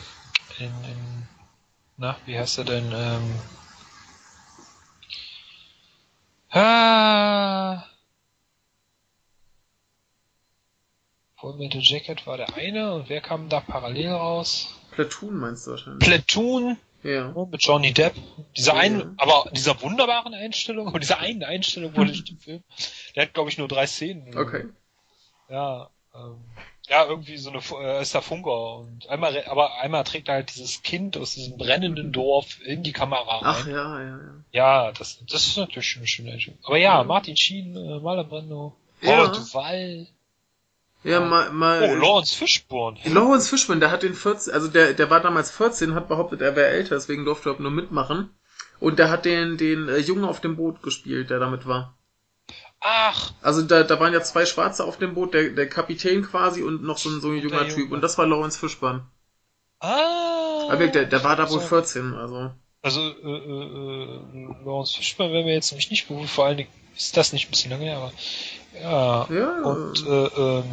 in, 0.58 0.66
in, 0.66 1.28
na, 1.96 2.16
wie 2.26 2.38
heißt 2.38 2.58
er 2.58 2.64
denn? 2.64 2.92
Ähm, 2.92 3.34
ah, 6.52 7.82
Full 11.40 11.56
Metal 11.56 11.80
Jacket 11.82 12.24
war 12.26 12.36
der 12.36 12.54
eine 12.54 12.92
und 12.92 13.08
wer 13.08 13.20
kam 13.20 13.48
da 13.48 13.58
parallel 13.58 14.10
raus? 14.12 14.76
Platoon 14.92 15.36
meinst 15.36 15.66
du 15.66 15.72
wahrscheinlich. 15.72 16.06
Platoon. 16.06 16.76
Ja. 17.02 17.32
Mit 17.50 17.62
Johnny 17.62 17.92
Depp. 17.92 18.14
Dieser 18.56 18.74
ja. 18.74 18.80
einen, 18.80 19.14
aber 19.18 19.50
dieser 19.52 19.80
wunderbaren 19.80 20.34
Einstellung, 20.34 20.88
aber 20.88 20.98
dieser 20.98 21.18
einen 21.18 21.44
Einstellung 21.44 21.96
wurde 21.96 22.12
ich 22.12 22.28
im 22.30 22.38
Film. 22.38 22.62
Der 23.14 23.24
hat, 23.24 23.34
glaube 23.34 23.50
ich, 23.50 23.58
nur 23.58 23.68
drei 23.68 23.86
Szenen. 23.86 24.36
Okay. 24.36 24.66
Ja, 25.48 25.90
ähm, 26.14 26.36
ja, 26.88 27.06
irgendwie 27.06 27.36
so 27.36 27.50
eine, 27.50 27.60
äh, 27.82 28.02
ist 28.02 28.14
der 28.14 28.22
Funker 28.22 28.78
und 28.78 29.08
einmal, 29.08 29.44
aber 29.46 29.78
einmal 29.80 30.02
trägt 30.02 30.28
er 30.28 30.34
halt 30.34 30.52
dieses 30.52 30.82
Kind 30.82 31.16
aus 31.16 31.34
diesem 31.34 31.56
brennenden 31.56 32.12
Dorf 32.12 32.60
in 32.64 32.82
die 32.82 32.92
Kamera 32.92 33.38
rein. 33.38 33.42
Ach 33.44 33.66
ja, 33.66 34.00
ja, 34.00 34.08
ja. 34.08 34.34
Ja, 34.52 34.92
das, 34.92 35.22
das 35.30 35.46
ist 35.46 35.56
natürlich 35.56 35.88
schon 35.88 36.00
eine 36.00 36.08
schöne 36.08 36.32
Einstellung. 36.32 36.58
Aber 36.64 36.78
ja, 36.78 36.98
ja. 36.98 37.04
Martin 37.04 37.36
Sheen, 37.36 37.76
äh, 37.76 38.00
Marlon 38.00 38.28
Brando, 38.28 38.76
Robert 39.02 39.36
ja. 39.36 39.42
Duval. 39.42 40.06
Ja, 41.02 41.20
mal, 41.20 41.50
mal. 41.50 41.82
Oh, 41.82 41.94
Lawrence 41.94 42.36
Fishburne. 42.36 42.98
Lawrence 43.04 43.48
Fishburne, 43.48 43.80
der 43.80 43.90
hat 43.90 44.02
den 44.02 44.14
14, 44.14 44.52
also 44.52 44.68
der, 44.68 44.92
der 44.92 45.08
war 45.08 45.20
damals 45.20 45.50
14, 45.50 45.94
hat 45.94 46.08
behauptet, 46.08 46.42
er 46.42 46.56
wäre 46.56 46.68
älter, 46.68 46.96
deswegen 46.96 47.24
durfte 47.24 47.50
er 47.50 47.60
nur 47.60 47.70
mitmachen. 47.70 48.30
Und 48.80 48.98
der 48.98 49.10
hat 49.10 49.24
den, 49.24 49.56
den 49.56 49.88
äh, 49.88 49.98
Jungen 49.98 50.24
auf 50.24 50.40
dem 50.40 50.56
Boot 50.56 50.82
gespielt, 50.82 51.30
der 51.30 51.38
damit 51.38 51.66
war. 51.66 51.96
Ach. 52.80 53.32
Also 53.42 53.62
da, 53.62 53.82
da 53.82 54.00
waren 54.00 54.12
ja 54.12 54.22
zwei 54.22 54.46
Schwarze 54.46 54.84
auf 54.84 54.98
dem 54.98 55.14
Boot, 55.14 55.34
der, 55.34 55.50
der 55.50 55.68
Kapitän 55.68 56.22
quasi 56.22 56.62
und 56.62 56.82
noch 56.82 56.98
so 56.98 57.10
ein, 57.10 57.20
so 57.20 57.28
ein 57.28 57.38
junger 57.38 57.68
Typ. 57.68 57.78
Junge. 57.78 57.94
Und 57.94 58.00
das 58.00 58.16
war 58.16 58.26
Lawrence 58.26 58.58
Fishburne. 58.58 59.06
Ah. 59.80 60.68
Aber 60.70 60.86
der, 60.86 61.04
der 61.06 61.24
war 61.24 61.36
da 61.36 61.50
wohl 61.50 61.60
14, 61.60 62.14
also. 62.14 62.50
Also, 62.82 63.00
äh, 63.00 63.36
äh, 63.36 64.64
Lawrence 64.64 64.96
Fishburne 64.96 65.32
wäre 65.32 65.44
mir 65.44 65.54
jetzt 65.54 65.70
nämlich 65.72 65.90
nicht 65.90 66.08
bewusst, 66.08 66.32
vor 66.32 66.46
allen 66.46 66.56
Dingen 66.58 66.70
ist 66.96 67.16
das 67.16 67.32
nicht 67.32 67.48
ein 67.48 67.50
bisschen 67.50 67.70
lange 67.70 67.84
her, 67.84 67.98
aber 67.98 68.12
ja. 68.74 69.26
ja 69.30 69.62
und 69.62 70.06
äh, 70.06 70.26
ähm, 70.26 70.64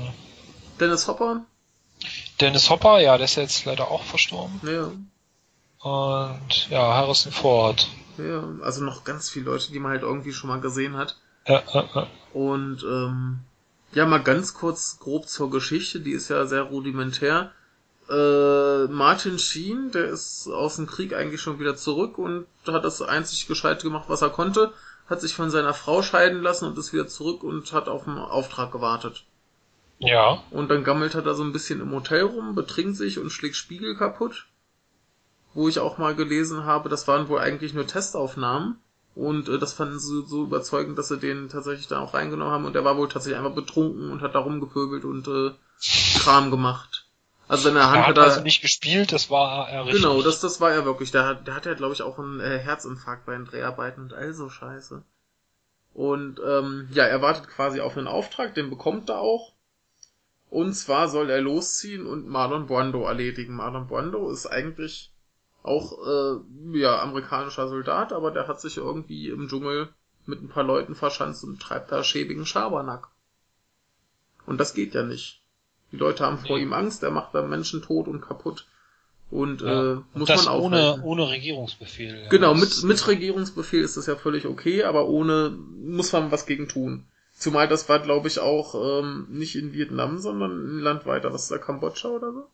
Dennis 0.80 1.08
Hopper? 1.08 1.46
Dennis 2.40 2.70
Hopper, 2.70 3.00
ja, 3.00 3.18
der 3.18 3.26
ist 3.26 3.36
jetzt 3.36 3.66
leider 3.66 3.90
auch 3.90 4.04
verstorben. 4.04 4.62
Ja. 4.64 4.92
Und 5.80 6.70
ja, 6.70 6.94
Harrison 6.94 7.32
Ford. 7.32 7.88
Ja, 8.18 8.44
also 8.62 8.84
noch 8.84 9.04
ganz 9.04 9.30
viele 9.30 9.46
Leute, 9.46 9.72
die 9.72 9.80
man 9.80 9.92
halt 9.92 10.02
irgendwie 10.02 10.34
schon 10.34 10.50
mal 10.50 10.62
gesehen 10.62 10.98
hat. 10.98 11.18
Ja, 11.48 11.64
ja, 11.74 11.90
ja. 11.94 12.08
Und 12.34 12.84
ähm, 12.84 13.40
ja, 13.94 14.06
mal 14.06 14.22
ganz 14.22 14.54
kurz 14.54 15.00
grob 15.00 15.28
zur 15.28 15.50
Geschichte, 15.50 16.00
die 16.00 16.12
ist 16.12 16.30
ja 16.30 16.46
sehr 16.46 16.64
rudimentär. 16.64 17.52
Äh, 18.10 18.88
Martin 18.88 19.40
Sheen, 19.40 19.92
der 19.92 20.06
ist 20.08 20.48
aus 20.48 20.78
dem 20.78 20.88
Krieg 20.88 21.14
eigentlich 21.14 21.42
schon 21.42 21.60
wieder 21.60 21.76
zurück 21.76 22.18
und 22.18 22.46
hat 22.68 22.86
das 22.86 23.02
einzig 23.02 23.48
gescheit 23.48 23.82
gemacht, 23.82 24.06
was 24.08 24.22
er 24.22 24.30
konnte 24.30 24.74
hat 25.10 25.22
sich 25.22 25.34
von 25.34 25.50
seiner 25.50 25.74
Frau 25.74 26.02
scheiden 26.04 26.42
lassen 26.42 26.66
und 26.66 26.78
ist 26.78 26.94
wieder 26.94 27.08
zurück 27.08 27.44
und 27.44 27.72
hat 27.74 27.88
auf 27.88 28.08
einen 28.08 28.18
Auftrag 28.18 28.72
gewartet. 28.72 29.26
Ja. 30.00 30.44
Und 30.52 30.70
dann 30.70 30.84
gammelt 30.84 31.16
er 31.16 31.22
da 31.22 31.34
so 31.34 31.44
ein 31.44 31.54
bisschen 31.54 31.82
im 31.82 31.92
Hotel 31.92 32.24
rum, 32.24 32.56
betrinkt 32.56 32.98
sich 32.98 33.20
und 33.20 33.32
schlägt 33.32 33.56
Spiegel 33.56 33.96
kaputt. 33.96 34.48
Wo 35.54 35.68
ich 35.68 35.80
auch 35.80 35.98
mal 35.98 36.14
gelesen 36.14 36.66
habe, 36.66 36.90
das 36.90 37.08
waren 37.08 37.30
wohl 37.30 37.40
eigentlich 37.40 37.74
nur 37.74 37.88
Testaufnahmen. 37.88 38.78
Und 39.16 39.50
äh, 39.50 39.58
das 39.58 39.74
fanden 39.74 39.98
sie 39.98 40.24
so 40.28 40.44
überzeugend, 40.44 41.00
dass 41.00 41.08
sie 41.08 41.18
den 41.18 41.50
tatsächlich 41.50 41.88
da 41.88 42.00
auch 42.00 42.14
reingenommen 42.14 42.54
haben. 42.54 42.66
Und 42.66 42.76
er 42.76 42.84
war 42.84 42.98
wohl 42.98 43.10
tatsächlich 43.10 43.40
einfach 43.40 43.56
betrunken 43.56 44.12
und 44.12 44.22
hat 44.22 44.36
da 44.36 44.40
rumgepöbelt 44.40 45.04
und 45.06 45.28
äh, 45.28 45.52
Kram 46.20 46.52
gemacht. 46.52 46.97
Also 47.50 47.70
in 47.70 47.76
der 47.76 47.90
Hand 47.90 47.98
er 47.98 48.08
hat, 48.08 48.16
hat 48.16 48.18
er. 48.18 48.24
also 48.24 48.42
nicht 48.42 48.62
gespielt, 48.62 49.12
das 49.12 49.30
war 49.30 49.70
er 49.70 49.86
richtig. 49.86 50.02
Genau, 50.02 50.22
das, 50.22 50.40
das 50.42 50.62
war 50.62 50.72
er 50.72 50.86
wirklich. 50.86 51.12
Der, 51.12 51.26
hat- 51.26 51.48
der 51.48 51.56
hatte 51.56 51.70
ja, 51.70 51.76
glaube 51.76 51.94
ich, 51.94 52.02
auch 52.02 52.20
einen 52.20 52.40
äh, 52.40 52.60
Herzinfarkt 52.60 53.26
bei 53.26 53.34
den 53.34 53.46
Dreharbeiten 53.46 54.04
und 54.04 54.14
all 54.14 54.34
so 54.34 54.50
Scheiße. 54.50 55.04
Und 55.94 56.40
ähm, 56.46 56.88
ja, 56.92 57.06
er 57.06 57.22
wartet 57.22 57.50
quasi 57.50 57.82
auf 57.82 57.98
einen 57.98 58.08
Auftrag, 58.08 58.56
den 58.56 58.70
bekommt 58.70 59.10
er 59.10 59.20
auch. 59.20 59.54
Und 60.50 60.74
zwar 60.74 61.10
soll 61.10 61.30
er 61.30 61.42
losziehen 61.42 62.06
und 62.06 62.28
Marlon 62.28 62.68
Brando 62.68 63.06
erledigen. 63.06 63.56
Marlon 63.56 63.88
Brando 63.88 64.30
ist 64.32 64.48
eigentlich 64.48 65.14
auch 65.64 65.94
äh, 66.08 66.78
ja 66.80 67.02
amerikanischer 67.02 67.68
Soldat, 67.70 68.14
aber 68.14 68.32
der 68.32 68.48
hat 68.50 68.62
sich 68.62 68.78
irgendwie 68.78 69.30
im 69.30 69.48
Dschungel 69.50 69.90
mit 70.26 70.42
ein 70.42 70.50
paar 70.50 70.64
Leuten 70.64 70.96
verschanzt 70.96 71.44
und 71.46 71.62
treibt 71.62 71.92
da 71.92 72.04
schäbigen 72.04 72.46
Schabernack. 72.46 73.10
Und 74.48 74.58
das 74.60 74.74
geht 74.74 74.96
ja 74.96 75.04
nicht. 75.04 75.37
Die 75.92 75.98
Leute 75.98 76.26
haben 76.26 76.38
vor 76.38 76.58
Nee. 76.58 76.64
ihm 76.64 76.74
Angst, 76.74 77.04
er 77.04 77.12
macht 77.12 77.34
da 77.34 77.42
Menschen 77.44 77.82
tot 77.82 78.08
und 78.08 78.22
kaputt. 78.22 78.66
Und 79.30 79.62
Ja. 79.62 79.68
äh, 79.68 79.92
Und 79.96 80.06
muss 80.16 80.28
das 80.30 80.46
man 80.46 80.60
ohne, 80.60 80.78
aufhalten. 80.82 81.04
ohne 81.04 81.30
Regierungsbefehl. 81.30 82.24
ja. 82.24 82.30
Genau, 82.30 82.54
mit, 82.54 82.84
mit 82.84 83.08
Regierungsbefehl 83.08 83.82
ist 83.82 83.98
das 83.98 84.06
ja 84.06 84.16
völlig 84.16 84.46
okay, 84.46 84.84
aber 84.84 85.08
ohne 85.08 85.50
muss 85.50 86.12
man 86.14 86.32
was 86.32 86.46
gegen 86.46 86.68
tun. 86.70 87.06
Zumal 87.34 87.68
das 87.68 87.88
war, 87.88 88.00
glaube 88.00 88.28
ich, 88.30 88.40
auch 88.40 88.74
ähm, 89.02 89.28
nicht 89.30 89.56
in 89.56 89.74
Vietnam, 89.74 90.18
sondern 90.20 90.78
ein 90.78 90.80
Land 90.80 91.06
weiter. 91.06 91.34
Was 91.34 91.44
ist 91.44 91.52
da, 91.52 91.58
Kambodscha 91.58 92.08
oder 92.10 92.32
so? 92.34 92.48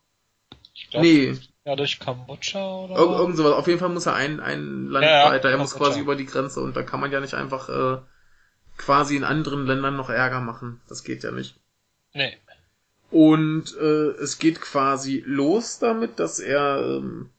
Ich 0.73 0.89
glaub, 0.89 1.03
Nee, 1.03 1.37
Ja, 1.63 1.75
durch 1.75 1.99
Kambodscha 1.99 2.59
oder? 2.85 2.95
irg 2.97 3.11
irgend 3.19 3.37
sowas. 3.37 3.53
Auf 3.53 3.67
jeden 3.67 3.79
Fall 3.79 3.89
muss 3.89 4.05
er 4.07 4.15
ein, 4.15 4.39
ein 4.41 4.87
Land 4.89 5.05
Ja, 5.05 5.29
weiter. 5.29 5.49
Er 5.51 5.57
muss 5.57 5.75
quasi 5.75 5.99
über 6.01 6.15
die 6.15 6.25
Grenze 6.25 6.59
und 6.59 6.75
da 6.75 6.83
kann 6.83 6.99
man 6.99 7.11
ja 7.11 7.19
nicht 7.21 7.35
einfach 7.35 7.69
äh, 7.69 8.01
quasi 8.77 9.15
in 9.15 9.23
anderen 9.23 9.65
Ländern 9.67 9.95
noch 9.95 10.09
Ärger 10.09 10.41
machen. 10.41 10.81
Das 10.89 11.03
geht 11.03 11.23
ja 11.23 11.31
nicht. 11.31 11.55
Nee. 12.13 12.35
Und 13.13 13.77
äh, 13.77 14.09
es 14.23 14.39
geht 14.39 14.59
quasi 14.59 15.23
los 15.27 15.77
damit, 15.77 16.17
dass 16.17 16.39
er. 16.39 16.81
Ähm, 16.83 17.29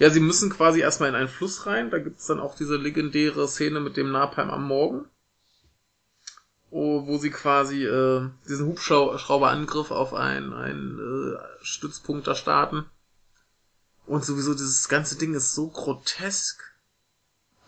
ja, 0.00 0.10
sie 0.10 0.18
müssen 0.18 0.50
quasi 0.50 0.80
erstmal 0.80 1.10
in 1.10 1.14
einen 1.14 1.28
Fluss 1.28 1.66
rein. 1.66 1.92
Da 1.92 2.00
gibt's 2.00 2.26
dann 2.26 2.40
auch 2.40 2.56
diese 2.56 2.74
legendäre 2.74 3.46
Szene 3.46 3.78
mit 3.78 3.96
dem 3.96 4.10
Napalm 4.10 4.50
am 4.50 4.66
Morgen. 4.66 5.04
Oh, 6.72 7.06
wo 7.06 7.18
sie 7.18 7.30
quasi 7.30 7.84
äh, 7.84 8.28
diesen 8.48 8.66
Hubschrauberangriff 8.66 9.92
auf 9.92 10.12
einen, 10.12 10.52
einen 10.52 10.98
äh, 10.98 11.38
Stützpunkt 11.62 12.26
da 12.26 12.34
starten. 12.34 12.84
Und 14.06 14.24
sowieso 14.24 14.54
dieses 14.54 14.88
ganze 14.88 15.16
Ding 15.16 15.34
ist 15.34 15.54
so 15.54 15.68
grotesk. 15.68 16.60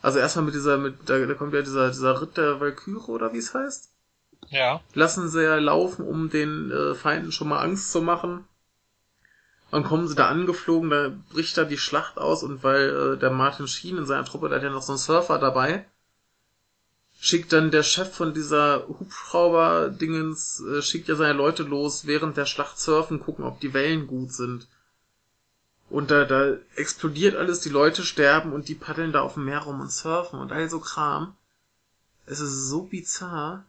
Also 0.02 0.18
erstmal 0.18 0.46
mit 0.46 0.56
dieser, 0.56 0.76
mit, 0.76 1.08
da, 1.08 1.24
da 1.24 1.34
kommt 1.34 1.54
ja 1.54 1.62
dieser, 1.62 1.90
dieser 1.90 2.20
Ritt 2.20 2.36
der 2.36 2.58
Valkyrie 2.58 2.96
oder 3.06 3.32
wie 3.32 3.38
es 3.38 3.54
heißt 3.54 3.92
Ja. 4.48 4.80
lassen 4.94 5.28
sie 5.28 5.42
ja 5.42 5.56
laufen, 5.56 6.06
um 6.06 6.30
den 6.30 6.70
äh, 6.70 6.94
Feinden 6.94 7.32
schon 7.32 7.48
mal 7.48 7.62
Angst 7.62 7.90
zu 7.92 8.00
machen. 8.00 8.44
Dann 9.70 9.82
kommen 9.82 10.06
sie 10.06 10.14
da 10.14 10.28
angeflogen, 10.28 10.90
da 10.90 11.12
bricht 11.32 11.58
da 11.58 11.64
die 11.64 11.78
Schlacht 11.78 12.18
aus 12.18 12.42
und 12.42 12.62
weil 12.62 12.88
äh, 12.88 13.18
der 13.18 13.30
Martin 13.30 13.66
Sheen 13.66 13.98
in 13.98 14.06
seiner 14.06 14.24
Truppe, 14.24 14.48
der 14.48 14.58
hat 14.58 14.64
ja 14.64 14.70
noch 14.70 14.82
so 14.82 14.92
einen 14.92 14.98
Surfer 14.98 15.38
dabei, 15.38 15.84
schickt 17.18 17.52
dann 17.52 17.70
der 17.70 17.82
Chef 17.82 18.14
von 18.14 18.32
dieser 18.32 18.86
Hubschrauber-Dingens, 18.86 20.60
äh, 20.60 20.82
schickt 20.82 21.08
ja 21.08 21.16
seine 21.16 21.32
Leute 21.32 21.64
los, 21.64 22.06
während 22.06 22.36
der 22.36 22.46
Schlacht 22.46 22.78
surfen, 22.78 23.20
gucken, 23.20 23.44
ob 23.44 23.60
die 23.60 23.74
Wellen 23.74 24.06
gut 24.06 24.32
sind. 24.32 24.68
Und 25.88 26.10
da, 26.10 26.24
da 26.24 26.56
explodiert 26.74 27.36
alles, 27.36 27.60
die 27.60 27.68
Leute 27.68 28.02
sterben 28.02 28.52
und 28.52 28.68
die 28.68 28.74
paddeln 28.74 29.12
da 29.12 29.20
auf 29.20 29.34
dem 29.34 29.44
Meer 29.44 29.60
rum 29.60 29.80
und 29.80 29.92
surfen 29.92 30.38
und 30.38 30.52
all 30.52 30.68
so 30.68 30.80
Kram. 30.80 31.36
Es 32.26 32.40
ist 32.40 32.68
so 32.68 32.82
bizarr. 32.82 33.64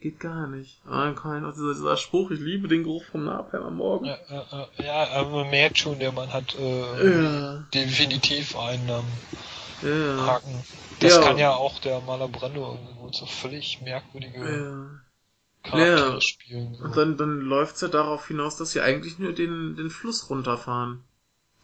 Geht 0.00 0.20
gar 0.20 0.46
nicht. 0.46 0.80
Kommt 0.84 1.42
noch 1.42 1.52
dieser, 1.54 1.74
dieser 1.74 1.96
Spruch, 1.96 2.30
ich 2.30 2.38
liebe 2.38 2.68
den 2.68 2.84
Geruch 2.84 3.04
vom 3.10 3.24
Napalm 3.24 3.64
am 3.64 3.76
Morgen. 3.76 4.04
Ja, 4.06 4.18
ja, 4.30 4.68
ja, 4.78 5.08
aber 5.10 5.30
man 5.42 5.50
merkt 5.50 5.78
schon, 5.78 5.98
der 5.98 6.12
Mann 6.12 6.32
hat 6.32 6.54
äh, 6.56 7.22
Ja, 7.22 7.64
definitiv 7.74 8.56
einen 8.56 8.88
ähm, 8.88 9.04
ja, 9.82 10.26
Haken. 10.26 10.64
Das 11.00 11.14
Ja. 11.16 11.22
kann 11.22 11.38
ja 11.38 11.52
auch 11.54 11.80
der 11.80 12.00
Maler 12.00 12.28
Brando 12.28 12.72
irgendwo 12.74 13.10
so 13.12 13.26
völlig 13.26 13.80
merkwürdige 13.82 14.38
ja. 15.64 15.70
Charaktere 15.70 16.20
spielen. 16.20 16.74
So. 16.76 16.84
Und 16.84 16.96
dann, 16.96 17.16
dann 17.16 17.40
läuft's 17.40 17.80
ja 17.80 17.88
darauf 17.88 18.28
hinaus, 18.28 18.56
dass 18.56 18.70
sie 18.70 18.80
eigentlich 18.80 19.18
nur 19.18 19.32
den, 19.32 19.74
den 19.76 19.90
Fluss 19.90 20.30
runterfahren. 20.30 21.02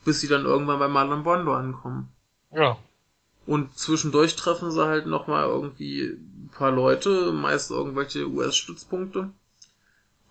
Bis 0.04 0.20
sie 0.20 0.28
dann 0.28 0.44
irgendwann 0.44 0.80
bei 0.80 0.88
Marlon 0.88 1.22
Brando 1.22 1.54
ankommen. 1.54 2.08
ja. 2.50 2.76
Und 3.46 3.76
zwischendurch 3.76 4.36
treffen 4.36 4.70
sie 4.70 4.86
halt 4.86 5.04
nochmal 5.06 5.44
irgendwie 5.46 6.16
paar 6.54 6.70
Leute, 6.70 7.32
meist 7.32 7.70
irgendwelche 7.70 8.28
US-Stützpunkte, 8.28 9.30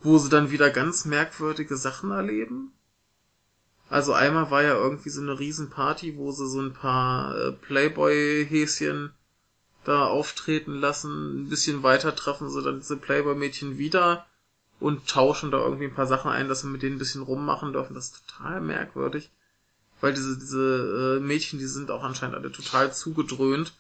wo 0.02 0.18
sie 0.18 0.30
dann 0.30 0.52
wieder 0.52 0.70
ganz 0.70 1.06
merkwürdige 1.06 1.78
Sachen 1.78 2.12
erleben. 2.12 2.74
Also 3.90 4.14
einmal 4.14 4.50
war 4.50 4.64
ja 4.64 4.74
irgendwie 4.74 5.10
so 5.10 5.22
eine 5.22 5.38
Riesenparty, 5.38 6.18
wo 6.18 6.32
sie 6.32 6.50
so 6.50 6.62
ein 6.62 6.74
paar 6.74 7.38
äh, 7.38 7.52
Playboy-Häschen 7.52 9.12
da 9.84 10.08
auftreten 10.08 10.76
lassen. 10.76 11.44
Ein 11.44 11.50
bisschen 11.50 11.84
weiter 11.84 12.16
treffen 12.16 12.50
sie 12.50 12.64
dann 12.64 12.80
diese 12.80 12.98
Playboy-Mädchen 12.98 13.78
wieder 13.78 14.26
und 14.80 15.08
tauschen 15.08 15.52
da 15.52 15.60
irgendwie 15.60 15.86
ein 15.86 15.94
paar 15.94 16.08
Sachen 16.08 16.32
ein, 16.32 16.48
dass 16.48 16.62
sie 16.62 16.68
mit 16.68 16.82
denen 16.82 16.96
ein 16.96 17.00
bisschen 17.00 17.22
rummachen 17.22 17.74
dürfen. 17.74 17.94
Das 17.94 18.06
ist 18.06 18.24
total 18.28 18.62
merkwürdig. 18.62 19.30
Weil 20.02 20.14
diese, 20.14 20.38
diese 20.38 21.18
äh, 21.18 21.24
Mädchen, 21.24 21.60
die 21.60 21.66
sind 21.66 21.92
auch 21.92 22.04
anscheinend 22.04 22.36
alle 22.36 22.52
total 22.52 22.94
zugedröhnt, 22.94 23.74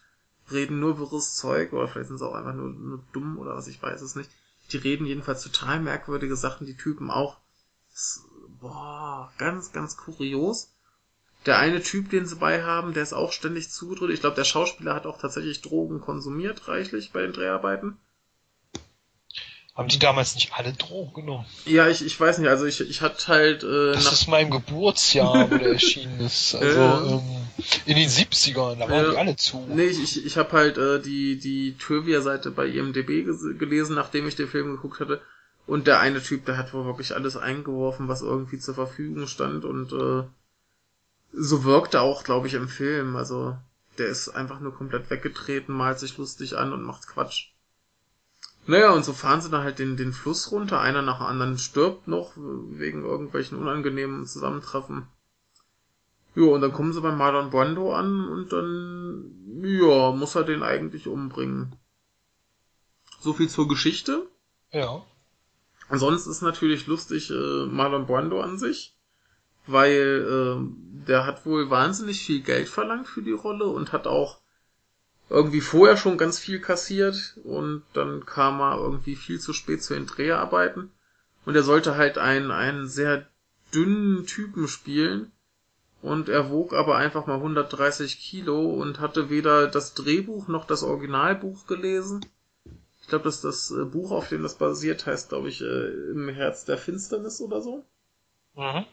reden 0.51 0.79
nur 0.79 0.99
wirres 0.99 1.35
Zeug, 1.35 1.73
oder 1.73 1.87
vielleicht 1.87 2.09
sind 2.09 2.17
sie 2.17 2.27
auch 2.27 2.35
einfach 2.35 2.53
nur, 2.53 2.69
nur 2.69 3.03
dumm 3.13 3.37
oder 3.37 3.55
was, 3.55 3.67
ich 3.67 3.81
weiß 3.81 4.01
es 4.01 4.15
nicht. 4.15 4.29
Die 4.71 4.77
reden 4.77 5.05
jedenfalls 5.05 5.43
total 5.43 5.79
merkwürdige 5.79 6.35
Sachen, 6.35 6.65
die 6.65 6.77
Typen 6.77 7.11
auch. 7.11 7.37
Das, 7.91 8.23
boah, 8.59 9.31
ganz, 9.37 9.71
ganz 9.71 9.97
kurios. 9.97 10.69
Der 11.45 11.59
eine 11.59 11.81
Typ, 11.83 12.09
den 12.09 12.25
sie 12.25 12.37
bei 12.37 12.63
haben, 12.63 12.93
der 12.93 13.03
ist 13.03 13.13
auch 13.13 13.33
ständig 13.33 13.69
zugedröhnt. 13.69 14.13
Ich 14.13 14.21
glaube, 14.21 14.37
der 14.37 14.45
Schauspieler 14.45 14.95
hat 14.95 15.05
auch 15.05 15.19
tatsächlich 15.19 15.61
Drogen 15.61 15.99
konsumiert, 15.99 16.67
reichlich 16.69 17.11
bei 17.11 17.21
den 17.21 17.33
Dreharbeiten. 17.33 17.97
Haben 19.75 19.89
die 19.89 19.99
damals 19.99 20.35
nicht 20.35 20.53
alle 20.53 20.71
Drogen 20.73 21.13
genommen? 21.13 21.45
Ja, 21.65 21.87
ich, 21.87 22.05
ich 22.05 22.17
weiß 22.17 22.37
nicht, 22.37 22.47
also 22.47 22.65
ich, 22.65 22.79
ich 22.79 23.01
hatte 23.01 23.27
halt 23.27 23.63
äh, 23.63 23.93
Das 23.93 24.11
ist 24.11 24.27
mein 24.27 24.51
Geburtsjahr, 24.51 25.49
wo 25.49 25.57
der 25.57 25.73
erschienen 25.73 26.19
ist. 26.19 26.53
Also 26.55 26.79
ähm, 27.17 27.42
in 27.85 27.95
den 27.95 28.09
70ern, 28.09 28.79
da 28.79 28.89
waren 28.89 29.05
Ja. 29.05 29.11
die 29.11 29.17
alle 29.17 29.35
zu. 29.35 29.65
Nee, 29.69 29.85
ich, 29.85 30.25
ich, 30.25 30.37
habe 30.37 30.51
halt 30.51 30.77
äh, 30.77 31.01
die, 31.01 31.37
die 31.37 31.75
Trivia-Seite 31.77 32.51
bei 32.51 32.67
IMDB 32.67 33.23
gelesen, 33.57 33.95
nachdem 33.95 34.27
ich 34.27 34.35
den 34.35 34.47
Film 34.47 34.75
geguckt 34.75 34.99
hatte. 34.99 35.21
Und 35.65 35.87
der 35.87 35.99
eine 35.99 36.21
Typ, 36.21 36.45
der 36.45 36.57
hat 36.57 36.73
wohl 36.73 36.85
wirklich 36.85 37.15
alles 37.15 37.37
eingeworfen, 37.37 38.07
was 38.07 38.21
irgendwie 38.21 38.59
zur 38.59 38.75
Verfügung 38.75 39.27
stand. 39.27 39.63
Und 39.65 39.93
äh, 39.93 40.23
so 41.31 41.63
wirkt 41.63 41.93
er 41.93 42.01
auch, 42.01 42.23
glaube 42.23 42.47
ich, 42.47 42.53
im 42.53 42.67
Film. 42.67 43.15
Also 43.15 43.55
der 43.97 44.07
ist 44.07 44.29
einfach 44.29 44.59
nur 44.59 44.73
komplett 44.73 45.09
weggetreten, 45.09 45.75
malt 45.75 45.99
sich 45.99 46.17
lustig 46.17 46.57
an 46.57 46.73
und 46.73 46.83
macht 46.83 47.07
Quatsch. 47.07 47.49
Naja, 48.65 48.91
und 48.91 49.03
so 49.03 49.13
fahren 49.13 49.41
sie 49.41 49.49
dann 49.49 49.63
halt 49.63 49.79
den, 49.79 49.97
den 49.97 50.13
Fluss 50.13 50.51
runter. 50.51 50.79
Einer 50.79 51.01
nach 51.01 51.17
dem 51.17 51.27
anderen 51.27 51.57
stirbt 51.57 52.07
noch 52.07 52.33
wegen 52.35 53.03
irgendwelchen 53.03 53.57
unangenehmen 53.57 54.25
Zusammentreffen. 54.25 55.07
Ja, 56.35 56.45
und 56.45 56.61
dann 56.61 56.73
kommen 56.73 56.93
sie 56.93 57.01
bei 57.01 57.11
Marlon 57.11 57.51
Brando 57.51 57.93
an 57.93 58.27
und 58.27 58.51
dann, 58.51 59.61
ja, 59.63 60.11
muss 60.11 60.35
er 60.35 60.43
den 60.43 60.63
eigentlich 60.63 61.07
umbringen. 61.07 61.75
So 63.19 63.33
viel 63.33 63.49
zur 63.49 63.67
Geschichte. 63.67 64.27
Ja. 64.71 65.03
Ansonsten 65.89 66.31
ist 66.31 66.41
natürlich 66.41 66.87
lustig 66.87 67.29
äh, 67.29 67.65
Marlon 67.65 68.07
Brando 68.07 68.41
an 68.41 68.57
sich, 68.57 68.95
weil 69.67 70.25
äh, 70.27 71.05
der 71.07 71.25
hat 71.25 71.45
wohl 71.45 71.69
wahnsinnig 71.69 72.25
viel 72.25 72.41
Geld 72.41 72.67
verlangt 72.67 73.07
für 73.07 73.21
die 73.21 73.31
Rolle 73.31 73.65
und 73.65 73.93
hat 73.93 74.07
auch 74.07 74.39
irgendwie 75.29 75.61
vorher 75.61 75.97
schon 75.97 76.17
ganz 76.17 76.39
viel 76.39 76.59
kassiert 76.59 77.37
und 77.43 77.83
dann 77.93 78.25
kam 78.25 78.59
er 78.59 78.77
irgendwie 78.77 79.15
viel 79.15 79.39
zu 79.39 79.53
spät 79.53 79.83
zu 79.83 79.93
den 79.93 80.05
Dreharbeiten 80.05 80.91
und 81.45 81.55
er 81.55 81.63
sollte 81.63 81.95
halt 81.95 82.17
einen, 82.17 82.51
einen 82.51 82.87
sehr 82.87 83.27
dünnen 83.73 84.25
Typen 84.25 84.67
spielen 84.67 85.31
und 86.03 86.27
er 86.27 86.51
wog 86.51 86.73
aber 86.73 86.97
einfach 86.97 87.27
mal 87.27 87.37
130 87.37 88.19
Kilo 88.19 88.59
und 88.59 88.99
hatte 88.99 89.29
weder 89.29 89.67
das 89.67 89.93
Drehbuch 89.93 90.49
noch 90.49 90.65
das 90.65 90.83
Originalbuch 90.83 91.65
gelesen. 91.65 92.25
Ich 93.01 93.07
glaube, 93.07 93.23
dass 93.23 93.39
das 93.39 93.71
äh, 93.71 93.85
Buch, 93.85 94.11
auf 94.11 94.27
dem 94.27 94.43
das 94.43 94.55
basiert, 94.55 95.05
heißt, 95.05 95.29
glaube 95.29 95.47
ich, 95.47 95.61
äh, 95.61 96.11
im 96.11 96.27
Herz 96.27 96.65
der 96.65 96.77
Finsternis 96.77 97.39
oder 97.39 97.61
so. 97.61 97.85
Mhm. 98.55 98.85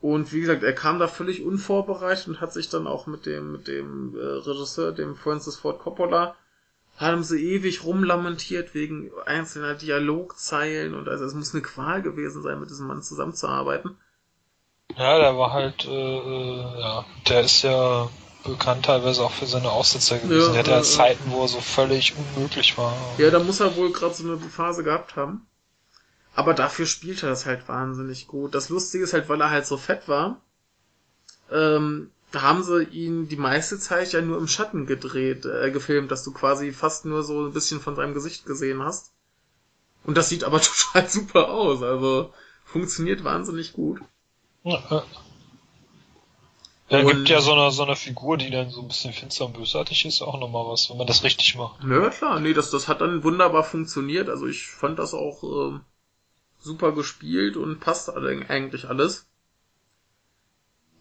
Und 0.00 0.32
wie 0.32 0.40
gesagt, 0.40 0.62
er 0.62 0.72
kam 0.72 0.98
da 0.98 1.06
völlig 1.06 1.44
unvorbereitet 1.44 2.28
und 2.28 2.40
hat 2.40 2.52
sich 2.54 2.70
dann 2.70 2.86
auch 2.86 3.06
mit 3.06 3.26
dem, 3.26 3.52
mit 3.52 3.68
dem 3.68 4.16
äh, 4.16 4.20
Regisseur, 4.20 4.90
dem 4.92 5.14
Francis 5.14 5.56
Ford 5.56 5.80
Coppola, 5.80 6.34
haben 6.96 7.22
sie 7.22 7.44
ewig 7.44 7.84
rumlamentiert 7.84 8.74
wegen 8.74 9.10
einzelner 9.26 9.74
Dialogzeilen 9.74 10.94
und 10.94 11.08
also 11.08 11.24
es 11.24 11.34
muss 11.34 11.52
eine 11.52 11.62
Qual 11.62 12.00
gewesen 12.00 12.42
sein, 12.42 12.58
mit 12.58 12.70
diesem 12.70 12.86
Mann 12.86 13.02
zusammenzuarbeiten. 13.02 13.96
Ja, 14.96 15.18
der 15.18 15.36
war 15.36 15.52
halt, 15.52 15.84
äh, 15.86 15.90
äh 15.90 16.80
ja, 16.80 17.04
der 17.28 17.40
ist 17.42 17.62
ja 17.62 18.08
bekannt 18.44 18.84
teilweise 18.86 19.22
auch 19.22 19.30
für 19.30 19.46
seine 19.46 19.70
Aussetzer 19.70 20.18
gewesen. 20.18 20.38
Ja, 20.38 20.50
der 20.50 20.58
hatte 20.58 20.70
ja 20.70 20.82
Zeiten, 20.82 21.30
wo 21.30 21.42
er 21.42 21.48
so 21.48 21.60
völlig 21.60 22.14
unmöglich 22.16 22.76
war. 22.76 22.94
Ja, 23.18 23.30
da 23.30 23.38
muss 23.38 23.60
er 23.60 23.76
wohl 23.76 23.92
gerade 23.92 24.14
so 24.14 24.24
eine 24.24 24.38
Phase 24.38 24.82
gehabt 24.82 25.16
haben. 25.16 25.46
Aber 26.34 26.54
dafür 26.54 26.86
spielt 26.86 27.22
er 27.22 27.28
das 27.28 27.46
halt 27.46 27.68
wahnsinnig 27.68 28.26
gut. 28.26 28.54
Das 28.54 28.68
Lustige 28.68 29.04
ist 29.04 29.12
halt, 29.12 29.28
weil 29.28 29.40
er 29.40 29.50
halt 29.50 29.66
so 29.66 29.76
fett 29.76 30.08
war, 30.08 30.40
ähm, 31.50 32.10
haben 32.34 32.62
sie 32.62 32.84
ihn 32.84 33.28
die 33.28 33.36
meiste 33.36 33.78
Zeit 33.78 34.12
ja 34.12 34.22
nur 34.22 34.38
im 34.38 34.48
Schatten 34.48 34.86
gedreht, 34.86 35.44
äh, 35.44 35.70
gefilmt, 35.70 36.10
dass 36.10 36.24
du 36.24 36.32
quasi 36.32 36.72
fast 36.72 37.04
nur 37.04 37.22
so 37.22 37.46
ein 37.46 37.52
bisschen 37.52 37.80
von 37.80 37.94
seinem 37.94 38.14
Gesicht 38.14 38.46
gesehen 38.46 38.82
hast. 38.82 39.12
Und 40.04 40.16
das 40.16 40.30
sieht 40.30 40.44
aber 40.44 40.60
total 40.62 41.08
super 41.08 41.50
aus, 41.50 41.82
also 41.82 42.32
funktioniert 42.64 43.24
wahnsinnig 43.24 43.74
gut. 43.74 44.00
Ja, 44.64 45.04
ja, 46.88 47.02
gibt 47.02 47.28
ja 47.28 47.40
so 47.40 47.52
eine, 47.52 47.70
so 47.70 47.82
eine 47.84 47.96
Figur, 47.96 48.36
die 48.36 48.50
dann 48.50 48.70
so 48.70 48.82
ein 48.82 48.88
bisschen 48.88 49.12
finster 49.12 49.46
und 49.46 49.54
bösartig 49.54 50.04
ist, 50.04 50.20
auch 50.20 50.38
nochmal 50.38 50.66
was, 50.66 50.90
wenn 50.90 50.98
man 50.98 51.06
das 51.06 51.24
richtig 51.24 51.54
macht. 51.54 51.82
Ja, 51.84 52.10
klar, 52.10 52.38
nee, 52.38 52.52
das, 52.52 52.70
das 52.70 52.86
hat 52.86 53.00
dann 53.00 53.24
wunderbar 53.24 53.64
funktioniert. 53.64 54.28
Also 54.28 54.46
ich 54.46 54.66
fand 54.66 54.98
das 54.98 55.14
auch 55.14 55.42
äh, 55.42 55.80
super 56.60 56.92
gespielt 56.92 57.56
und 57.56 57.80
passt 57.80 58.10
eigentlich 58.14 58.88
alles. 58.88 59.26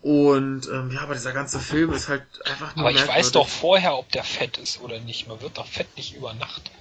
Und 0.01 0.67
ähm, 0.67 0.89
ja, 0.91 1.01
aber 1.01 1.13
dieser 1.13 1.33
ganze 1.33 1.59
Film 1.59 1.93
ist 1.93 2.09
halt 2.09 2.23
einfach 2.45 2.75
nur. 2.75 2.87
Aber 2.87 2.97
ich 2.97 3.07
weiß 3.07 3.33
doch 3.33 3.47
vorher, 3.47 3.97
ob 3.97 4.11
der 4.11 4.23
fett 4.23 4.57
ist 4.57 4.81
oder 4.81 4.99
nicht. 4.99 5.27
Man 5.27 5.41
wird 5.41 5.57
doch 5.57 5.67
fett 5.67 5.95
nicht 5.95 6.15
über 6.15 6.33
Nacht. 6.33 6.71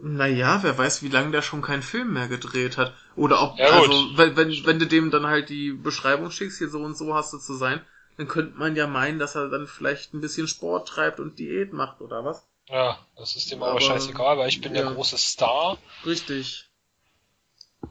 Naja, 0.00 0.62
wer 0.62 0.76
weiß, 0.76 1.02
wie 1.02 1.08
lange 1.08 1.30
der 1.30 1.42
schon 1.42 1.62
keinen 1.62 1.82
Film 1.82 2.12
mehr 2.12 2.28
gedreht 2.28 2.76
hat. 2.76 2.92
Oder 3.16 3.42
ob, 3.42 3.58
ja, 3.58 3.70
also, 3.70 3.92
wenn, 4.16 4.36
wenn, 4.36 4.50
wenn 4.66 4.78
du 4.78 4.86
dem 4.86 5.10
dann 5.10 5.26
halt 5.26 5.48
die 5.48 5.72
Beschreibung 5.72 6.30
schickst, 6.30 6.58
hier 6.58 6.68
so 6.68 6.80
und 6.80 6.96
so 6.96 7.14
hast 7.14 7.32
du 7.32 7.38
zu 7.38 7.54
sein, 7.54 7.80
dann 8.18 8.28
könnte 8.28 8.58
man 8.58 8.76
ja 8.76 8.86
meinen, 8.86 9.18
dass 9.18 9.34
er 9.34 9.48
dann 9.48 9.66
vielleicht 9.66 10.12
ein 10.12 10.20
bisschen 10.20 10.48
Sport 10.48 10.88
treibt 10.88 11.18
und 11.20 11.38
Diät 11.38 11.72
macht, 11.72 12.00
oder 12.00 12.24
was? 12.24 12.46
Ja, 12.68 12.98
das 13.16 13.36
ist 13.36 13.50
dem 13.50 13.62
aber, 13.62 13.72
aber 13.72 13.80
scheißegal, 13.80 14.38
weil 14.38 14.48
ich 14.48 14.60
bin 14.60 14.74
ja, 14.74 14.82
der 14.82 14.92
große 14.92 15.18
Star. 15.18 15.78
Richtig. 16.04 16.68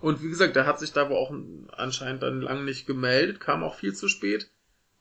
Und 0.02 0.22
wie 0.22 0.30
gesagt, 0.30 0.56
der 0.56 0.66
hat 0.66 0.80
sich 0.80 0.92
da 0.94 1.02
aber 1.02 1.18
auch 1.18 1.34
anscheinend 1.72 2.22
dann 2.22 2.42
lang 2.42 2.66
nicht 2.66 2.86
gemeldet, 2.86 3.40
kam 3.40 3.64
auch 3.64 3.76
viel 3.76 3.94
zu 3.94 4.08
spät, 4.10 4.50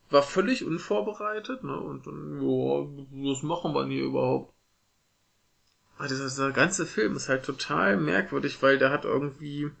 war 0.09 0.23
völlig 0.23 0.63
unvorbereitet, 0.63 1.63
ne, 1.63 1.77
und 1.77 2.07
dann, 2.07 2.41
ja, 2.41 3.31
was 3.31 3.43
machen 3.43 3.73
wir 3.73 3.81
denn 3.81 3.91
hier 3.91 4.05
überhaupt? 4.05 4.54
Aber 5.97 6.07
dieser, 6.07 6.25
dieser 6.25 6.51
ganze 6.51 6.85
Film 6.85 7.15
ist 7.15 7.29
halt 7.29 7.45
total 7.45 7.97
merkwürdig, 7.97 8.61
weil 8.61 8.77
der 8.77 8.91
hat 8.91 9.05
irgendwie 9.05 9.71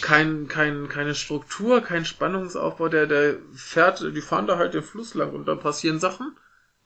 kein, 0.00 0.48
kein, 0.48 0.88
keine 0.88 1.14
Struktur, 1.14 1.80
kein 1.80 2.04
Spannungsaufbau, 2.04 2.88
der, 2.88 3.06
der 3.06 3.36
fährt, 3.52 4.00
die 4.00 4.20
fahren 4.20 4.46
da 4.46 4.56
halt 4.56 4.74
den 4.74 4.82
Fluss 4.82 5.14
lang 5.14 5.32
und 5.32 5.46
dann 5.46 5.58
passieren 5.58 5.98
Sachen 5.98 6.36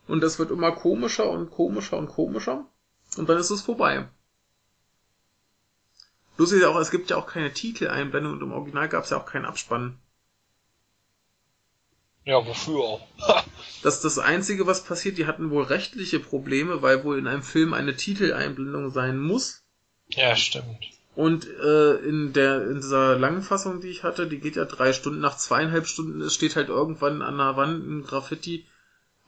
und 0.06 0.22
das 0.22 0.38
wird 0.38 0.50
immer 0.50 0.72
komischer 0.72 1.28
und 1.28 1.50
komischer 1.50 1.98
und 1.98 2.08
komischer 2.08 2.64
und 3.16 3.28
dann 3.28 3.38
ist 3.38 3.50
es 3.50 3.60
vorbei. 3.60 4.08
Lustig 6.38 6.58
ist 6.58 6.62
ja 6.62 6.70
auch, 6.70 6.80
es 6.80 6.90
gibt 6.90 7.10
ja 7.10 7.16
auch 7.16 7.26
keine 7.26 7.52
Titeleinblendung 7.52 8.34
und 8.34 8.42
im 8.42 8.52
Original 8.52 8.88
gab 8.88 9.04
es 9.04 9.10
ja 9.10 9.18
auch 9.18 9.26
keinen 9.26 9.44
Abspann. 9.44 9.98
Ja, 12.28 12.46
wofür 12.46 12.80
auch? 12.80 13.00
das 13.82 13.96
ist 13.96 14.04
das 14.04 14.18
Einzige, 14.18 14.66
was 14.66 14.84
passiert. 14.84 15.16
Die 15.16 15.24
hatten 15.24 15.50
wohl 15.50 15.62
rechtliche 15.62 16.20
Probleme, 16.20 16.82
weil 16.82 17.02
wohl 17.02 17.18
in 17.18 17.26
einem 17.26 17.42
Film 17.42 17.72
eine 17.72 17.96
Titeleinblendung 17.96 18.90
sein 18.90 19.18
muss. 19.18 19.62
Ja, 20.10 20.36
stimmt. 20.36 20.90
Und 21.14 21.46
äh, 21.46 21.94
in 21.94 22.34
der 22.34 22.68
in 22.68 22.76
dieser 22.76 23.18
langen 23.18 23.40
Fassung, 23.40 23.80
die 23.80 23.88
ich 23.88 24.02
hatte, 24.02 24.26
die 24.26 24.40
geht 24.40 24.56
ja 24.56 24.66
drei 24.66 24.92
Stunden. 24.92 25.20
Nach 25.20 25.38
zweieinhalb 25.38 25.86
Stunden 25.86 26.20
es 26.20 26.34
steht 26.34 26.54
halt 26.54 26.68
irgendwann 26.68 27.22
an 27.22 27.38
der 27.38 27.56
Wand 27.56 27.88
ein 27.88 28.04
Graffiti. 28.04 28.66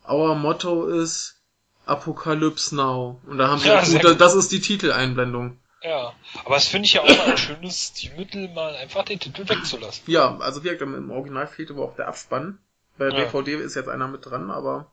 Our 0.06 0.34
Motto 0.34 0.86
ist 0.86 1.40
Apocalypse 1.86 2.76
Now. 2.76 3.18
Und 3.26 3.38
da 3.38 3.48
haben 3.48 3.64
ja, 3.64 3.82
wir, 3.90 3.98
gut, 3.98 4.20
das 4.20 4.34
ist 4.34 4.52
die 4.52 4.60
Titeleinblendung. 4.60 5.58
Ja, 5.82 6.12
aber 6.44 6.56
es 6.58 6.68
finde 6.68 6.84
ich 6.84 6.92
ja 6.92 7.00
auch 7.00 7.26
ein 7.26 7.38
schönes 7.38 7.94
Stilmittel, 7.96 8.48
mal 8.48 8.76
einfach 8.76 9.06
den 9.06 9.18
Titel 9.18 9.48
wegzulassen. 9.48 10.02
Ja, 10.06 10.36
also 10.36 10.62
wie 10.62 10.68
gesagt, 10.68 10.82
im 10.82 11.10
Original 11.10 11.46
fehlte 11.46 11.74
wohl 11.76 11.86
auch 11.86 11.96
der 11.96 12.06
Abspann. 12.06 12.58
Bei 13.00 13.08
ja. 13.08 13.14
DVD 13.14 13.54
ist 13.54 13.76
jetzt 13.76 13.88
einer 13.88 14.08
mit 14.08 14.26
dran, 14.26 14.50
aber 14.50 14.92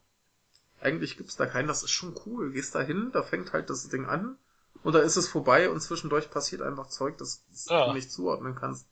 eigentlich 0.80 1.18
gibt's 1.18 1.36
da 1.36 1.46
keinen. 1.46 1.68
Das 1.68 1.84
ist 1.84 1.92
schon 1.92 2.16
cool. 2.26 2.54
Gehst 2.54 2.74
da 2.74 2.80
hin, 2.80 3.10
da 3.12 3.22
fängt 3.22 3.52
halt 3.52 3.70
das 3.70 3.90
Ding 3.90 4.06
an 4.06 4.38
und 4.82 4.94
da 4.94 5.00
ist 5.00 5.18
es 5.18 5.28
vorbei 5.28 5.70
und 5.70 5.82
zwischendurch 5.82 6.30
passiert 6.30 6.62
einfach 6.62 6.88
Zeug, 6.88 7.18
das, 7.18 7.44
das 7.52 7.66
ja. 7.66 7.86
du 7.86 7.92
nicht 7.92 8.10
zuordnen 8.10 8.56
kannst. 8.56 8.88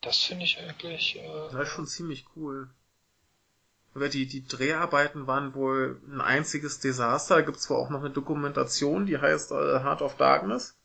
Das 0.00 0.16
finde 0.18 0.44
ich 0.44 0.60
eigentlich. 0.60 1.16
Äh... 1.16 1.48
Das 1.50 1.66
ist 1.66 1.74
schon 1.74 1.88
ziemlich 1.88 2.24
cool. 2.36 2.70
Die, 3.96 4.26
die 4.26 4.46
Dreharbeiten 4.46 5.26
waren 5.26 5.56
wohl 5.56 6.00
ein 6.08 6.20
einziges 6.20 6.78
Desaster. 6.78 7.34
Da 7.34 7.40
gibt 7.40 7.58
zwar 7.58 7.78
auch 7.78 7.90
noch 7.90 7.98
eine 7.98 8.10
Dokumentation, 8.10 9.06
die 9.06 9.18
heißt 9.18 9.50
äh, 9.50 9.80
Heart 9.80 10.02
of 10.02 10.16
Darkness. 10.18 10.78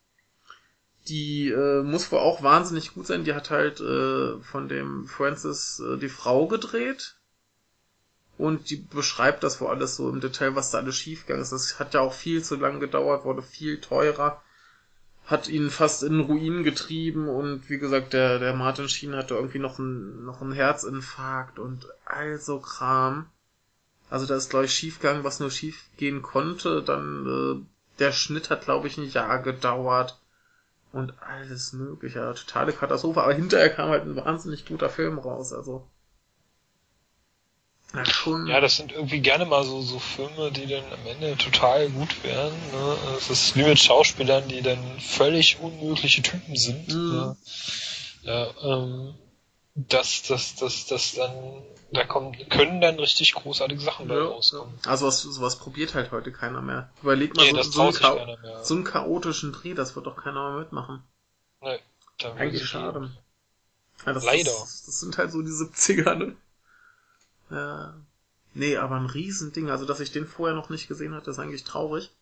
Die 1.06 1.48
äh, 1.48 1.84
muss 1.84 2.10
wohl 2.10 2.18
auch 2.18 2.42
wahnsinnig 2.42 2.92
gut 2.94 3.06
sein. 3.06 3.22
Die 3.22 3.34
hat 3.34 3.50
halt 3.50 3.78
äh, 3.78 4.40
von 4.40 4.68
dem 4.68 5.06
Francis 5.06 5.78
äh, 5.78 5.96
die 5.96 6.08
Frau 6.08 6.48
gedreht. 6.48 7.17
Und 8.38 8.70
die 8.70 8.76
beschreibt 8.76 9.42
das 9.42 9.60
wohl 9.60 9.68
alles 9.68 9.96
so 9.96 10.08
im 10.08 10.20
Detail, 10.20 10.54
was 10.54 10.70
da 10.70 10.78
alles 10.78 10.96
schiefgegangen 10.96 11.42
ist. 11.42 11.52
Das 11.52 11.78
hat 11.78 11.92
ja 11.94 12.00
auch 12.00 12.14
viel 12.14 12.42
zu 12.42 12.56
lang 12.56 12.80
gedauert, 12.80 13.24
wurde 13.24 13.42
viel 13.42 13.80
teurer 13.80 14.40
hat 15.28 15.46
ihn 15.46 15.68
fast 15.68 16.02
in 16.02 16.20
Ruin 16.20 16.64
getrieben 16.64 17.28
und 17.28 17.68
wie 17.68 17.78
gesagt, 17.78 18.14
der, 18.14 18.38
der 18.38 18.54
Martin 18.54 18.88
Sheen 18.88 19.14
hatte 19.14 19.34
irgendwie 19.34 19.58
noch 19.58 19.78
einen, 19.78 20.24
noch 20.24 20.40
einen 20.40 20.52
Herzinfarkt 20.52 21.58
und 21.58 21.86
all 22.06 22.38
so 22.38 22.60
Kram. 22.60 23.26
Also 24.08 24.24
da 24.24 24.36
ist, 24.36 24.48
glaube 24.48 24.64
ich, 24.64 24.72
schiefgegangen, 24.72 25.24
was 25.24 25.38
nur 25.38 25.50
schief 25.50 25.84
gehen 25.98 26.22
konnte. 26.22 26.82
Dann 26.82 27.26
äh, 27.26 27.98
der 27.98 28.12
Schnitt 28.12 28.48
hat, 28.48 28.62
glaube 28.62 28.86
ich, 28.86 28.96
ein 28.96 29.10
Jahr 29.10 29.42
gedauert 29.42 30.18
und 30.92 31.12
alles 31.20 31.74
mögliche. 31.74 32.34
Totale 32.34 32.72
Katastrophe. 32.72 33.22
Aber 33.22 33.34
hinterher 33.34 33.68
kam 33.68 33.90
halt 33.90 34.04
ein 34.04 34.16
wahnsinnig 34.16 34.64
guter 34.64 34.88
Film 34.88 35.18
raus. 35.18 35.52
Also 35.52 35.86
ja, 37.94 38.04
schon. 38.04 38.46
Ja, 38.46 38.60
das 38.60 38.76
sind 38.76 38.92
irgendwie 38.92 39.20
gerne 39.20 39.46
mal 39.46 39.64
so, 39.64 39.80
so 39.80 39.98
Filme, 39.98 40.52
die 40.52 40.66
dann 40.66 40.84
am 40.92 41.06
Ende 41.06 41.36
total 41.36 41.88
gut 41.88 42.22
werden. 42.22 42.54
Ne? 42.72 42.96
Das 43.14 43.30
ist 43.30 43.56
wie 43.56 43.62
mit 43.62 43.78
Schauspielern, 43.78 44.46
die 44.48 44.60
dann 44.60 45.00
völlig 45.00 45.58
unmögliche 45.60 46.22
Typen 46.22 46.56
sind. 46.56 46.88
Mhm. 46.88 47.10
Ne? 47.12 47.36
Ja, 48.22 48.50
ähm, 48.62 49.14
das, 49.74 50.22
das, 50.22 50.56
das, 50.56 50.86
das 50.86 51.14
dann, 51.14 51.62
da 51.92 52.04
kommen, 52.04 52.36
können 52.50 52.80
dann 52.80 52.98
richtig 52.98 53.32
großartige 53.34 53.80
Sachen 53.80 54.10
ja, 54.10 54.22
rauskommen. 54.22 54.74
Also 54.84 55.06
was, 55.06 55.22
sowas 55.22 55.56
probiert 55.56 55.94
halt 55.94 56.10
heute 56.10 56.30
keiner 56.30 56.60
mehr. 56.60 56.90
Überleg 57.02 57.34
mal, 57.36 57.50
nee, 57.50 57.62
so, 57.62 57.70
so, 57.70 57.82
einen 57.82 58.36
so, 58.62 58.74
einen 58.74 58.84
chaotischen 58.84 59.52
Dreh, 59.52 59.72
das 59.74 59.96
wird 59.96 60.06
doch 60.06 60.16
keiner 60.16 60.50
mehr 60.50 60.60
mitmachen. 60.60 61.02
Nee, 61.62 61.78
Eigentlich 62.36 62.66
schade. 62.66 63.10
Ja, 64.04 64.12
das 64.12 64.24
Leider. 64.24 64.50
Ist, 64.50 64.88
das 64.88 65.00
sind 65.00 65.16
halt 65.16 65.32
so 65.32 65.40
die 65.42 65.48
70er, 65.48 66.14
ne? 66.14 66.36
Äh, 67.50 67.88
nee, 68.54 68.76
aber 68.76 68.96
ein 68.96 69.06
Riesending. 69.06 69.70
Also, 69.70 69.84
dass 69.84 70.00
ich 70.00 70.12
den 70.12 70.26
vorher 70.26 70.54
noch 70.56 70.70
nicht 70.70 70.88
gesehen 70.88 71.14
hatte, 71.14 71.30
ist 71.30 71.38
eigentlich 71.38 71.64
traurig. 71.64 72.14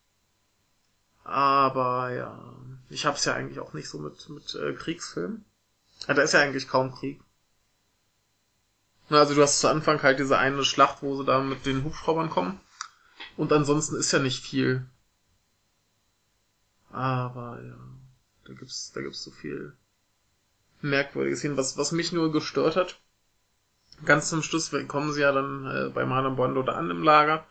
Aber 1.23 2.11
ja, 2.11 2.55
ich 2.89 3.05
hab's 3.05 3.25
ja 3.25 3.33
eigentlich 3.33 3.59
auch 3.59 3.73
nicht 3.73 3.89
so 3.89 3.99
mit, 3.99 4.29
mit 4.29 4.55
äh, 4.55 4.73
Kriegsfilmen. 4.73 5.43
Ja, 6.07 6.13
da 6.13 6.21
ist 6.21 6.33
ja 6.33 6.39
eigentlich 6.39 6.69
kaum 6.69 6.93
Krieg. 6.93 7.19
Also 9.09 9.35
du 9.35 9.41
hast 9.41 9.59
zu 9.59 9.69
Anfang 9.69 10.01
halt 10.03 10.19
diese 10.19 10.37
eine 10.37 10.63
Schlacht, 10.63 11.01
wo 11.01 11.17
sie 11.17 11.25
da 11.25 11.41
mit 11.41 11.65
den 11.65 11.83
Hubschraubern 11.83 12.29
kommen. 12.29 12.59
Und 13.35 13.51
ansonsten 13.53 13.95
ist 13.95 14.11
ja 14.11 14.19
nicht 14.19 14.43
viel. 14.43 14.85
Aber 16.91 17.61
ja, 17.63 17.77
da 18.45 18.53
gibt's, 18.53 18.91
da 18.93 19.01
gibt's 19.01 19.23
so 19.23 19.31
viel 19.31 19.75
Merkwürdiges 20.81 21.41
hin. 21.41 21.57
Was, 21.57 21.77
was 21.77 21.91
mich 21.91 22.11
nur 22.11 22.31
gestört 22.31 22.75
hat, 22.75 22.99
ganz 24.05 24.29
zum 24.29 24.43
Schluss 24.43 24.71
kommen 24.87 25.11
sie 25.11 25.21
ja 25.21 25.31
dann 25.31 25.65
äh, 25.65 25.89
bei 25.89 26.05
Marlon 26.05 26.35
Brando 26.35 26.63
da 26.63 26.73
an 26.73 26.89
im 26.89 27.03
Lager. 27.03 27.45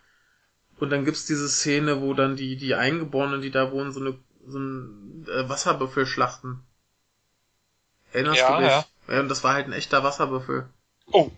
Und 0.78 0.90
dann 0.90 1.04
gibt's 1.04 1.26
diese 1.26 1.48
Szene, 1.48 2.00
wo 2.02 2.14
dann 2.14 2.36
die, 2.36 2.56
die 2.56 2.74
Eingeborenen, 2.74 3.40
die 3.40 3.50
da 3.50 3.72
wohnen, 3.72 3.92
so 3.92 4.00
eine, 4.00 4.18
so 4.46 4.58
ein 4.58 5.26
äh, 5.28 5.48
Wasserbüffel 5.48 6.06
schlachten. 6.06 6.62
Erinnerst 8.12 8.40
ja, 8.40 8.56
du 8.56 8.62
dich? 8.62 8.70
Ja. 8.70 8.84
ja. 9.08 9.20
Und 9.20 9.28
das 9.28 9.42
war 9.42 9.54
halt 9.54 9.66
ein 9.66 9.72
echter 9.72 10.04
Wasserbüffel. 10.04 10.68
Oh. 11.12 11.30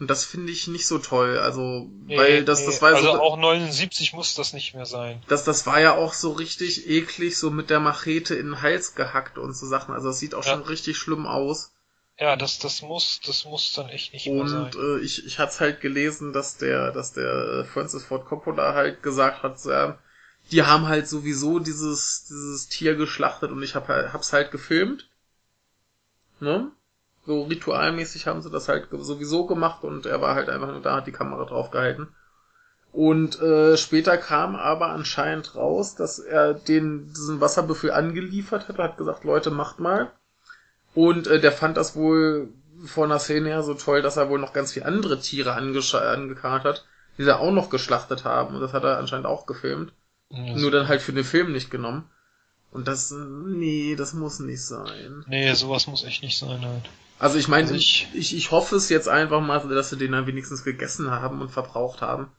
Und 0.00 0.10
das 0.10 0.24
finde 0.24 0.50
ich 0.50 0.66
nicht 0.66 0.86
so 0.88 0.98
toll, 0.98 1.38
also, 1.38 1.88
nee, 2.06 2.18
weil 2.18 2.44
das, 2.44 2.60
nee. 2.60 2.66
das 2.66 2.82
war 2.82 2.94
also 2.94 3.12
so. 3.12 3.20
auch 3.20 3.36
79 3.36 4.12
muss 4.12 4.34
das 4.34 4.52
nicht 4.52 4.74
mehr 4.74 4.86
sein. 4.86 5.22
Das, 5.28 5.44
das 5.44 5.66
war 5.66 5.78
ja 5.80 5.94
auch 5.94 6.14
so 6.14 6.32
richtig 6.32 6.88
eklig, 6.88 7.38
so 7.38 7.50
mit 7.50 7.70
der 7.70 7.78
Machete 7.78 8.34
in 8.34 8.46
den 8.46 8.62
Hals 8.62 8.96
gehackt 8.96 9.38
und 9.38 9.54
so 9.54 9.66
Sachen, 9.66 9.94
also 9.94 10.08
das 10.08 10.18
sieht 10.18 10.34
auch 10.34 10.44
ja. 10.44 10.52
schon 10.52 10.62
richtig 10.62 10.98
schlimm 10.98 11.26
aus. 11.26 11.73
Ja, 12.18 12.36
das, 12.36 12.60
das 12.60 12.82
muss, 12.82 13.20
das 13.26 13.44
muss 13.44 13.72
dann 13.72 13.88
echt 13.88 14.12
nicht 14.12 14.28
und, 14.28 14.48
sein. 14.48 14.64
Und 14.66 14.76
äh, 14.76 14.98
ich, 15.00 15.26
ich 15.26 15.38
hatte 15.38 15.60
halt 15.60 15.80
gelesen, 15.80 16.32
dass 16.32 16.56
der, 16.56 16.92
dass 16.92 17.12
der 17.12 17.32
äh, 17.32 17.64
Francis 17.64 18.04
Ford 18.04 18.26
Coppola 18.26 18.74
halt 18.74 19.02
gesagt 19.02 19.42
hat, 19.42 19.58
so, 19.58 19.72
ja, 19.72 19.98
die 20.52 20.62
haben 20.62 20.86
halt 20.86 21.08
sowieso 21.08 21.58
dieses, 21.58 22.26
dieses 22.28 22.68
Tier 22.68 22.94
geschlachtet 22.94 23.50
und 23.50 23.62
ich 23.62 23.74
hab, 23.74 23.88
hab's 23.88 24.32
halt 24.32 24.52
gefilmt. 24.52 25.08
Ne? 26.38 26.70
So 27.26 27.44
ritualmäßig 27.44 28.26
haben 28.26 28.42
sie 28.42 28.50
das 28.50 28.68
halt 28.68 28.88
sowieso 28.90 29.46
gemacht 29.46 29.82
und 29.82 30.06
er 30.06 30.20
war 30.20 30.34
halt 30.34 30.50
einfach 30.50 30.68
nur 30.68 30.82
da, 30.82 30.96
hat 30.96 31.06
die 31.06 31.12
Kamera 31.12 31.44
drauf 31.46 31.70
gehalten. 31.70 32.14
Und 32.92 33.40
äh, 33.40 33.76
später 33.76 34.18
kam 34.18 34.54
aber 34.54 34.90
anscheinend 34.90 35.56
raus, 35.56 35.96
dass 35.96 36.20
er 36.20 36.54
den 36.54 37.08
diesen 37.08 37.40
Wasserbüffel 37.40 37.90
angeliefert 37.90 38.68
hat, 38.68 38.78
hat 38.78 38.98
gesagt, 38.98 39.24
Leute, 39.24 39.50
macht 39.50 39.80
mal. 39.80 40.12
Und 40.94 41.26
äh, 41.26 41.40
der 41.40 41.52
fand 41.52 41.76
das 41.76 41.96
wohl 41.96 42.48
von 42.86 43.08
der 43.08 43.18
Szene 43.18 43.48
her 43.48 43.62
so 43.62 43.74
toll, 43.74 44.02
dass 44.02 44.16
er 44.16 44.28
wohl 44.28 44.38
noch 44.38 44.52
ganz 44.52 44.72
viele 44.72 44.86
andere 44.86 45.18
Tiere 45.18 45.52
angekarrt 45.54 46.64
hat, 46.64 46.84
die 47.18 47.24
da 47.24 47.38
auch 47.38 47.52
noch 47.52 47.70
geschlachtet 47.70 48.24
haben. 48.24 48.54
Und 48.54 48.60
das 48.60 48.72
hat 48.72 48.84
er 48.84 48.98
anscheinend 48.98 49.26
auch 49.26 49.46
gefilmt. 49.46 49.92
Ja, 50.30 50.56
Nur 50.56 50.70
dann 50.70 50.88
halt 50.88 51.02
für 51.02 51.12
den 51.12 51.24
Film 51.24 51.52
nicht 51.52 51.70
genommen. 51.70 52.08
Und 52.70 52.88
das, 52.88 53.12
nee, 53.12 53.94
das 53.96 54.14
muss 54.14 54.40
nicht 54.40 54.62
sein. 54.62 55.24
Nee, 55.28 55.52
sowas 55.54 55.86
muss 55.86 56.04
echt 56.04 56.22
nicht 56.22 56.36
sein 56.36 56.64
halt. 56.64 56.90
Also 57.20 57.38
ich 57.38 57.46
meine, 57.46 57.62
also 57.62 57.74
ich, 57.74 58.08
ich, 58.12 58.36
ich 58.36 58.50
hoffe 58.50 58.74
es 58.74 58.88
jetzt 58.88 59.08
einfach 59.08 59.40
mal, 59.40 59.60
dass 59.68 59.90
sie 59.90 59.96
den 59.96 60.12
dann 60.12 60.26
wenigstens 60.26 60.64
gegessen 60.64 61.10
haben 61.10 61.40
und 61.40 61.50
verbraucht 61.50 62.02
haben. 62.02 62.32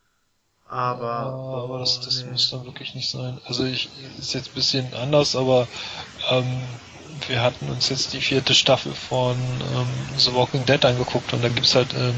Aber, 0.68 1.06
ja, 1.06 1.64
aber 1.64 1.80
das, 1.80 2.02
das 2.02 2.24
nee. 2.24 2.32
muss 2.32 2.50
dann 2.52 2.66
wirklich 2.66 2.96
nicht 2.96 3.10
sein. 3.10 3.40
Also 3.46 3.64
ich 3.64 3.90
ist 4.20 4.34
jetzt 4.34 4.50
ein 4.50 4.56
bisschen 4.56 4.94
anders, 4.94 5.36
aber 5.36 5.68
ähm, 6.30 6.62
wir 7.28 7.42
hatten 7.42 7.70
uns 7.70 7.90
jetzt 7.90 8.14
die 8.14 8.22
vierte 8.22 8.54
Staffel 8.54 8.94
von 8.94 9.36
ähm, 9.36 9.88
The 10.18 10.34
Walking 10.34 10.66
Dead 10.66 10.84
angeguckt 10.86 11.34
und 11.34 11.44
da 11.44 11.50
gibt's 11.50 11.76
halt 11.76 11.94
ähm, 11.94 12.14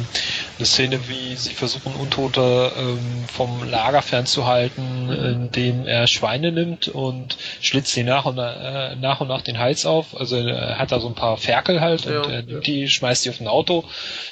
eine 0.57 0.65
Szene, 0.65 0.99
wie 1.07 1.35
sie 1.35 1.53
versuchen, 1.53 1.93
Untote 1.95 2.71
ähm, 2.77 3.25
vom 3.31 3.67
Lager 3.69 4.01
fernzuhalten, 4.01 5.09
indem 5.09 5.85
er 5.85 6.07
Schweine 6.07 6.51
nimmt 6.51 6.87
und 6.87 7.37
schlitzt 7.61 7.93
sie 7.93 8.03
nach 8.03 8.25
und, 8.25 8.37
äh, 8.37 8.95
nach 8.95 9.21
und 9.21 9.27
nach 9.27 9.41
den 9.41 9.59
Hals 9.59 9.85
auf. 9.85 10.19
Also 10.19 10.37
er 10.37 10.77
hat 10.77 10.91
da 10.91 10.99
so 10.99 11.07
ein 11.07 11.15
paar 11.15 11.37
Ferkel 11.37 11.81
halt 11.81 12.05
und 12.05 12.13
ja, 12.13 12.21
er 12.29 12.43
nimmt 12.43 12.51
ja. 12.51 12.59
die, 12.59 12.89
schmeißt 12.89 13.25
die 13.25 13.29
auf 13.29 13.39
ein 13.39 13.47
Auto, 13.47 13.83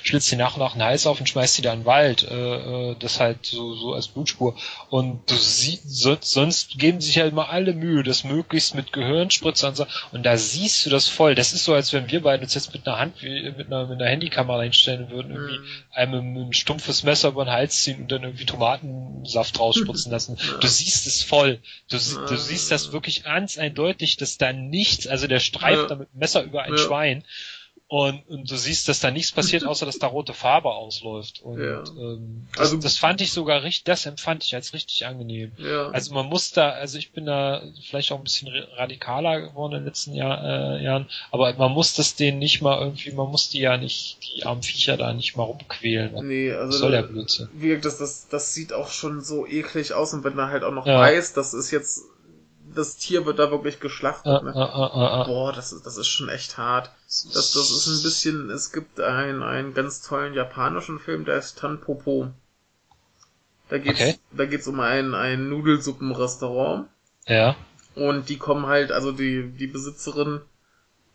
schlitzt 0.04 0.28
sie 0.28 0.36
nach 0.36 0.56
und 0.56 0.62
nach 0.62 0.74
den 0.74 0.84
Hals 0.84 1.08
auf 1.08 1.20
und 1.20 1.28
schmeißt 1.28 1.56
sie 1.56 1.62
da 1.62 1.74
in 1.74 1.82
den 1.82 1.86
Wald. 1.86 2.24
Äh, 2.30 2.36
äh 2.36 2.96
das 3.00 3.20
halt 3.20 3.46
so, 3.46 3.76
so 3.76 3.94
als 3.94 4.08
Blutspur. 4.08 4.56
Und 4.90 5.30
du 5.30 5.36
siehst, 5.36 5.84
sonst 6.22 6.78
geben 6.78 7.02
sich 7.02 7.20
halt 7.20 7.34
mal 7.34 7.46
alle 7.46 7.74
Mühe, 7.74 8.04
das 8.04 8.24
möglichst 8.24 8.76
mit 8.76 8.94
Gehirnspritzer 8.94 9.70
und 9.70 9.78
so. 9.78 9.86
Und 10.12 10.26
da 10.26 10.38
siehst 10.56 10.86
du 10.86 10.90
das 10.90 11.08
voll. 11.08 11.36
Das 11.36 11.54
ist 11.54 11.66
so, 11.66 11.74
als 11.74 11.94
wenn 11.94 12.10
wir 12.10 12.22
beide 12.22 12.44
uns 12.44 12.54
jetzt 12.54 12.74
mit 12.74 12.88
einer 12.88 12.98
Hand, 12.98 13.22
wie, 13.22 13.44
mit 13.52 13.68
einer, 13.68 13.88
mit 13.88 14.00
einer 14.00 14.10
Handykamera 14.10 14.60
einstellen 14.60 15.10
würden, 15.10 15.32
irgendwie 15.32 15.60
mhm. 15.60 15.66
einem 15.92 16.38
ein 16.48 16.54
stumpfes 16.54 17.04
Messer 17.04 17.30
über 17.30 17.46
den 17.46 17.52
Hals 17.52 17.84
ziehen 17.84 18.02
und 18.02 18.12
dann 18.12 18.24
irgendwie 18.24 18.46
Tomatensaft 18.46 19.60
rausspritzen 19.60 20.12
lassen. 20.12 20.38
Du 20.62 20.68
siehst 20.68 21.06
es 21.06 21.22
voll. 21.22 21.60
Du, 21.90 21.98
du 21.98 22.38
siehst 22.38 22.72
das 22.72 22.92
wirklich 22.92 23.24
ganz 23.24 23.58
eindeutig, 23.58 24.18
dass 24.18 24.38
da 24.38 24.54
nichts, 24.54 25.06
also 25.06 25.28
der 25.28 25.40
streift 25.40 25.92
da 25.92 25.96
mit 25.96 26.12
dem 26.14 26.20
Messer 26.20 26.44
über 26.44 26.64
ein 26.64 26.78
Schwein 26.78 27.24
und, 27.88 28.28
und 28.28 28.50
du 28.50 28.58
siehst, 28.58 28.88
dass 28.88 29.00
da 29.00 29.12
nichts 29.12 29.32
passiert, 29.32 29.64
außer 29.68 29.86
dass 29.86 30.00
da 30.00 30.08
rote 30.08 30.34
Farbe 30.34 30.70
ausläuft. 30.70 31.42
Und 31.44 31.60
ja. 31.60 31.84
ähm, 31.98 32.48
das, 32.54 32.60
also, 32.60 32.78
das 32.78 32.98
fand 32.98 33.22
ich 33.22 33.32
sogar 33.32 33.62
richtig, 33.62 33.84
das 33.84 34.08
empfand 34.08 34.44
ich 34.44 34.56
als 34.56 34.74
richtig 34.74 35.06
angenehm. 35.06 35.52
Ja. 35.58 35.90
Also 35.90 36.14
man 36.14 36.26
muss 36.26 36.52
da, 36.52 36.70
also 36.72 36.98
ich 36.98 37.12
bin 37.12 37.28
da 37.28 37.62
vielleicht 37.88 38.12
auch 38.12 38.18
ein 38.18 38.24
bisschen 38.24 38.48
radikaler 38.76 39.42
geworden 39.42 39.74
in 39.74 39.80
den 39.80 39.86
letzten 39.86 40.16
Jahr, 40.16 40.44
äh, 40.44 40.84
Jahren, 40.84 41.08
aber 41.32 41.54
man 41.54 41.72
muss 41.72 41.94
das 41.94 42.16
denen 42.16 42.40
nicht 42.40 42.62
mal 42.62 42.80
irgendwie, 42.80 43.12
man 43.12 43.30
muss 43.30 43.50
die 43.50 43.60
ja 43.60 43.78
nicht, 43.78 44.18
die 44.24 44.46
armen 44.46 44.64
Viecher 44.64 44.98
da 44.98 45.14
nicht 45.14 45.38
mal 45.38 45.44
rumquälen. 45.44 46.28
Nee, 46.28 46.52
also 46.52 46.70
Was 46.70 46.80
soll 46.80 46.92
der 46.92 47.04
Blödsinn. 47.04 47.50
Wie, 47.54 47.78
das, 47.78 48.00
das, 48.00 48.28
das 48.30 48.54
sieht 48.54 48.74
auch 48.74 48.90
schon 48.90 49.22
so 49.22 49.46
eklig 49.46 49.94
aus 49.94 50.12
und 50.14 50.24
wenn 50.24 50.36
man 50.36 50.50
halt 50.50 50.64
auch 50.64 50.74
noch 50.74 50.88
ja. 50.88 51.00
weiß, 51.00 51.34
das 51.34 51.54
ist 51.54 51.70
jetzt 51.70 52.02
das 52.76 52.98
Tier 52.98 53.26
wird 53.26 53.40
da 53.40 53.52
wirklich 53.52 53.80
geschlachtet. 53.80 54.44
Ne? 54.44 54.54
Ah, 54.56 54.66
ah, 54.66 55.22
ah, 55.22 55.24
Boah, 55.26 55.54
das 55.54 55.72
ist, 55.74 55.86
das 55.86 55.98
ist 55.98 56.08
schon 56.08 56.30
echt 56.30 56.58
hart. 56.58 56.92
Das, 57.06 57.52
das 57.54 57.72
ist 57.72 57.88
ein 57.88 58.04
bisschen, 58.04 58.50
es 58.50 58.72
gibt 58.72 59.00
einen, 59.00 59.44
einen 59.44 59.74
ganz 59.74 60.02
tollen 60.02 60.34
japanischen 60.34 61.00
Film, 61.00 61.26
der 61.26 61.38
ist 61.38 61.58
Tanpopo. 61.58 62.32
Da 63.70 63.78
geht's, 63.78 64.00
okay. 64.00 64.20
da 64.32 64.46
geht's 64.46 64.68
um 64.68 64.80
ein, 64.80 65.16
ein 65.16 65.50
Nudelsuppenrestaurant. 65.50 66.88
Ja. 67.26 67.56
Und 67.96 68.30
die 68.30 68.38
kommen 68.38 68.68
halt, 68.68 68.92
also 68.92 69.12
die, 69.12 69.50
die 69.50 69.68
Besitzerin 69.68 70.42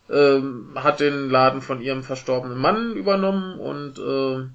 ähm, 0.09 0.73
hat 0.75 1.01
den 1.01 1.31
Laden 1.31 1.61
von 1.61 1.81
ihrem 1.81 2.03
verstorbenen 2.03 2.59
Mann 2.59 2.95
übernommen 2.95 3.61
und 3.61 3.99
äh, 3.99 4.49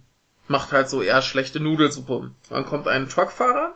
macht 0.47 0.71
halt 0.71 0.89
so 0.89 1.01
eher 1.01 1.21
schlechte 1.21 1.59
Nudelsuppe. 1.59 2.31
Dann 2.49 2.65
kommt 2.65 2.87
ein 2.87 3.07
Truckfahrer 3.07 3.75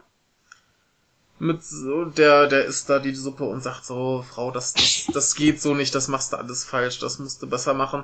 mit 1.40 1.64
so, 1.64 2.06
der, 2.06 2.48
der 2.48 2.66
isst 2.66 2.90
da 2.90 3.00
die 3.00 3.16
Suppe 3.16 3.46
und 3.46 3.62
sagt 3.62 3.86
so, 3.86 4.24
Frau, 4.30 4.52
das, 4.52 4.74
das, 4.74 5.08
das 5.14 5.36
geht 5.36 5.62
so 5.62 5.74
nicht, 5.74 5.96
das 5.96 6.08
machst 6.08 6.34
du 6.34 6.38
alles 6.38 6.66
falsch, 6.66 7.00
das 7.00 7.20
musst 7.20 7.42
du 7.42 7.48
besser 7.48 7.74
machen. 7.74 8.04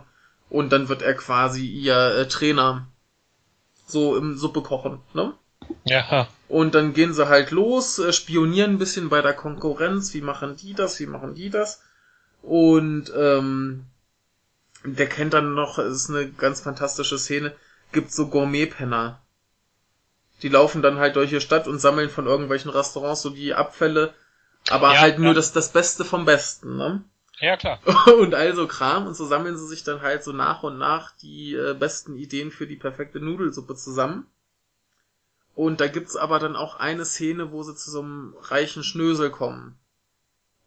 Und 0.50 0.72
dann 0.72 0.90
wird 0.90 1.02
er 1.02 1.16
quasi 1.16 1.66
ihr 1.66 2.16
äh, 2.16 2.28
Trainer. 2.28 2.88
So 3.88 4.16
im 4.18 4.38
Suppe 4.38 4.62
kochen, 4.62 5.00
ne? 5.14 5.34
Ja. 5.84 6.28
Und 6.48 6.76
dann 6.76 6.94
gehen 6.94 7.14
sie 7.14 7.28
halt 7.28 7.52
los, 7.52 8.00
äh, 8.00 8.14
spionieren 8.14 8.74
ein 8.74 8.78
bisschen 8.78 9.10
bei 9.10 9.22
der 9.22 9.34
Konkurrenz, 9.34 10.14
wie 10.14 10.22
machen 10.22 10.56
die 10.56 10.74
das, 10.74 11.00
wie 11.00 11.06
machen 11.06 11.36
die 11.36 11.50
das. 11.50 11.82
Und 12.42 13.12
ähm, 13.16 13.86
der 14.84 15.08
kennt 15.08 15.34
dann 15.34 15.56
noch, 15.56 15.78
ist 15.80 16.10
eine 16.10 16.30
ganz 16.30 16.62
fantastische 16.62 17.18
Szene, 17.18 17.56
gibt 17.92 18.12
so 18.12 18.28
Gourmet-Penner 18.28 19.22
die 20.42 20.50
laufen 20.50 20.82
dann 20.82 20.98
halt 20.98 21.16
durch 21.16 21.30
die 21.30 21.42
Stadt 21.42 21.68
und 21.68 21.80
sammeln 21.80 22.10
von 22.10 22.26
irgendwelchen 22.26 22.72
Restaurants 22.72 23.22
so 23.22 23.30
die 23.30 23.54
Abfälle, 23.54 24.14
aber 24.70 24.94
ja, 24.94 25.00
halt 25.00 25.20
nur 25.20 25.34
das, 25.34 25.54
das 25.54 25.72
Beste 25.72 26.04
vom 26.06 26.26
Besten, 26.26 26.78
ne? 26.78 27.04
Ja, 27.40 27.58
klar. 27.58 27.80
Und 28.18 28.34
also 28.34 28.66
Kram 28.66 29.08
und 29.08 29.14
so 29.14 29.26
sammeln 29.26 29.58
sie 29.58 29.68
sich 29.68 29.84
dann 29.84 30.02
halt 30.02 30.24
so 30.24 30.32
nach 30.32 30.64
und 30.64 30.78
nach 30.78 31.12
die 31.18 31.54
äh, 31.54 31.74
besten 31.74 32.16
Ideen 32.16 32.50
für 32.50 32.66
die 32.66 32.78
perfekte 32.78 33.20
Nudelsuppe 33.20 33.76
zusammen. 33.76 34.26
Und 35.54 35.82
da 35.82 35.88
gibt's 35.88 36.16
aber 36.16 36.40
dann 36.40 36.56
auch 36.56 36.80
eine 36.80 37.04
Szene, 37.04 37.52
wo 37.52 37.62
sie 37.62 37.76
zu 37.76 37.92
so 37.92 38.02
einem 38.02 38.36
reichen 38.42 38.84
Schnösel 38.84 39.32
kommen. 39.32 39.78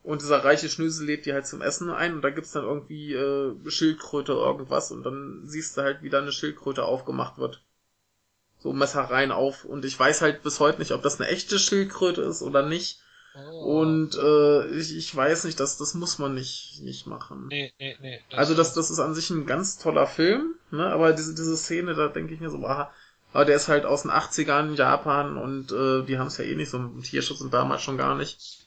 Und 0.03 0.21
dieser 0.21 0.45
reiche 0.45 0.69
Schnösel 0.69 1.07
lädt 1.07 1.25
die 1.25 1.33
halt 1.33 1.47
zum 1.47 1.63
Essen 1.63 1.91
ein 1.91 2.15
und 2.15 2.23
da 2.23 2.29
gibt's 2.29 2.53
dann 2.53 2.65
irgendwie 2.65 3.15
äh, 3.15 3.55
Schildkröte 3.71 4.33
irgendwas 4.33 4.91
und 4.91 5.05
dann 5.05 5.43
siehst 5.45 5.77
du 5.77 5.81
halt, 5.81 6.03
wie 6.03 6.11
da 6.11 6.19
eine 6.19 6.33
Schildkröte 6.33 6.85
aufgemacht 6.85 7.39
wird 7.39 7.63
so 8.61 8.73
Messereien 8.73 9.33
auf 9.33 9.65
und 9.65 9.85
ich 9.85 9.99
weiß 9.99 10.23
halt 10.23 10.43
bis 10.43 10.61
heute 10.61 10.81
nicht, 10.81 10.93
ob 10.93 11.03
das 11.03 11.21
eine 11.21 11.29
echte 11.29 11.59
Schildkröte 11.59 12.23
ist 12.23 12.43
oder 12.43 12.67
nicht. 12.67 13.01
Oh. 13.37 13.81
Und 13.81 14.17
äh, 14.17 14.67
ich, 14.79 14.97
ich 14.97 15.15
weiß 15.15 15.45
nicht, 15.45 15.61
das, 15.61 15.77
das 15.77 15.95
muss 15.95 16.19
man 16.19 16.35
nicht, 16.35 16.81
nicht 16.83 17.07
machen. 17.07 17.47
Nee, 17.49 17.73
nee, 17.79 17.97
nee. 18.01 18.21
Das 18.31 18.39
also 18.39 18.55
das, 18.55 18.75
das 18.75 18.91
ist 18.91 18.99
an 18.99 19.15
sich 19.15 19.31
ein 19.31 19.47
ganz 19.47 19.79
toller 19.79 20.07
Film, 20.07 20.55
ne? 20.71 20.87
Aber 20.87 21.13
diese, 21.13 21.35
diese 21.35 21.57
Szene, 21.57 21.95
da 21.95 22.09
denke 22.09 22.35
ich 22.35 22.41
mir 22.41 22.51
so, 22.51 22.59
aha, 22.67 22.91
aber 23.33 23.45
der 23.45 23.57
ist 23.57 23.69
halt 23.69 23.85
aus 23.85 24.03
den 24.03 24.11
80ern 24.11 24.69
in 24.71 24.75
Japan 24.75 25.37
und 25.37 25.71
äh, 25.71 26.03
die 26.05 26.19
haben 26.19 26.29
es 26.29 26.39
ja 26.39 26.45
eh 26.45 26.57
nicht 26.57 26.71
so 26.71 26.79
mit 26.79 27.05
Tierschutz 27.05 27.41
und 27.41 27.53
damals 27.53 27.83
schon 27.83 27.99
gar 27.99 28.17
nicht. 28.17 28.67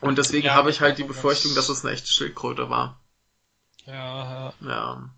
Und 0.00 0.18
deswegen 0.18 0.46
ja, 0.46 0.54
habe 0.54 0.70
ich 0.70 0.80
halt 0.80 0.98
die 0.98 1.04
Befürchtung, 1.04 1.54
dass 1.54 1.68
es 1.68 1.84
eine 1.84 1.94
echte 1.94 2.08
Schildkröte 2.08 2.68
war. 2.68 3.00
Ja, 3.86 3.94
ja. 3.94 4.54
Ja. 4.60 5.10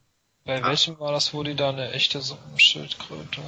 Bei 0.45 0.63
Ach. 0.63 0.69
welchem 0.69 0.99
war 1.01 1.13
das, 1.13 1.33
wo 1.33 1.43
die 1.43 1.55
da 1.55 1.71
eine 1.71 1.93
echte 1.93 2.21
Suppenschildkröte? 2.21 3.41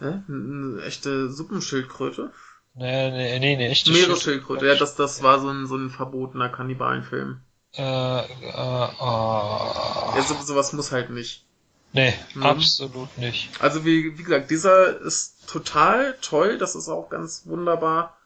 Äh... 0.00 0.04
Hä? 0.04 0.22
Eine 0.28 0.82
echte 0.84 1.30
Suppenschildkröte? 1.30 2.32
Nee, 2.74 3.10
nee, 3.10 3.38
nee, 3.38 3.54
eine 3.54 3.68
echte 3.68 3.92
Meeresschildkröte. 3.92 4.66
Ja, 4.66 4.74
das, 4.74 4.96
das 4.96 5.22
war 5.22 5.40
so 5.40 5.48
ein, 5.48 5.66
so 5.66 5.76
ein 5.76 5.90
verbotener 5.90 6.48
Kannibalenfilm. 6.48 7.40
Äh, 7.74 7.82
äh, 7.82 8.22
äh. 8.22 8.90
Ja, 9.00 10.24
so, 10.26 10.34
sowas 10.42 10.72
muss 10.72 10.90
halt 10.90 11.10
nicht. 11.10 11.44
Nee, 11.92 12.14
hm. 12.32 12.42
absolut 12.42 13.16
nicht. 13.16 13.48
Also 13.60 13.84
wie, 13.84 14.18
wie 14.18 14.22
gesagt, 14.22 14.50
dieser 14.50 15.00
ist 15.00 15.48
total 15.48 16.16
toll, 16.20 16.58
das 16.58 16.74
ist 16.74 16.88
auch 16.88 17.08
ganz 17.08 17.46
wunderbar, 17.46 18.16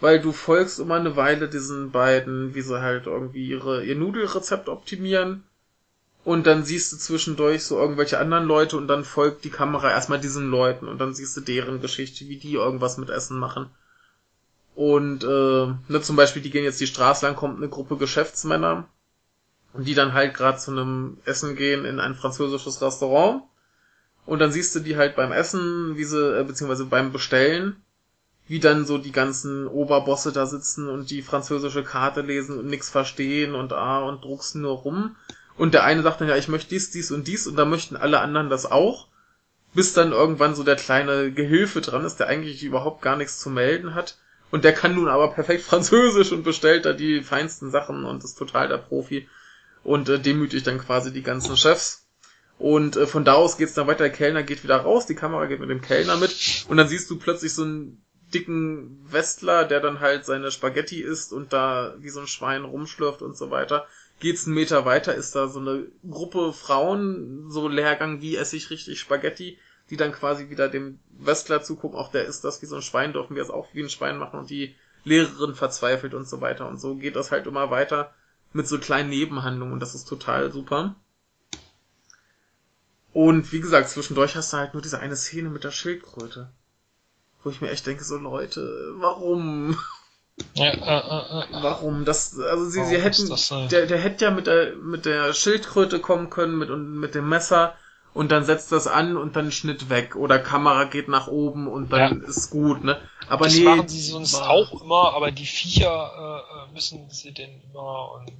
weil 0.00 0.20
du 0.20 0.32
folgst 0.32 0.78
immer 0.78 0.96
eine 0.96 1.16
Weile 1.16 1.48
diesen 1.48 1.92
beiden, 1.92 2.54
wie 2.54 2.62
sie 2.62 2.80
halt 2.80 3.06
irgendwie 3.06 3.46
ihre, 3.46 3.84
ihr 3.84 3.96
Nudelrezept 3.96 4.68
optimieren 4.68 5.44
und 6.26 6.44
dann 6.48 6.64
siehst 6.64 6.92
du 6.92 6.96
zwischendurch 6.96 7.62
so 7.62 7.78
irgendwelche 7.78 8.18
anderen 8.18 8.46
Leute 8.46 8.76
und 8.76 8.88
dann 8.88 9.04
folgt 9.04 9.44
die 9.44 9.50
Kamera 9.50 9.92
erstmal 9.92 10.18
diesen 10.18 10.50
Leuten 10.50 10.88
und 10.88 10.98
dann 10.98 11.14
siehst 11.14 11.36
du 11.36 11.40
deren 11.40 11.80
Geschichte, 11.80 12.24
wie 12.26 12.36
die 12.36 12.54
irgendwas 12.54 12.98
mit 12.98 13.10
Essen 13.10 13.38
machen. 13.38 13.70
Und 14.74 15.22
äh, 15.22 15.66
ne, 15.86 16.00
zum 16.02 16.16
Beispiel, 16.16 16.42
die 16.42 16.50
gehen 16.50 16.64
jetzt 16.64 16.80
die 16.80 16.88
Straße 16.88 17.24
lang, 17.24 17.36
kommt 17.36 17.58
eine 17.58 17.68
Gruppe 17.68 17.96
Geschäftsmänner 17.96 18.88
und 19.72 19.86
die 19.86 19.94
dann 19.94 20.14
halt 20.14 20.34
gerade 20.34 20.58
zu 20.58 20.72
einem 20.72 21.18
Essen 21.26 21.54
gehen 21.54 21.84
in 21.84 22.00
ein 22.00 22.16
französisches 22.16 22.82
Restaurant. 22.82 23.44
Und 24.24 24.40
dann 24.40 24.50
siehst 24.50 24.74
du 24.74 24.80
die 24.80 24.96
halt 24.96 25.14
beim 25.14 25.30
Essen, 25.30 25.96
wie 25.96 26.04
sie, 26.04 26.40
äh, 26.40 26.42
beziehungsweise 26.42 26.86
beim 26.86 27.12
Bestellen, 27.12 27.76
wie 28.48 28.58
dann 28.58 28.84
so 28.84 28.98
die 28.98 29.12
ganzen 29.12 29.68
Oberbosse 29.68 30.32
da 30.32 30.46
sitzen 30.46 30.88
und 30.88 31.08
die 31.08 31.22
französische 31.22 31.84
Karte 31.84 32.22
lesen 32.22 32.58
und 32.58 32.66
nix 32.66 32.90
verstehen 32.90 33.54
und 33.54 33.72
ah 33.72 34.00
und 34.00 34.24
druckst 34.24 34.56
nur 34.56 34.78
rum. 34.78 35.14
Und 35.56 35.74
der 35.74 35.84
eine 35.84 36.02
sagt 36.02 36.20
dann, 36.20 36.28
ja, 36.28 36.36
ich 36.36 36.48
möchte 36.48 36.68
dies, 36.70 36.90
dies 36.90 37.10
und 37.10 37.26
dies 37.26 37.46
und 37.46 37.56
da 37.56 37.64
möchten 37.64 37.96
alle 37.96 38.20
anderen 38.20 38.50
das 38.50 38.70
auch. 38.70 39.08
Bis 39.74 39.92
dann 39.92 40.12
irgendwann 40.12 40.54
so 40.54 40.62
der 40.62 40.76
kleine 40.76 41.32
Gehilfe 41.32 41.80
dran 41.80 42.04
ist, 42.04 42.16
der 42.16 42.28
eigentlich 42.28 42.62
überhaupt 42.62 43.02
gar 43.02 43.16
nichts 43.16 43.38
zu 43.38 43.50
melden 43.50 43.94
hat. 43.94 44.18
Und 44.50 44.64
der 44.64 44.72
kann 44.72 44.94
nun 44.94 45.08
aber 45.08 45.32
perfekt 45.32 45.62
Französisch 45.66 46.32
und 46.32 46.44
bestellt 46.44 46.84
da 46.84 46.92
die 46.92 47.22
feinsten 47.22 47.70
Sachen 47.70 48.04
und 48.04 48.24
ist 48.24 48.38
total 48.38 48.68
der 48.68 48.78
Profi. 48.78 49.28
Und 49.82 50.08
äh, 50.08 50.18
demütigt 50.18 50.66
dann 50.66 50.78
quasi 50.78 51.12
die 51.12 51.22
ganzen 51.22 51.56
Chefs. 51.56 52.06
Und 52.58 52.96
äh, 52.96 53.06
von 53.06 53.24
da 53.24 53.34
aus 53.34 53.56
geht's 53.56 53.74
dann 53.74 53.86
weiter, 53.86 54.04
der 54.04 54.12
Kellner 54.12 54.42
geht 54.42 54.64
wieder 54.64 54.76
raus, 54.76 55.06
die 55.06 55.14
Kamera 55.14 55.46
geht 55.46 55.60
mit 55.60 55.70
dem 55.70 55.82
Kellner 55.82 56.16
mit 56.16 56.64
und 56.68 56.76
dann 56.78 56.88
siehst 56.88 57.10
du 57.10 57.18
plötzlich 57.18 57.52
so 57.52 57.64
einen 57.64 58.02
dicken 58.32 59.04
Westler, 59.04 59.64
der 59.64 59.80
dann 59.80 60.00
halt 60.00 60.24
seine 60.24 60.50
Spaghetti 60.50 61.00
isst 61.02 61.32
und 61.32 61.52
da 61.52 61.94
wie 61.98 62.08
so 62.08 62.20
ein 62.20 62.26
Schwein 62.26 62.64
rumschlürft 62.64 63.22
und 63.22 63.36
so 63.36 63.50
weiter. 63.50 63.86
Geht's 64.18 64.46
einen 64.46 64.54
Meter 64.54 64.84
weiter, 64.84 65.14
ist 65.14 65.34
da 65.34 65.48
so 65.48 65.60
eine 65.60 65.86
Gruppe 66.08 66.52
Frauen, 66.52 67.50
so 67.50 67.68
Lehrgang, 67.68 68.22
wie 68.22 68.36
esse 68.36 68.56
ich 68.56 68.70
richtig 68.70 68.98
Spaghetti, 68.98 69.58
die 69.90 69.96
dann 69.96 70.12
quasi 70.12 70.48
wieder 70.48 70.68
dem 70.68 70.98
Westler 71.10 71.62
zugucken, 71.62 71.98
auch 71.98 72.10
der 72.10 72.24
isst 72.24 72.44
das 72.44 72.62
wie 72.62 72.66
so 72.66 72.76
ein 72.76 72.82
Schwein, 72.82 73.12
dürfen 73.12 73.36
wir 73.36 73.42
es 73.42 73.50
auch 73.50 73.68
wie 73.72 73.82
ein 73.82 73.90
Schwein 73.90 74.18
machen 74.18 74.40
und 74.40 74.50
die 74.50 74.74
Lehrerin 75.04 75.54
verzweifelt 75.54 76.14
und 76.14 76.28
so 76.28 76.40
weiter. 76.40 76.66
Und 76.66 76.80
so 76.80 76.96
geht 76.96 77.14
das 77.14 77.30
halt 77.30 77.46
immer 77.46 77.70
weiter 77.70 78.12
mit 78.52 78.66
so 78.66 78.78
kleinen 78.78 79.10
Nebenhandlungen 79.10 79.74
und 79.74 79.80
das 79.80 79.94
ist 79.94 80.08
total 80.08 80.50
super. 80.50 80.96
Und 83.12 83.50
wie 83.52 83.60
gesagt, 83.60 83.88
zwischendurch 83.88 84.34
hast 84.34 84.52
du 84.52 84.56
halt 84.58 84.74
nur 84.74 84.82
diese 84.82 84.98
eine 84.98 85.16
Szene 85.16 85.48
mit 85.48 85.64
der 85.64 85.70
Schildkröte. 85.70 86.50
Wo 87.42 87.50
ich 87.50 87.60
mir 87.60 87.70
echt 87.70 87.86
denke, 87.86 88.04
so 88.04 88.16
Leute, 88.18 88.94
warum? 88.96 89.78
Ja, 90.54 90.66
äh, 90.66 90.74
äh, 90.74 91.58
äh. 91.58 91.62
Warum? 91.62 92.04
Das, 92.04 92.38
also 92.38 92.66
sie, 92.66 92.84
sie 92.84 93.00
hätten, 93.00 93.28
das, 93.28 93.50
äh... 93.50 93.68
der, 93.68 93.86
der 93.86 93.98
hätte 93.98 94.26
ja 94.26 94.30
mit 94.30 94.46
der, 94.46 94.76
mit 94.76 95.06
der 95.06 95.32
Schildkröte 95.32 95.98
kommen 95.98 96.30
können, 96.30 96.58
mit, 96.58 96.70
und 96.70 96.98
mit 96.98 97.14
dem 97.14 97.28
Messer, 97.28 97.74
und 98.12 98.32
dann 98.32 98.44
setzt 98.44 98.72
das 98.72 98.86
an 98.86 99.16
und 99.16 99.36
dann 99.36 99.52
Schnitt 99.52 99.90
weg. 99.90 100.16
Oder 100.16 100.38
Kamera 100.38 100.84
geht 100.84 101.08
nach 101.08 101.26
oben 101.26 101.68
und 101.68 101.92
dann 101.92 102.22
ja. 102.22 102.28
ist 102.28 102.50
gut, 102.50 102.82
ne? 102.82 102.98
Aber 103.28 103.44
das 103.44 103.56
nee. 103.56 103.64
machen 103.64 103.88
sie 103.88 104.00
sonst 104.00 104.36
auch 104.36 104.82
immer, 104.82 105.14
aber 105.14 105.30
die 105.30 105.44
Viecher 105.44 106.44
äh, 106.68 106.72
müssen 106.72 107.10
sie 107.10 107.32
denn 107.32 107.62
immer 107.62 108.12
und 108.12 108.32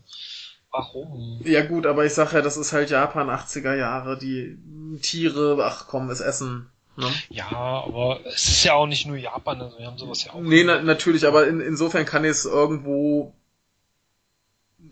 Warum? 0.77 1.41
Ja 1.45 1.65
gut, 1.65 1.87
aber 1.87 2.05
ich 2.05 2.13
sag 2.13 2.33
ja, 2.33 2.43
das 2.43 2.57
ist 2.57 2.73
halt 2.73 2.91
Japan 2.91 3.31
80er 3.31 3.75
Jahre, 3.75 4.19
die 4.19 4.59
Tiere, 5.01 5.59
ach 5.63 5.87
komm, 5.89 6.11
es 6.11 6.21
essen. 6.21 6.71
Ne? 6.97 7.13
Ja, 7.29 7.51
aber 7.51 8.21
es 8.27 8.49
ist 8.49 8.65
ja 8.65 8.75
auch 8.75 8.87
nicht 8.87 9.07
nur 9.07 9.17
Japan, 9.17 9.61
also 9.61 9.79
wir 9.79 9.87
haben 9.87 9.99
sowas 9.99 10.25
ja 10.25 10.33
auch. 10.33 10.41
Nee, 10.41 10.65
na, 10.65 10.81
natürlich, 10.83 11.27
aber 11.27 11.47
in, 11.47 11.61
insofern 11.61 12.07
kann 12.07 12.25
ich 12.25 12.31
es 12.31 12.45
irgendwo 12.45 13.35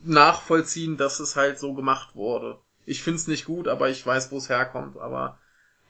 nachvollziehen, 0.02 0.96
dass 0.96 1.20
es 1.20 1.36
halt 1.36 1.59
so 1.59 1.72
gemacht 1.74 2.14
wurde. 2.14 2.59
Ich 2.84 3.02
find's 3.02 3.26
nicht 3.26 3.46
gut, 3.46 3.68
aber 3.68 3.88
ich 3.88 4.05
weiß, 4.07 4.30
wo 4.30 4.36
es 4.36 4.48
herkommt, 4.50 4.98
aber 4.98 5.38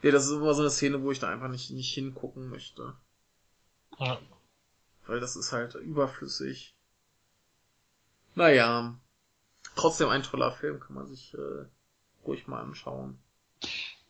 nee, 0.02 0.12
das 0.12 0.26
ist 0.26 0.32
immer 0.32 0.54
so 0.54 0.62
eine 0.62 0.70
Szene, 0.70 1.02
wo 1.02 1.10
ich 1.10 1.18
da 1.18 1.28
einfach 1.28 1.48
nicht, 1.48 1.70
nicht 1.70 1.92
hingucken 1.92 2.48
möchte. 2.48 2.94
Ja. 3.98 4.18
Weil 5.06 5.20
das 5.20 5.36
ist 5.36 5.52
halt 5.52 5.74
überflüssig. 5.74 6.76
Naja 8.36 8.94
trotzdem 9.74 10.08
ein 10.08 10.22
toller 10.22 10.52
Film, 10.52 10.80
kann 10.80 10.94
man 10.94 11.06
sich 11.06 11.34
äh, 11.34 11.64
ruhig 12.26 12.46
mal 12.46 12.60
anschauen. 12.60 13.18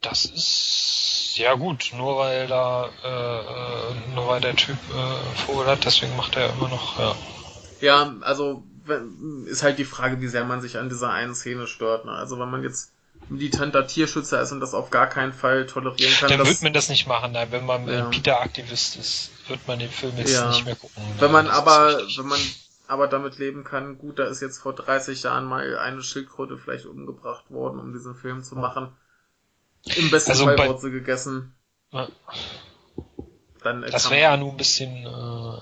Das 0.04 0.24
ist 0.24 1.34
ja 1.36 1.54
gut, 1.54 1.90
nur 1.96 2.18
weil 2.18 2.46
da 2.46 2.88
äh, 3.02 3.08
äh, 3.08 4.14
nur 4.14 4.28
weil 4.28 4.40
der 4.40 4.54
Typ 4.54 4.76
äh, 4.90 5.38
Vogel 5.46 5.66
hat, 5.66 5.84
deswegen 5.84 6.16
macht 6.16 6.36
er 6.36 6.52
immer 6.54 6.68
noch, 6.68 6.98
ja. 6.98 7.16
Ja, 7.80 8.14
also 8.20 8.62
ist 9.46 9.62
halt 9.62 9.78
die 9.78 9.84
Frage, 9.84 10.20
wie 10.20 10.28
sehr 10.28 10.44
man 10.44 10.60
sich 10.60 10.78
an 10.78 10.88
dieser 10.88 11.10
einen 11.10 11.34
Szene 11.34 11.66
stört. 11.66 12.04
Ne? 12.04 12.12
Also 12.12 12.38
wenn 12.38 12.50
man 12.50 12.62
jetzt 12.62 12.92
militanter 13.28 13.86
Tierschützer 13.86 14.42
ist 14.42 14.52
und 14.52 14.60
das 14.60 14.74
auf 14.74 14.90
gar 14.90 15.06
keinen 15.06 15.32
Fall 15.32 15.66
tolerieren 15.66 16.12
kann. 16.14 16.28
Dann 16.28 16.46
wird 16.46 16.62
man 16.62 16.72
das 16.72 16.88
nicht 16.88 17.06
machen. 17.06 17.32
Nein, 17.32 17.48
wenn 17.50 17.64
man 17.64 17.88
ja. 17.88 18.04
Peter-Aktivist 18.06 18.96
ist, 18.96 19.30
wird 19.48 19.66
man 19.66 19.78
den 19.78 19.90
Film 19.90 20.12
jetzt 20.18 20.34
ja. 20.34 20.48
nicht 20.48 20.64
mehr 20.64 20.76
gucken. 20.76 21.02
Wenn 21.18 21.32
man 21.32 21.48
aber, 21.48 21.98
wenn 22.16 22.26
man 22.26 22.40
aber 22.86 23.08
damit 23.08 23.38
leben 23.38 23.64
kann, 23.64 23.98
gut, 23.98 24.18
da 24.18 24.24
ist 24.24 24.42
jetzt 24.42 24.58
vor 24.58 24.74
30 24.74 25.22
Jahren 25.22 25.46
mal 25.46 25.78
eine 25.78 26.02
Schildkröte 26.02 26.58
vielleicht 26.58 26.86
umgebracht 26.86 27.50
worden, 27.50 27.80
um 27.80 27.92
diesen 27.92 28.14
Film 28.14 28.42
zu 28.42 28.56
machen. 28.56 28.92
Im 29.96 30.10
besten 30.10 30.32
also 30.32 30.44
Fall 30.44 30.68
wurde 30.68 30.78
sie 30.78 30.90
gegessen. 30.90 31.54
Ja. 31.92 32.08
Dann 33.62 33.82
das 33.82 34.10
wäre 34.10 34.20
ja 34.20 34.36
nur 34.36 34.50
ein 34.50 34.56
bisschen, 34.56 35.06
äh, 35.06 35.60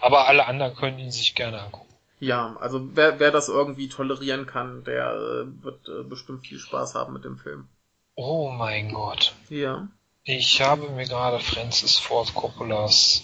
aber 0.00 0.26
alle 0.26 0.46
anderen 0.46 0.74
können 0.74 0.98
ihn 0.98 1.12
sich 1.12 1.34
gerne 1.34 1.60
angucken. 1.60 1.94
Ja, 2.20 2.56
also 2.60 2.88
wer, 2.94 3.20
wer 3.20 3.30
das 3.30 3.48
irgendwie 3.48 3.88
tolerieren 3.88 4.46
kann, 4.46 4.84
der 4.84 5.12
äh, 5.12 5.64
wird 5.64 5.88
äh, 5.88 6.02
bestimmt 6.02 6.46
viel 6.46 6.58
Spaß 6.58 6.94
haben 6.94 7.12
mit 7.12 7.24
dem 7.24 7.38
Film. 7.38 7.68
Oh 8.14 8.50
mein 8.50 8.92
Gott. 8.92 9.34
Ja. 9.50 9.88
Ich 10.22 10.62
habe 10.62 10.88
mir 10.90 11.06
gerade 11.06 11.40
Francis 11.40 11.98
Ford 11.98 12.32
Coppolas 12.34 13.22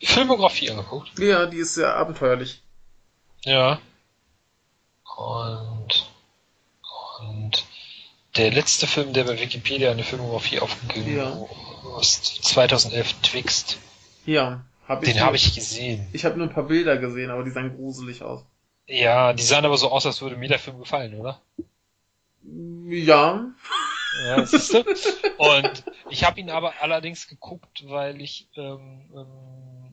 Filmografie 0.00 0.70
angeguckt. 0.70 1.18
Ja, 1.18 1.46
die 1.46 1.58
ist 1.58 1.74
sehr 1.74 1.94
abenteuerlich. 1.96 2.62
Ja. 3.44 3.80
Und 5.16 5.71
der 8.36 8.50
letzte 8.50 8.86
Film, 8.86 9.12
der 9.12 9.24
bei 9.24 9.38
Wikipedia 9.38 9.90
eine 9.90 10.04
Filmografie 10.04 10.60
aufgegeben 10.60 11.16
ja. 11.16 11.46
ist 12.00 12.44
2011 12.44 13.12
Twixt. 13.22 13.78
Ja, 14.24 14.64
hab 14.88 15.02
ich. 15.02 15.12
Den 15.12 15.22
habe 15.22 15.36
ich 15.36 15.54
gesehen. 15.54 16.06
Ich 16.12 16.24
habe 16.24 16.38
nur 16.38 16.46
ein 16.46 16.52
paar 16.52 16.66
Bilder 16.66 16.96
gesehen, 16.96 17.30
aber 17.30 17.44
die 17.44 17.50
sahen 17.50 17.76
gruselig 17.76 18.22
aus. 18.22 18.44
Ja, 18.86 19.32
die 19.32 19.42
sahen 19.42 19.64
aber 19.64 19.76
so 19.76 19.90
aus, 19.90 20.06
als 20.06 20.20
würde 20.22 20.36
mir 20.36 20.48
der 20.48 20.58
Film 20.58 20.78
gefallen, 20.78 21.18
oder? 21.18 21.40
Ja. 22.44 23.50
Ja, 24.26 24.44
siehst 24.44 24.74
du? 24.74 24.84
Und 25.38 25.84
ich 26.10 26.24
habe 26.24 26.40
ihn 26.40 26.50
aber 26.50 26.74
allerdings 26.80 27.28
geguckt, 27.28 27.84
weil 27.86 28.20
ich 28.20 28.48
ähm, 28.56 29.10
ähm, 29.14 29.92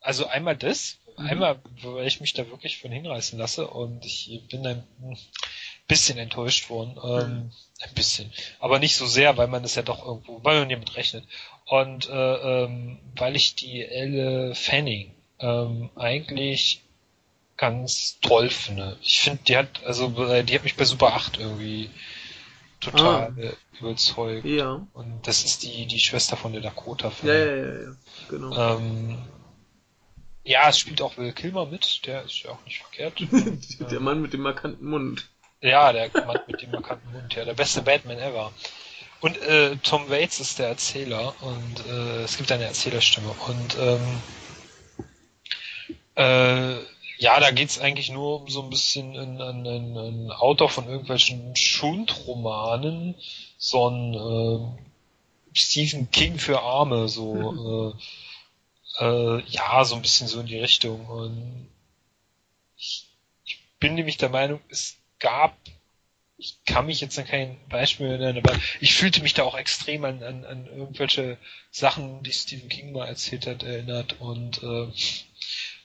also 0.00 0.26
einmal 0.26 0.56
das, 0.56 0.98
mhm. 1.18 1.26
einmal, 1.26 1.60
weil 1.82 2.06
ich 2.06 2.20
mich 2.20 2.32
da 2.32 2.48
wirklich 2.48 2.80
von 2.80 2.90
hinreißen 2.90 3.38
lasse 3.38 3.66
und 3.66 4.04
ich 4.04 4.42
bin 4.50 4.66
ein 4.66 4.84
bisschen 5.86 6.18
enttäuscht 6.18 6.70
worden. 6.70 6.96
Ähm, 7.02 7.34
mhm. 7.34 7.52
Ein 7.82 7.94
bisschen. 7.94 8.30
Aber 8.58 8.78
nicht 8.78 8.96
so 8.96 9.06
sehr, 9.06 9.36
weil 9.36 9.48
man 9.48 9.64
es 9.64 9.74
ja 9.74 9.82
doch 9.82 10.04
irgendwo, 10.04 10.40
weil 10.42 10.60
man 10.60 10.68
damit 10.68 10.96
rechnet. 10.96 11.24
Und 11.64 12.08
äh, 12.08 12.64
ähm, 12.64 12.98
weil 13.16 13.36
ich 13.36 13.54
die 13.54 13.82
Elle 13.82 14.54
Fanning 14.54 15.12
ähm, 15.38 15.88
eigentlich 15.96 16.82
ganz 17.56 18.18
toll 18.20 18.50
finde. 18.50 18.96
Ich 19.02 19.20
finde, 19.20 19.42
die 19.46 19.56
hat, 19.56 19.84
also 19.84 20.08
die 20.08 20.54
hat 20.54 20.64
mich 20.64 20.76
bei 20.76 20.84
Super 20.84 21.14
8 21.14 21.38
irgendwie 21.38 21.90
total 22.80 23.34
ah. 23.38 23.78
überzeugt. 23.78 24.44
Ja. 24.44 24.86
Und 24.94 25.26
das 25.26 25.44
ist 25.44 25.62
die, 25.62 25.86
die 25.86 26.00
Schwester 26.00 26.36
von 26.36 26.52
der 26.52 26.62
Dakota. 26.62 27.12
Ja, 27.22 27.34
ja, 27.34 27.56
ja, 27.56 27.80
ja, 27.82 27.96
genau. 28.28 28.76
Ähm, 28.76 29.18
ja, 30.42 30.68
es 30.68 30.78
spielt 30.78 31.02
auch 31.02 31.16
Will 31.18 31.32
Kilmer 31.32 31.66
mit, 31.66 32.06
der 32.06 32.24
ist 32.24 32.42
ja 32.42 32.50
auch 32.50 32.64
nicht 32.64 32.78
verkehrt. 32.78 33.20
der 33.90 34.00
Mann 34.00 34.22
mit 34.22 34.32
dem 34.32 34.40
markanten 34.40 34.88
Mund. 34.88 35.28
Ja, 35.62 35.92
der 35.92 36.10
Mann 36.26 36.40
mit 36.46 36.62
dem 36.62 36.70
markanten 36.70 37.12
Mund, 37.12 37.34
ja, 37.34 37.44
der 37.44 37.54
beste 37.54 37.82
Batman 37.82 38.18
ever. 38.18 38.52
Und 39.20 39.36
äh, 39.42 39.76
Tom 39.82 40.08
Waits 40.08 40.40
ist 40.40 40.58
der 40.58 40.68
Erzähler 40.68 41.34
und 41.42 41.86
äh, 41.86 42.22
es 42.22 42.38
gibt 42.38 42.50
eine 42.50 42.64
Erzählerstimme. 42.64 43.30
Und 43.46 43.76
ähm, 43.78 44.22
äh, 46.16 46.78
ja, 47.18 47.38
da 47.38 47.50
geht's 47.50 47.78
eigentlich 47.78 48.10
nur 48.10 48.40
um 48.40 48.48
so 48.48 48.62
ein 48.62 48.70
bisschen 48.70 49.14
ein, 49.14 49.40
ein, 49.42 49.66
ein, 49.66 49.96
ein 49.98 50.30
Autor 50.32 50.70
von 50.70 50.88
irgendwelchen 50.88 51.54
Schundromanen, 51.54 53.14
so 53.58 53.90
ein 53.90 54.14
äh, 54.14 55.58
Stephen 55.58 56.10
King 56.10 56.38
für 56.38 56.62
Arme, 56.62 57.08
so 57.08 57.94
äh, 58.98 59.04
äh, 59.04 59.42
ja, 59.48 59.84
so 59.84 59.96
ein 59.96 60.02
bisschen 60.02 60.28
so 60.28 60.40
in 60.40 60.46
die 60.46 60.58
Richtung. 60.58 61.06
Und 61.06 61.68
ich, 62.78 63.06
ich 63.44 63.62
bin 63.78 63.94
nämlich 63.94 64.16
der 64.16 64.30
Meinung, 64.30 64.60
es 64.70 64.96
gab, 65.20 65.56
ich 66.36 66.64
kann 66.64 66.86
mich 66.86 67.00
jetzt 67.00 67.18
an 67.18 67.26
kein 67.26 67.58
Beispiel 67.68 68.06
erinnern, 68.06 68.38
aber 68.38 68.58
ich 68.80 68.94
fühlte 68.94 69.22
mich 69.22 69.34
da 69.34 69.44
auch 69.44 69.56
extrem 69.56 70.04
an, 70.04 70.22
an, 70.22 70.44
an 70.44 70.66
irgendwelche 70.66 71.36
Sachen, 71.70 72.22
die 72.22 72.32
Stephen 72.32 72.68
King 72.68 72.92
mal 72.92 73.06
erzählt 73.06 73.46
hat, 73.46 73.62
erinnert. 73.62 74.20
Und 74.20 74.62
äh, 74.62 74.88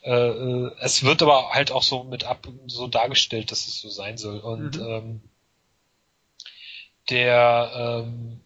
äh, 0.09 0.71
es 0.79 1.03
wird 1.03 1.21
aber 1.21 1.49
halt 1.51 1.71
auch 1.71 1.83
so 1.83 2.03
mit 2.03 2.23
ab 2.23 2.47
so 2.67 2.87
dargestellt, 2.87 3.51
dass 3.51 3.67
es 3.67 3.81
so 3.81 3.89
sein 3.89 4.17
soll. 4.17 4.39
Und 4.39 4.77
mhm. 4.77 4.87
ähm, 4.87 5.21
der 7.09 8.03
ähm, 8.05 8.39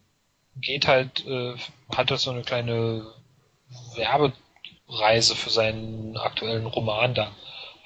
geht 0.56 0.88
halt, 0.88 1.24
äh, 1.26 1.54
hat 1.94 2.10
halt 2.10 2.20
so 2.20 2.30
eine 2.30 2.42
kleine 2.42 3.06
Werbe 3.94 4.32
Reise 4.88 5.36
für 5.36 5.50
seinen 5.50 6.16
aktuellen 6.16 6.66
Roman 6.66 7.14
da, 7.14 7.30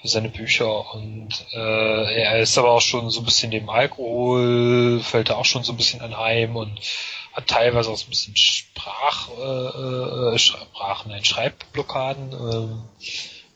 für 0.04 0.08
seine 0.08 0.28
Bücher 0.28 0.92
und 0.94 1.30
äh, 1.54 2.22
er 2.22 2.38
ist 2.38 2.58
aber 2.58 2.72
auch 2.72 2.82
schon 2.82 3.08
so 3.08 3.22
ein 3.22 3.24
bisschen 3.24 3.50
dem 3.50 3.70
Alkohol, 3.70 5.00
fällt 5.00 5.30
da 5.30 5.36
auch 5.36 5.46
schon 5.46 5.64
so 5.64 5.72
ein 5.72 5.78
bisschen 5.78 6.02
anheim 6.02 6.56
und 6.56 6.78
hat 7.32 7.46
teilweise 7.46 7.88
auch 7.90 7.96
so 7.96 8.04
ein 8.04 8.10
bisschen 8.10 8.36
Sprach, 8.36 9.30
äh, 9.30 10.34
äh, 10.34 10.38
Sprach, 10.38 11.06
nein, 11.06 11.24
Schreibblockaden. 11.24 12.32
Äh, 12.32 13.04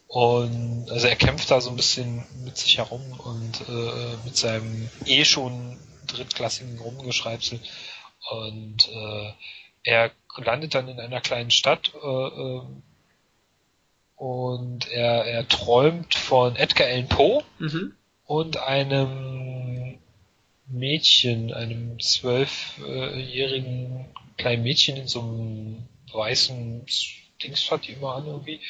Und 0.06 0.86
also 0.90 1.06
er 1.06 1.16
kämpft 1.16 1.50
da 1.50 1.60
so 1.60 1.68
ein 1.68 1.76
bisschen 1.76 2.24
mit 2.42 2.56
sich 2.56 2.78
herum 2.78 3.02
und 3.20 3.68
äh, 3.68 4.16
mit 4.24 4.34
seinem 4.38 4.88
eh 5.04 5.26
schon 5.26 5.78
drittklassigen 6.06 6.78
Rumgeschreibsel. 6.78 7.60
Und 8.30 8.88
äh, 8.88 9.32
er 9.82 10.10
landet 10.36 10.74
dann 10.74 10.88
in 10.88 10.98
einer 10.98 11.20
kleinen 11.20 11.50
Stadt 11.50 11.92
äh, 11.94 12.06
äh, 12.08 12.62
und 14.18 14.90
er, 14.90 15.24
er 15.24 15.48
träumt 15.48 16.14
von 16.14 16.56
Edgar 16.56 16.88
Allan 16.88 17.08
Poe 17.08 17.42
mhm. 17.58 17.94
und 18.26 18.58
einem 18.58 19.98
Mädchen, 20.66 21.54
einem 21.54 21.98
zwölfjährigen 22.00 24.06
kleinen 24.36 24.62
Mädchen 24.62 24.96
in 24.96 25.08
so 25.08 25.20
einem 25.20 25.88
weißen 26.12 26.84
Dings 27.42 27.70
hat 27.70 27.86
die 27.86 27.92
immer 27.92 28.16
an 28.16 28.26
irgendwie. 28.26 28.60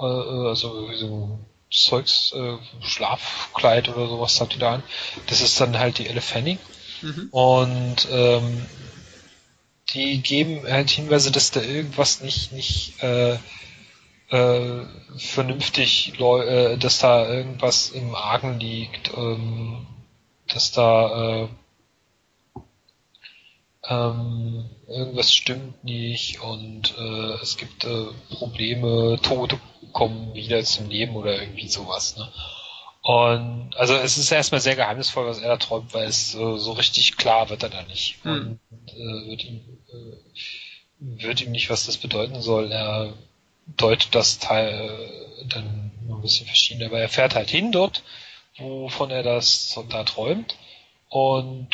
Äh, 0.00 0.04
äh, 0.04 0.48
also 0.48 0.92
so 0.94 1.38
Zeugs, 1.70 2.32
äh, 2.34 2.56
Schlafkleid 2.82 3.88
oder 3.88 4.08
sowas 4.08 4.40
hat 4.40 4.54
die 4.54 4.58
da 4.58 4.74
an. 4.74 4.82
Das 5.26 5.40
ist 5.40 5.60
dann 5.60 5.78
halt 5.78 5.98
die 5.98 6.06
Elle 6.06 6.20
Fanning. 6.20 6.58
Mhm. 7.02 7.28
Und 7.30 8.08
ähm, 8.10 8.66
die 9.92 10.22
geben 10.22 10.62
halt 10.66 10.90
Hinweise, 10.90 11.32
dass 11.32 11.50
da 11.50 11.60
irgendwas 11.60 12.20
nicht, 12.20 12.52
nicht 12.52 13.02
äh, 13.02 13.36
äh, 14.30 14.82
vernünftig, 15.16 16.18
äh, 16.20 16.76
dass 16.76 16.98
da 16.98 17.28
irgendwas 17.28 17.90
im 17.90 18.14
Argen 18.14 18.58
liegt, 18.58 19.12
ähm, 19.16 19.86
dass 20.48 20.72
da 20.72 21.42
äh, 21.42 21.48
ähm, 23.88 24.70
irgendwas 24.88 25.32
stimmt 25.32 25.84
nicht 25.84 26.40
und 26.40 26.96
äh, 26.98 27.34
es 27.42 27.56
gibt 27.56 27.84
äh, 27.84 28.06
Probleme, 28.30 29.18
Tote 29.22 29.60
kommen 29.92 30.34
wieder 30.34 30.62
zum 30.64 30.88
Leben 30.88 31.16
oder 31.16 31.40
irgendwie 31.40 31.68
sowas. 31.68 32.16
Ne? 32.16 32.28
Und 33.02 33.76
also 33.76 33.94
es 33.94 34.16
ist 34.16 34.32
erstmal 34.32 34.62
sehr 34.62 34.76
geheimnisvoll, 34.76 35.26
was 35.26 35.38
er 35.38 35.48
da 35.48 35.56
träumt, 35.58 35.92
weil 35.92 36.08
es 36.08 36.34
äh, 36.34 36.58
so 36.58 36.72
richtig 36.72 37.18
klar 37.18 37.50
wird 37.50 37.62
er 37.62 37.68
da 37.68 37.82
nicht. 37.82 38.16
Hm. 38.22 38.58
Und 38.70 38.92
äh, 38.92 39.28
wird 39.28 39.44
ihm 39.44 39.60
äh, 39.92 41.22
wird 41.22 41.42
ihm 41.42 41.52
nicht, 41.52 41.68
was 41.68 41.84
das 41.84 41.98
bedeuten 41.98 42.40
soll. 42.40 42.72
Er 42.72 43.12
deutet 43.66 44.14
das 44.14 44.38
Teil 44.38 44.72
äh, 44.72 45.46
dann 45.48 45.90
ein 46.08 46.22
bisschen 46.22 46.46
verschieden, 46.46 46.84
aber 46.84 47.00
er 47.00 47.08
fährt 47.08 47.34
halt 47.34 47.50
hin 47.50 47.72
dort, 47.72 48.02
wovon 48.58 49.10
er 49.10 49.22
das 49.22 49.78
da 49.88 50.04
träumt 50.04 50.56
und 51.08 51.68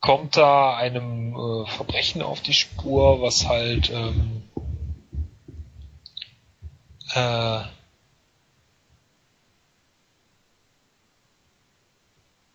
kommt 0.00 0.36
da 0.36 0.76
einem 0.76 1.34
äh, 1.34 1.66
Verbrechen 1.66 2.22
auf 2.22 2.40
die 2.40 2.54
Spur, 2.54 3.20
was 3.20 3.46
halt 3.46 3.90
ähm, 3.90 4.42
äh, 7.14 7.62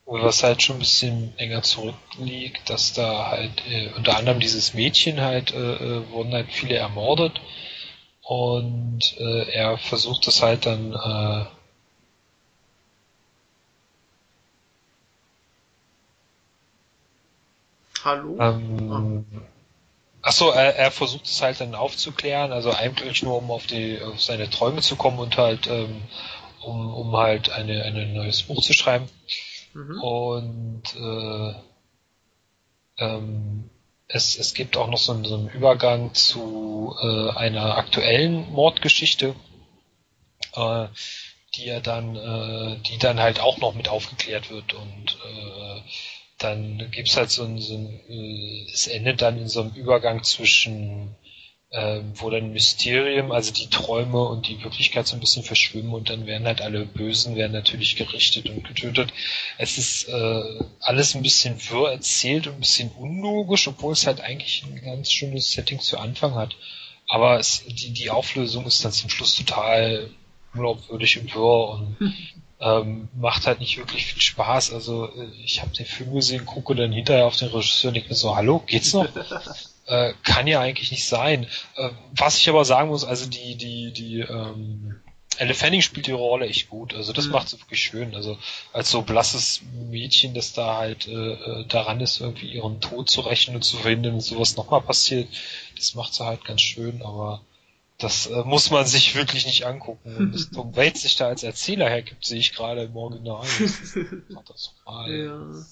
was 0.06 0.44
halt 0.44 0.62
schon 0.62 0.78
ein 0.78 0.80
bisschen 0.80 1.34
länger 1.38 1.64
zurückliegt, 1.64 2.70
dass 2.70 2.94
da 2.94 3.32
halt 3.32 3.64
äh, 3.68 3.90
unter 3.98 4.18
anderem 4.18 4.40
dieses 4.40 4.74
Mädchen 4.74 5.22
halt 5.22 5.54
äh, 5.54 5.58
äh, 5.58 6.10
wurden 6.12 6.34
halt 6.34 6.52
viele 6.52 6.76
ermordet 6.76 7.42
und 8.24 9.18
äh, 9.20 9.50
er 9.52 9.78
versucht 9.78 10.28
es 10.28 10.42
halt 10.42 10.66
dann 10.66 10.94
äh, 10.94 11.46
Hallo? 18.04 18.38
Ähm. 18.40 19.26
Achso, 20.22 20.52
er, 20.52 20.76
er 20.76 20.92
versucht 20.92 21.26
es 21.26 21.42
halt 21.42 21.60
dann 21.60 21.76
aufzuklären, 21.76 22.54
also 22.54 22.72
eigentlich 22.72 23.24
nur 23.24 23.38
um 23.38 23.52
auf 23.52 23.66
die 23.68 24.02
auf 24.02 24.22
seine 24.22 24.50
Träume 24.50 24.82
zu 24.82 24.96
kommen 24.96 25.20
und 25.20 25.38
halt 25.38 25.68
ähm, 25.68 26.02
um, 26.62 26.94
um 26.94 27.18
halt 27.18 27.50
eine, 27.50 27.84
ein 27.84 28.14
neues 28.14 28.44
Buch 28.44 28.62
zu 28.62 28.74
schreiben. 28.74 29.10
Mhm. 29.74 30.02
Und 30.02 30.84
äh, 30.96 31.54
ähm, 32.98 33.70
es, 34.14 34.38
es 34.38 34.54
gibt 34.54 34.78
auch 34.78 34.88
noch 34.88 35.00
so, 35.00 35.12
einen, 35.12 35.26
so 35.26 35.36
einen 35.36 35.50
Übergang 35.50 36.14
zu 36.14 36.96
äh, 37.02 37.32
einer 37.32 37.78
aktuellen 37.78 38.52
Mordgeschichte, 38.52 39.36
äh, 40.54 40.88
die 41.56 41.68
er 41.68 41.82
dann, 41.82 42.16
äh, 42.16 42.78
die 42.84 43.00
dann 43.00 43.20
halt 43.20 43.40
auch 43.40 43.58
noch 43.58 43.74
mit 43.74 43.90
aufgeklärt 43.90 44.52
wird. 44.52 44.74
Und 44.74 45.18
äh, 45.26 45.82
dann 46.38 46.92
gibt's 46.92 47.18
halt 47.18 47.32
so 47.32 47.44
ein, 47.44 47.60
so 47.60 47.74
ein 47.74 48.00
äh, 48.08 48.68
es 48.72 48.86
endet 48.86 49.24
dann 49.24 49.40
in 49.40 49.50
so 49.50 49.62
einem 49.62 49.74
Übergang 49.74 50.24
zwischen 50.24 51.16
ähm, 51.76 52.12
wo 52.14 52.30
dann 52.30 52.54
Mysterium, 52.54 53.32
also 53.32 53.52
die 53.52 53.68
Träume 53.68 54.24
und 54.24 54.48
die 54.48 54.64
Wirklichkeit 54.64 55.08
so 55.08 55.16
ein 55.16 55.20
bisschen 55.20 55.42
verschwimmen 55.42 55.92
und 55.92 56.08
dann 56.08 56.28
werden 56.28 56.46
halt 56.46 56.62
alle 56.62 56.86
Bösen 56.86 57.36
werden 57.36 57.52
natürlich 57.52 57.96
gerichtet 57.96 58.48
und 58.48 58.64
getötet. 58.64 59.12
Es 59.58 59.80
ist 59.80 60.08
äh, 60.08 60.44
alles 60.80 61.16
ein 61.16 61.24
bisschen 61.24 61.60
wirr 61.72 61.92
erzählt 61.92 62.46
und 62.46 62.54
ein 62.54 62.60
bisschen 62.60 62.92
unlogisch, 62.92 63.68
obwohl 63.68 63.94
es 63.94 64.06
halt 64.06 64.22
eigentlich 64.22 64.64
ein 64.64 64.82
ganz 64.84 65.12
schönes 65.12 65.52
Setting 65.52 65.80
zu 65.80 65.98
Anfang 65.98 66.36
hat. 66.36 66.56
Aber 67.08 67.40
es, 67.40 67.64
die, 67.66 67.90
die 67.90 68.12
Auflösung 68.12 68.68
ist 68.68 68.86
dann 68.86 68.92
zum 68.92 69.10
Schluss 69.10 69.36
total 69.36 70.12
unglaubwürdig 70.54 71.20
und 71.20 71.34
wirr 71.34 71.70
und 71.70 72.14
ähm, 72.60 73.10
macht 73.16 73.48
halt 73.48 73.60
nicht 73.60 73.78
wirklich 73.78 74.06
viel 74.06 74.22
Spaß. 74.22 74.74
Also 74.74 75.08
äh, 75.08 75.28
ich 75.44 75.62
habe 75.62 75.76
den 75.76 75.88
Film 75.88 76.14
gesehen, 76.14 76.46
gucke 76.46 76.76
dann 76.76 76.92
hinterher 76.92 77.26
auf 77.26 77.36
den 77.36 77.50
Regisseur 77.50 77.90
und 77.90 77.96
denke 77.96 78.10
mir 78.10 78.16
so, 78.16 78.36
hallo, 78.36 78.60
geht's 78.60 78.94
noch? 78.94 79.08
äh, 79.88 80.14
kann 80.24 80.48
ja 80.48 80.60
eigentlich 80.60 80.92
nicht 80.92 81.06
sein. 81.06 81.48
Äh, 81.76 81.90
was 82.16 82.38
ich 82.38 82.50
aber 82.50 82.66
sagen 82.66 82.90
muss, 82.90 83.04
also 83.04 83.30
die, 83.30 83.56
die, 83.56 83.92
die, 83.92 84.20
ähm, 84.20 85.02
Elle 85.38 85.54
Fanning 85.54 85.82
spielt 85.82 86.08
die 86.08 86.12
Rolle 86.12 86.48
echt 86.48 86.70
gut. 86.70 86.94
Also 86.94 87.14
das 87.14 87.26
mhm. 87.26 87.32
macht 87.34 87.50
sie 87.50 87.60
wirklich 87.60 87.82
schön. 87.82 88.16
Also 88.16 88.38
als 88.72 88.92
so 88.92 89.02
blasses 89.02 89.62
Mädchen, 89.90 90.34
das 90.34 90.54
da 90.54 90.78
halt 90.78 91.08
äh, 91.08 91.34
äh, 91.34 91.66
daran 91.68 92.02
ist, 92.02 92.22
irgendwie 92.22 92.52
ihren 92.52 92.82
Tod 92.82 93.10
zu 93.10 93.22
rächen 93.22 93.56
und 93.56 93.64
zu 93.64 93.78
verhindern, 93.78 94.16
dass 94.16 94.28
sowas 94.28 94.56
nochmal 94.56 94.82
passiert, 94.82 95.28
das 95.76 95.96
macht 95.96 96.14
sie 96.14 96.26
halt 96.26 96.46
ganz 96.46 96.62
schön, 96.62 97.02
aber 97.02 97.42
das 97.98 98.28
äh, 98.28 98.44
muss 98.44 98.70
man 98.70 98.86
sich 98.86 99.16
wirklich 99.16 99.46
nicht 99.46 99.66
angucken. 99.66 100.16
Und 100.16 100.34
dass 100.34 100.50
Tom 100.52 100.76
Waits 100.76 101.02
sich 101.02 101.16
da 101.16 101.28
als 101.28 101.44
Erzähler 101.44 101.90
hergibt, 101.90 102.26
sehe 102.26 102.40
ich 102.40 102.54
gerade 102.54 102.84
im 102.84 102.96
Original. 102.96 103.42
Das 103.42 103.80
ist 103.80 103.96
ja. 105.26 105.66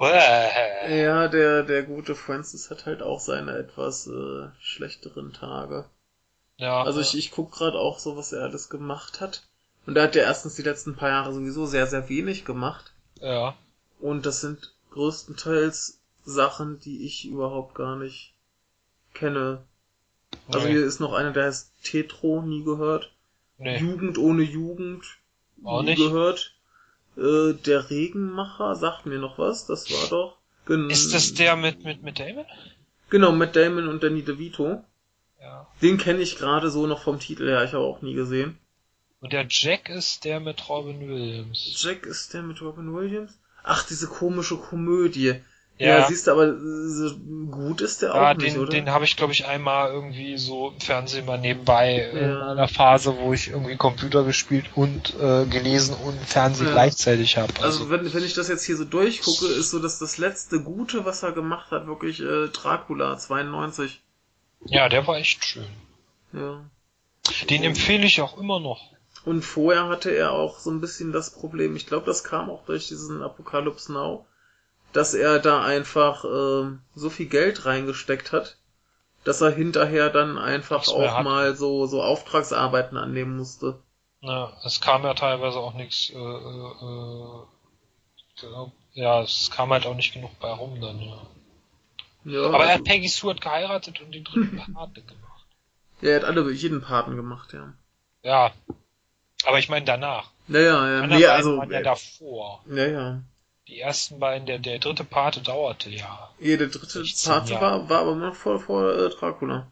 Ja, 0.00 1.28
der, 1.28 1.64
der 1.64 1.82
gute 1.82 2.14
Francis 2.14 2.70
hat 2.70 2.86
halt 2.86 3.02
auch 3.02 3.20
seine 3.20 3.56
etwas 3.56 4.06
äh, 4.06 4.48
schlechteren 4.60 5.32
Tage. 5.32 5.86
Ja. 6.56 6.82
Also 6.82 7.00
ich, 7.00 7.16
ich 7.16 7.30
guck 7.30 7.52
gerade 7.52 7.78
auch 7.78 7.98
so, 7.98 8.16
was 8.16 8.32
er 8.32 8.42
alles 8.42 8.68
gemacht 8.68 9.20
hat. 9.20 9.42
Und 9.86 9.96
er 9.96 10.04
hat 10.04 10.14
ja 10.14 10.22
erstens 10.22 10.54
die 10.54 10.62
letzten 10.62 10.96
paar 10.96 11.08
Jahre 11.08 11.32
sowieso 11.32 11.66
sehr, 11.66 11.86
sehr 11.86 12.08
wenig 12.08 12.44
gemacht. 12.44 12.92
Ja. 13.20 13.56
Und 14.00 14.26
das 14.26 14.40
sind 14.40 14.74
größtenteils 14.90 16.00
Sachen, 16.24 16.78
die 16.80 17.06
ich 17.06 17.24
überhaupt 17.24 17.74
gar 17.74 17.96
nicht 17.96 18.34
kenne. 19.14 19.62
Also 20.48 20.66
nee. 20.66 20.74
hier 20.74 20.84
ist 20.84 21.00
noch 21.00 21.12
einer, 21.12 21.32
der 21.32 21.46
heißt 21.46 21.72
Tetro, 21.82 22.42
nie 22.42 22.64
gehört. 22.64 23.12
Nee. 23.56 23.78
Jugend 23.78 24.18
ohne 24.18 24.42
Jugend, 24.42 25.04
Auch 25.64 25.82
nie 25.82 25.90
nicht. 25.90 25.98
gehört. 25.98 26.54
Äh, 27.18 27.54
der 27.54 27.90
Regenmacher 27.90 28.76
sagt 28.76 29.06
mir 29.06 29.18
noch 29.18 29.38
was, 29.38 29.66
das 29.66 29.90
war 29.90 30.08
doch. 30.08 30.38
Gen 30.66 30.88
ist 30.90 31.14
das 31.14 31.34
der 31.34 31.56
mit, 31.56 31.82
mit, 31.84 32.02
mit 32.02 32.18
Damon? 32.20 32.44
Genau, 33.10 33.32
mit 33.32 33.56
Damon 33.56 33.88
und 33.88 34.02
Danny 34.02 34.22
DeVito. 34.22 34.84
Ja. 35.40 35.66
Den 35.82 35.98
kenne 35.98 36.20
ich 36.20 36.36
gerade 36.36 36.70
so 36.70 36.86
noch 36.86 37.02
vom 37.02 37.18
Titel 37.18 37.48
her, 37.48 37.64
ich 37.64 37.72
habe 37.72 37.84
auch 37.84 38.02
nie 38.02 38.14
gesehen. 38.14 38.58
Und 39.20 39.32
der 39.32 39.46
Jack 39.48 39.88
ist 39.88 40.24
der 40.24 40.38
mit 40.38 40.68
Robin 40.68 41.00
Williams. 41.08 41.74
Jack 41.82 42.06
ist 42.06 42.34
der 42.34 42.42
mit 42.42 42.60
Robin 42.60 42.94
Williams? 42.94 43.38
Ach, 43.64 43.84
diese 43.84 44.06
komische 44.06 44.56
Komödie. 44.56 45.40
Ja, 45.78 45.98
ja 45.98 46.08
siehst 46.08 46.26
du, 46.26 46.32
aber 46.32 46.56
so 46.58 47.16
gut 47.50 47.80
ist 47.80 48.02
der 48.02 48.10
ja, 48.10 48.32
auch 48.32 48.36
nicht, 48.36 48.56
den, 48.56 48.60
oder? 48.60 48.70
Den 48.70 48.90
habe 48.90 49.04
ich, 49.04 49.16
glaube 49.16 49.32
ich, 49.32 49.46
einmal 49.46 49.92
irgendwie 49.92 50.36
so 50.36 50.70
im 50.70 50.80
Fernsehen 50.80 51.24
mal 51.24 51.38
nebenbei 51.38 52.10
ja. 52.12 52.18
in 52.18 52.36
einer 52.36 52.68
Phase, 52.68 53.16
wo 53.18 53.32
ich 53.32 53.48
irgendwie 53.48 53.76
Computer 53.76 54.24
gespielt 54.24 54.66
und 54.74 55.14
äh, 55.20 55.46
gelesen 55.46 55.94
und 55.94 56.18
Fernsehen 56.20 56.66
ja. 56.66 56.72
gleichzeitig 56.72 57.36
habe. 57.36 57.52
Also, 57.62 57.84
also, 57.84 57.90
wenn, 57.90 58.12
wenn 58.12 58.24
ich 58.24 58.34
das 58.34 58.48
jetzt 58.48 58.64
hier 58.64 58.76
so 58.76 58.84
durchgucke, 58.84 59.46
ist 59.46 59.70
so, 59.70 59.78
dass 59.78 59.98
das 59.98 60.18
letzte 60.18 60.60
Gute, 60.62 61.04
was 61.04 61.22
er 61.22 61.32
gemacht 61.32 61.70
hat, 61.70 61.86
wirklich 61.86 62.20
äh, 62.20 62.48
Dracula 62.48 63.16
92. 63.16 64.00
Ja, 64.66 64.88
der 64.88 65.06
war 65.06 65.16
echt 65.16 65.44
schön. 65.44 65.66
Ja. 66.32 66.64
Den 67.48 67.62
empfehle 67.62 68.04
ich 68.04 68.20
auch 68.20 68.36
immer 68.38 68.58
noch. 68.58 68.80
Und 69.24 69.42
vorher 69.42 69.88
hatte 69.88 70.10
er 70.10 70.32
auch 70.32 70.58
so 70.58 70.70
ein 70.70 70.80
bisschen 70.80 71.12
das 71.12 71.30
Problem, 71.30 71.76
ich 71.76 71.86
glaube, 71.86 72.06
das 72.06 72.24
kam 72.24 72.50
auch 72.50 72.64
durch 72.64 72.88
diesen 72.88 73.22
Apocalypse 73.22 73.92
Now, 73.92 74.24
dass 74.92 75.14
er 75.14 75.38
da 75.38 75.62
einfach 75.62 76.24
äh, 76.24 76.76
so 76.94 77.10
viel 77.10 77.26
Geld 77.26 77.66
reingesteckt 77.66 78.32
hat, 78.32 78.56
dass 79.24 79.40
er 79.40 79.50
hinterher 79.50 80.10
dann 80.10 80.38
einfach 80.38 80.86
auch 80.88 81.22
mal 81.22 81.54
so, 81.54 81.86
so 81.86 82.02
Auftragsarbeiten 82.02 82.96
annehmen 82.96 83.36
musste. 83.36 83.80
Ja, 84.20 84.52
es 84.64 84.80
kam 84.80 85.04
ja 85.04 85.14
teilweise 85.14 85.58
auch 85.58 85.74
nichts, 85.74 86.10
äh, 86.10 86.16
äh, 86.16 87.42
glaub, 88.36 88.72
ja, 88.94 89.22
es 89.22 89.50
kam 89.50 89.70
halt 89.70 89.86
auch 89.86 89.94
nicht 89.94 90.12
genug 90.12 90.36
bei 90.40 90.50
rum 90.50 90.80
dann, 90.80 91.00
ja. 91.00 91.18
ja 92.24 92.46
Aber 92.46 92.64
er 92.64 92.74
hat 92.74 92.84
Peggy 92.84 93.08
Stewart 93.08 93.40
geheiratet 93.40 94.00
und 94.00 94.12
den 94.12 94.24
dritten 94.24 94.56
Paten 94.74 95.06
gemacht. 95.06 95.46
Ja, 96.00 96.10
er 96.10 96.16
hat 96.16 96.24
alle 96.24 96.50
jeden 96.50 96.80
Paten 96.80 97.14
gemacht, 97.14 97.52
ja. 97.52 97.74
Ja. 98.22 98.52
Aber 99.44 99.58
ich 99.58 99.68
meine 99.68 99.84
danach. 99.84 100.30
Naja, 100.48 100.90
ja, 100.90 101.06
nee, 101.06 101.26
also. 101.26 101.58
Waren 101.58 101.70
ja 101.70 101.82
davor. 101.82 102.64
Ja, 102.68 102.86
ja. 102.86 103.22
Die 103.68 103.80
ersten 103.80 104.18
beiden, 104.18 104.46
der, 104.46 104.58
der 104.58 104.78
dritte 104.78 105.04
Pate 105.04 105.42
dauerte 105.42 105.90
ja. 105.90 106.30
Ja, 106.38 106.56
der 106.56 106.68
dritte 106.68 107.04
Pate 107.24 107.60
war, 107.60 107.88
war 107.88 108.00
aber 108.00 108.14
noch 108.14 108.34
vor, 108.34 108.58
vor 108.58 108.94
äh, 108.94 109.10
Dracula. 109.10 109.70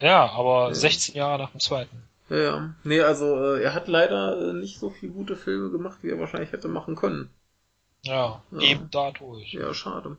Ja, 0.00 0.30
aber 0.30 0.68
ja. 0.68 0.74
16 0.74 1.16
Jahre 1.16 1.42
nach 1.42 1.50
dem 1.50 1.60
zweiten. 1.60 2.08
Ja, 2.28 2.36
ja. 2.36 2.74
Nee, 2.84 3.00
also 3.00 3.54
äh, 3.54 3.62
er 3.62 3.74
hat 3.74 3.88
leider 3.88 4.50
äh, 4.50 4.52
nicht 4.52 4.78
so 4.78 4.90
viele 4.90 5.12
gute 5.12 5.36
Filme 5.36 5.70
gemacht, 5.70 5.98
wie 6.02 6.10
er 6.10 6.20
wahrscheinlich 6.20 6.52
hätte 6.52 6.68
machen 6.68 6.94
können. 6.94 7.30
Ja, 8.02 8.42
ja. 8.52 8.60
eben 8.60 8.88
dadurch. 8.90 9.52
Ja, 9.52 9.74
schade. 9.74 10.16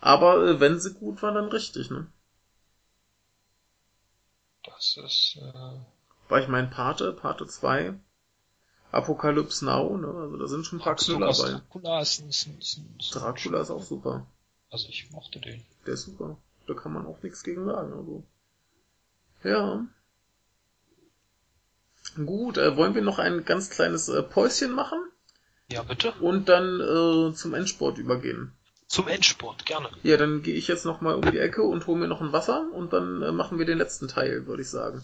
Aber 0.00 0.44
äh, 0.46 0.60
wenn 0.60 0.80
sie 0.80 0.94
gut 0.94 1.22
war, 1.22 1.32
dann 1.32 1.48
richtig, 1.48 1.90
ne? 1.90 2.06
Das 4.64 4.96
ist. 4.96 5.38
Äh... 5.40 5.78
Weil 6.28 6.42
ich 6.42 6.48
mein 6.48 6.70
Pate, 6.70 7.12
Pate 7.12 7.46
2, 7.46 7.94
Apocalypse 8.94 9.64
Now, 9.64 9.96
ne? 9.96 10.08
Also 10.08 10.36
da 10.36 10.46
sind 10.46 10.64
schon 10.66 10.78
ein 10.78 10.82
paar 10.82 10.96
Knüller 10.96 11.32
dabei. 11.32 11.50
Dracula 11.50 12.00
ist, 12.00 12.20
ist, 12.28 12.48
ist, 12.60 12.80
ist 12.98 13.14
Dracula 13.14 13.60
ist 13.60 13.70
auch 13.70 13.82
super. 13.82 14.26
Also 14.70 14.88
ich 14.88 15.10
mochte 15.10 15.40
den. 15.40 15.62
Der 15.86 15.94
ist 15.94 16.04
super. 16.04 16.36
Da 16.66 16.74
kann 16.74 16.92
man 16.92 17.06
auch 17.06 17.22
nichts 17.22 17.42
gegen 17.42 17.64
sagen. 17.66 17.92
Also. 17.92 18.22
Ja. 19.42 19.84
Gut, 22.24 22.58
äh, 22.58 22.76
wollen 22.76 22.94
wir 22.94 23.02
noch 23.02 23.18
ein 23.18 23.44
ganz 23.44 23.70
kleines 23.70 24.08
äh, 24.08 24.22
Päuschen 24.22 24.72
machen? 24.72 24.98
Ja, 25.70 25.82
bitte. 25.82 26.12
Und 26.20 26.48
dann 26.48 26.80
äh, 26.80 27.34
zum 27.34 27.54
Endsport 27.54 27.98
übergehen. 27.98 28.52
Zum 28.86 29.08
Endsport, 29.08 29.66
gerne. 29.66 29.88
Ja, 30.02 30.16
dann 30.16 30.42
gehe 30.42 30.54
ich 30.54 30.68
jetzt 30.68 30.84
nochmal 30.84 31.14
um 31.14 31.22
die 31.22 31.38
Ecke 31.38 31.62
und 31.62 31.86
hole 31.86 31.98
mir 31.98 32.08
noch 32.08 32.20
ein 32.20 32.32
Wasser 32.32 32.66
und 32.72 32.92
dann 32.92 33.22
äh, 33.22 33.32
machen 33.32 33.58
wir 33.58 33.66
den 33.66 33.78
letzten 33.78 34.08
Teil, 34.08 34.46
würde 34.46 34.62
ich 34.62 34.70
sagen. 34.70 35.02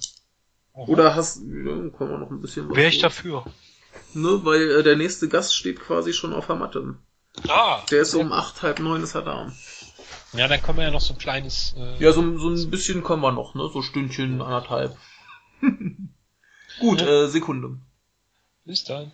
Aha. 0.74 0.84
Oder 0.86 1.14
hast, 1.14 1.38
ja, 1.38 1.44
können 1.44 1.92
wir 1.98 2.18
noch 2.18 2.30
ein 2.30 2.40
bisschen 2.40 2.68
was 2.68 2.76
Wäre 2.76 2.88
ich 2.88 3.00
dafür. 3.00 3.44
Ne, 4.14 4.44
weil 4.44 4.70
äh, 4.70 4.82
der 4.82 4.96
nächste 4.96 5.28
Gast 5.28 5.54
steht 5.54 5.80
quasi 5.80 6.12
schon 6.12 6.32
auf 6.32 6.46
der 6.46 6.56
Matte. 6.56 6.96
Ah. 7.48 7.80
Der 7.90 8.02
ist 8.02 8.14
um 8.14 8.32
acht, 8.32 8.62
halb 8.62 8.80
neun 8.80 9.02
ist 9.02 9.14
er 9.14 9.22
da. 9.22 9.52
Ja, 10.32 10.48
dann 10.48 10.62
können 10.62 10.78
wir 10.78 10.84
ja 10.84 10.90
noch 10.90 11.00
so 11.00 11.14
ein 11.14 11.18
kleines. 11.18 11.74
Äh, 11.76 12.02
ja, 12.02 12.12
so, 12.12 12.38
so 12.38 12.50
ein 12.50 12.70
bisschen 12.70 13.02
können 13.02 13.22
wir 13.22 13.32
noch, 13.32 13.54
ne? 13.54 13.68
So 13.72 13.82
Stündchen, 13.82 14.40
anderthalb. 14.42 14.96
Gut, 16.80 17.00
ja. 17.00 17.24
äh, 17.24 17.28
Sekunde. 17.28 17.78
Bis 18.64 18.84
dann. 18.84 19.12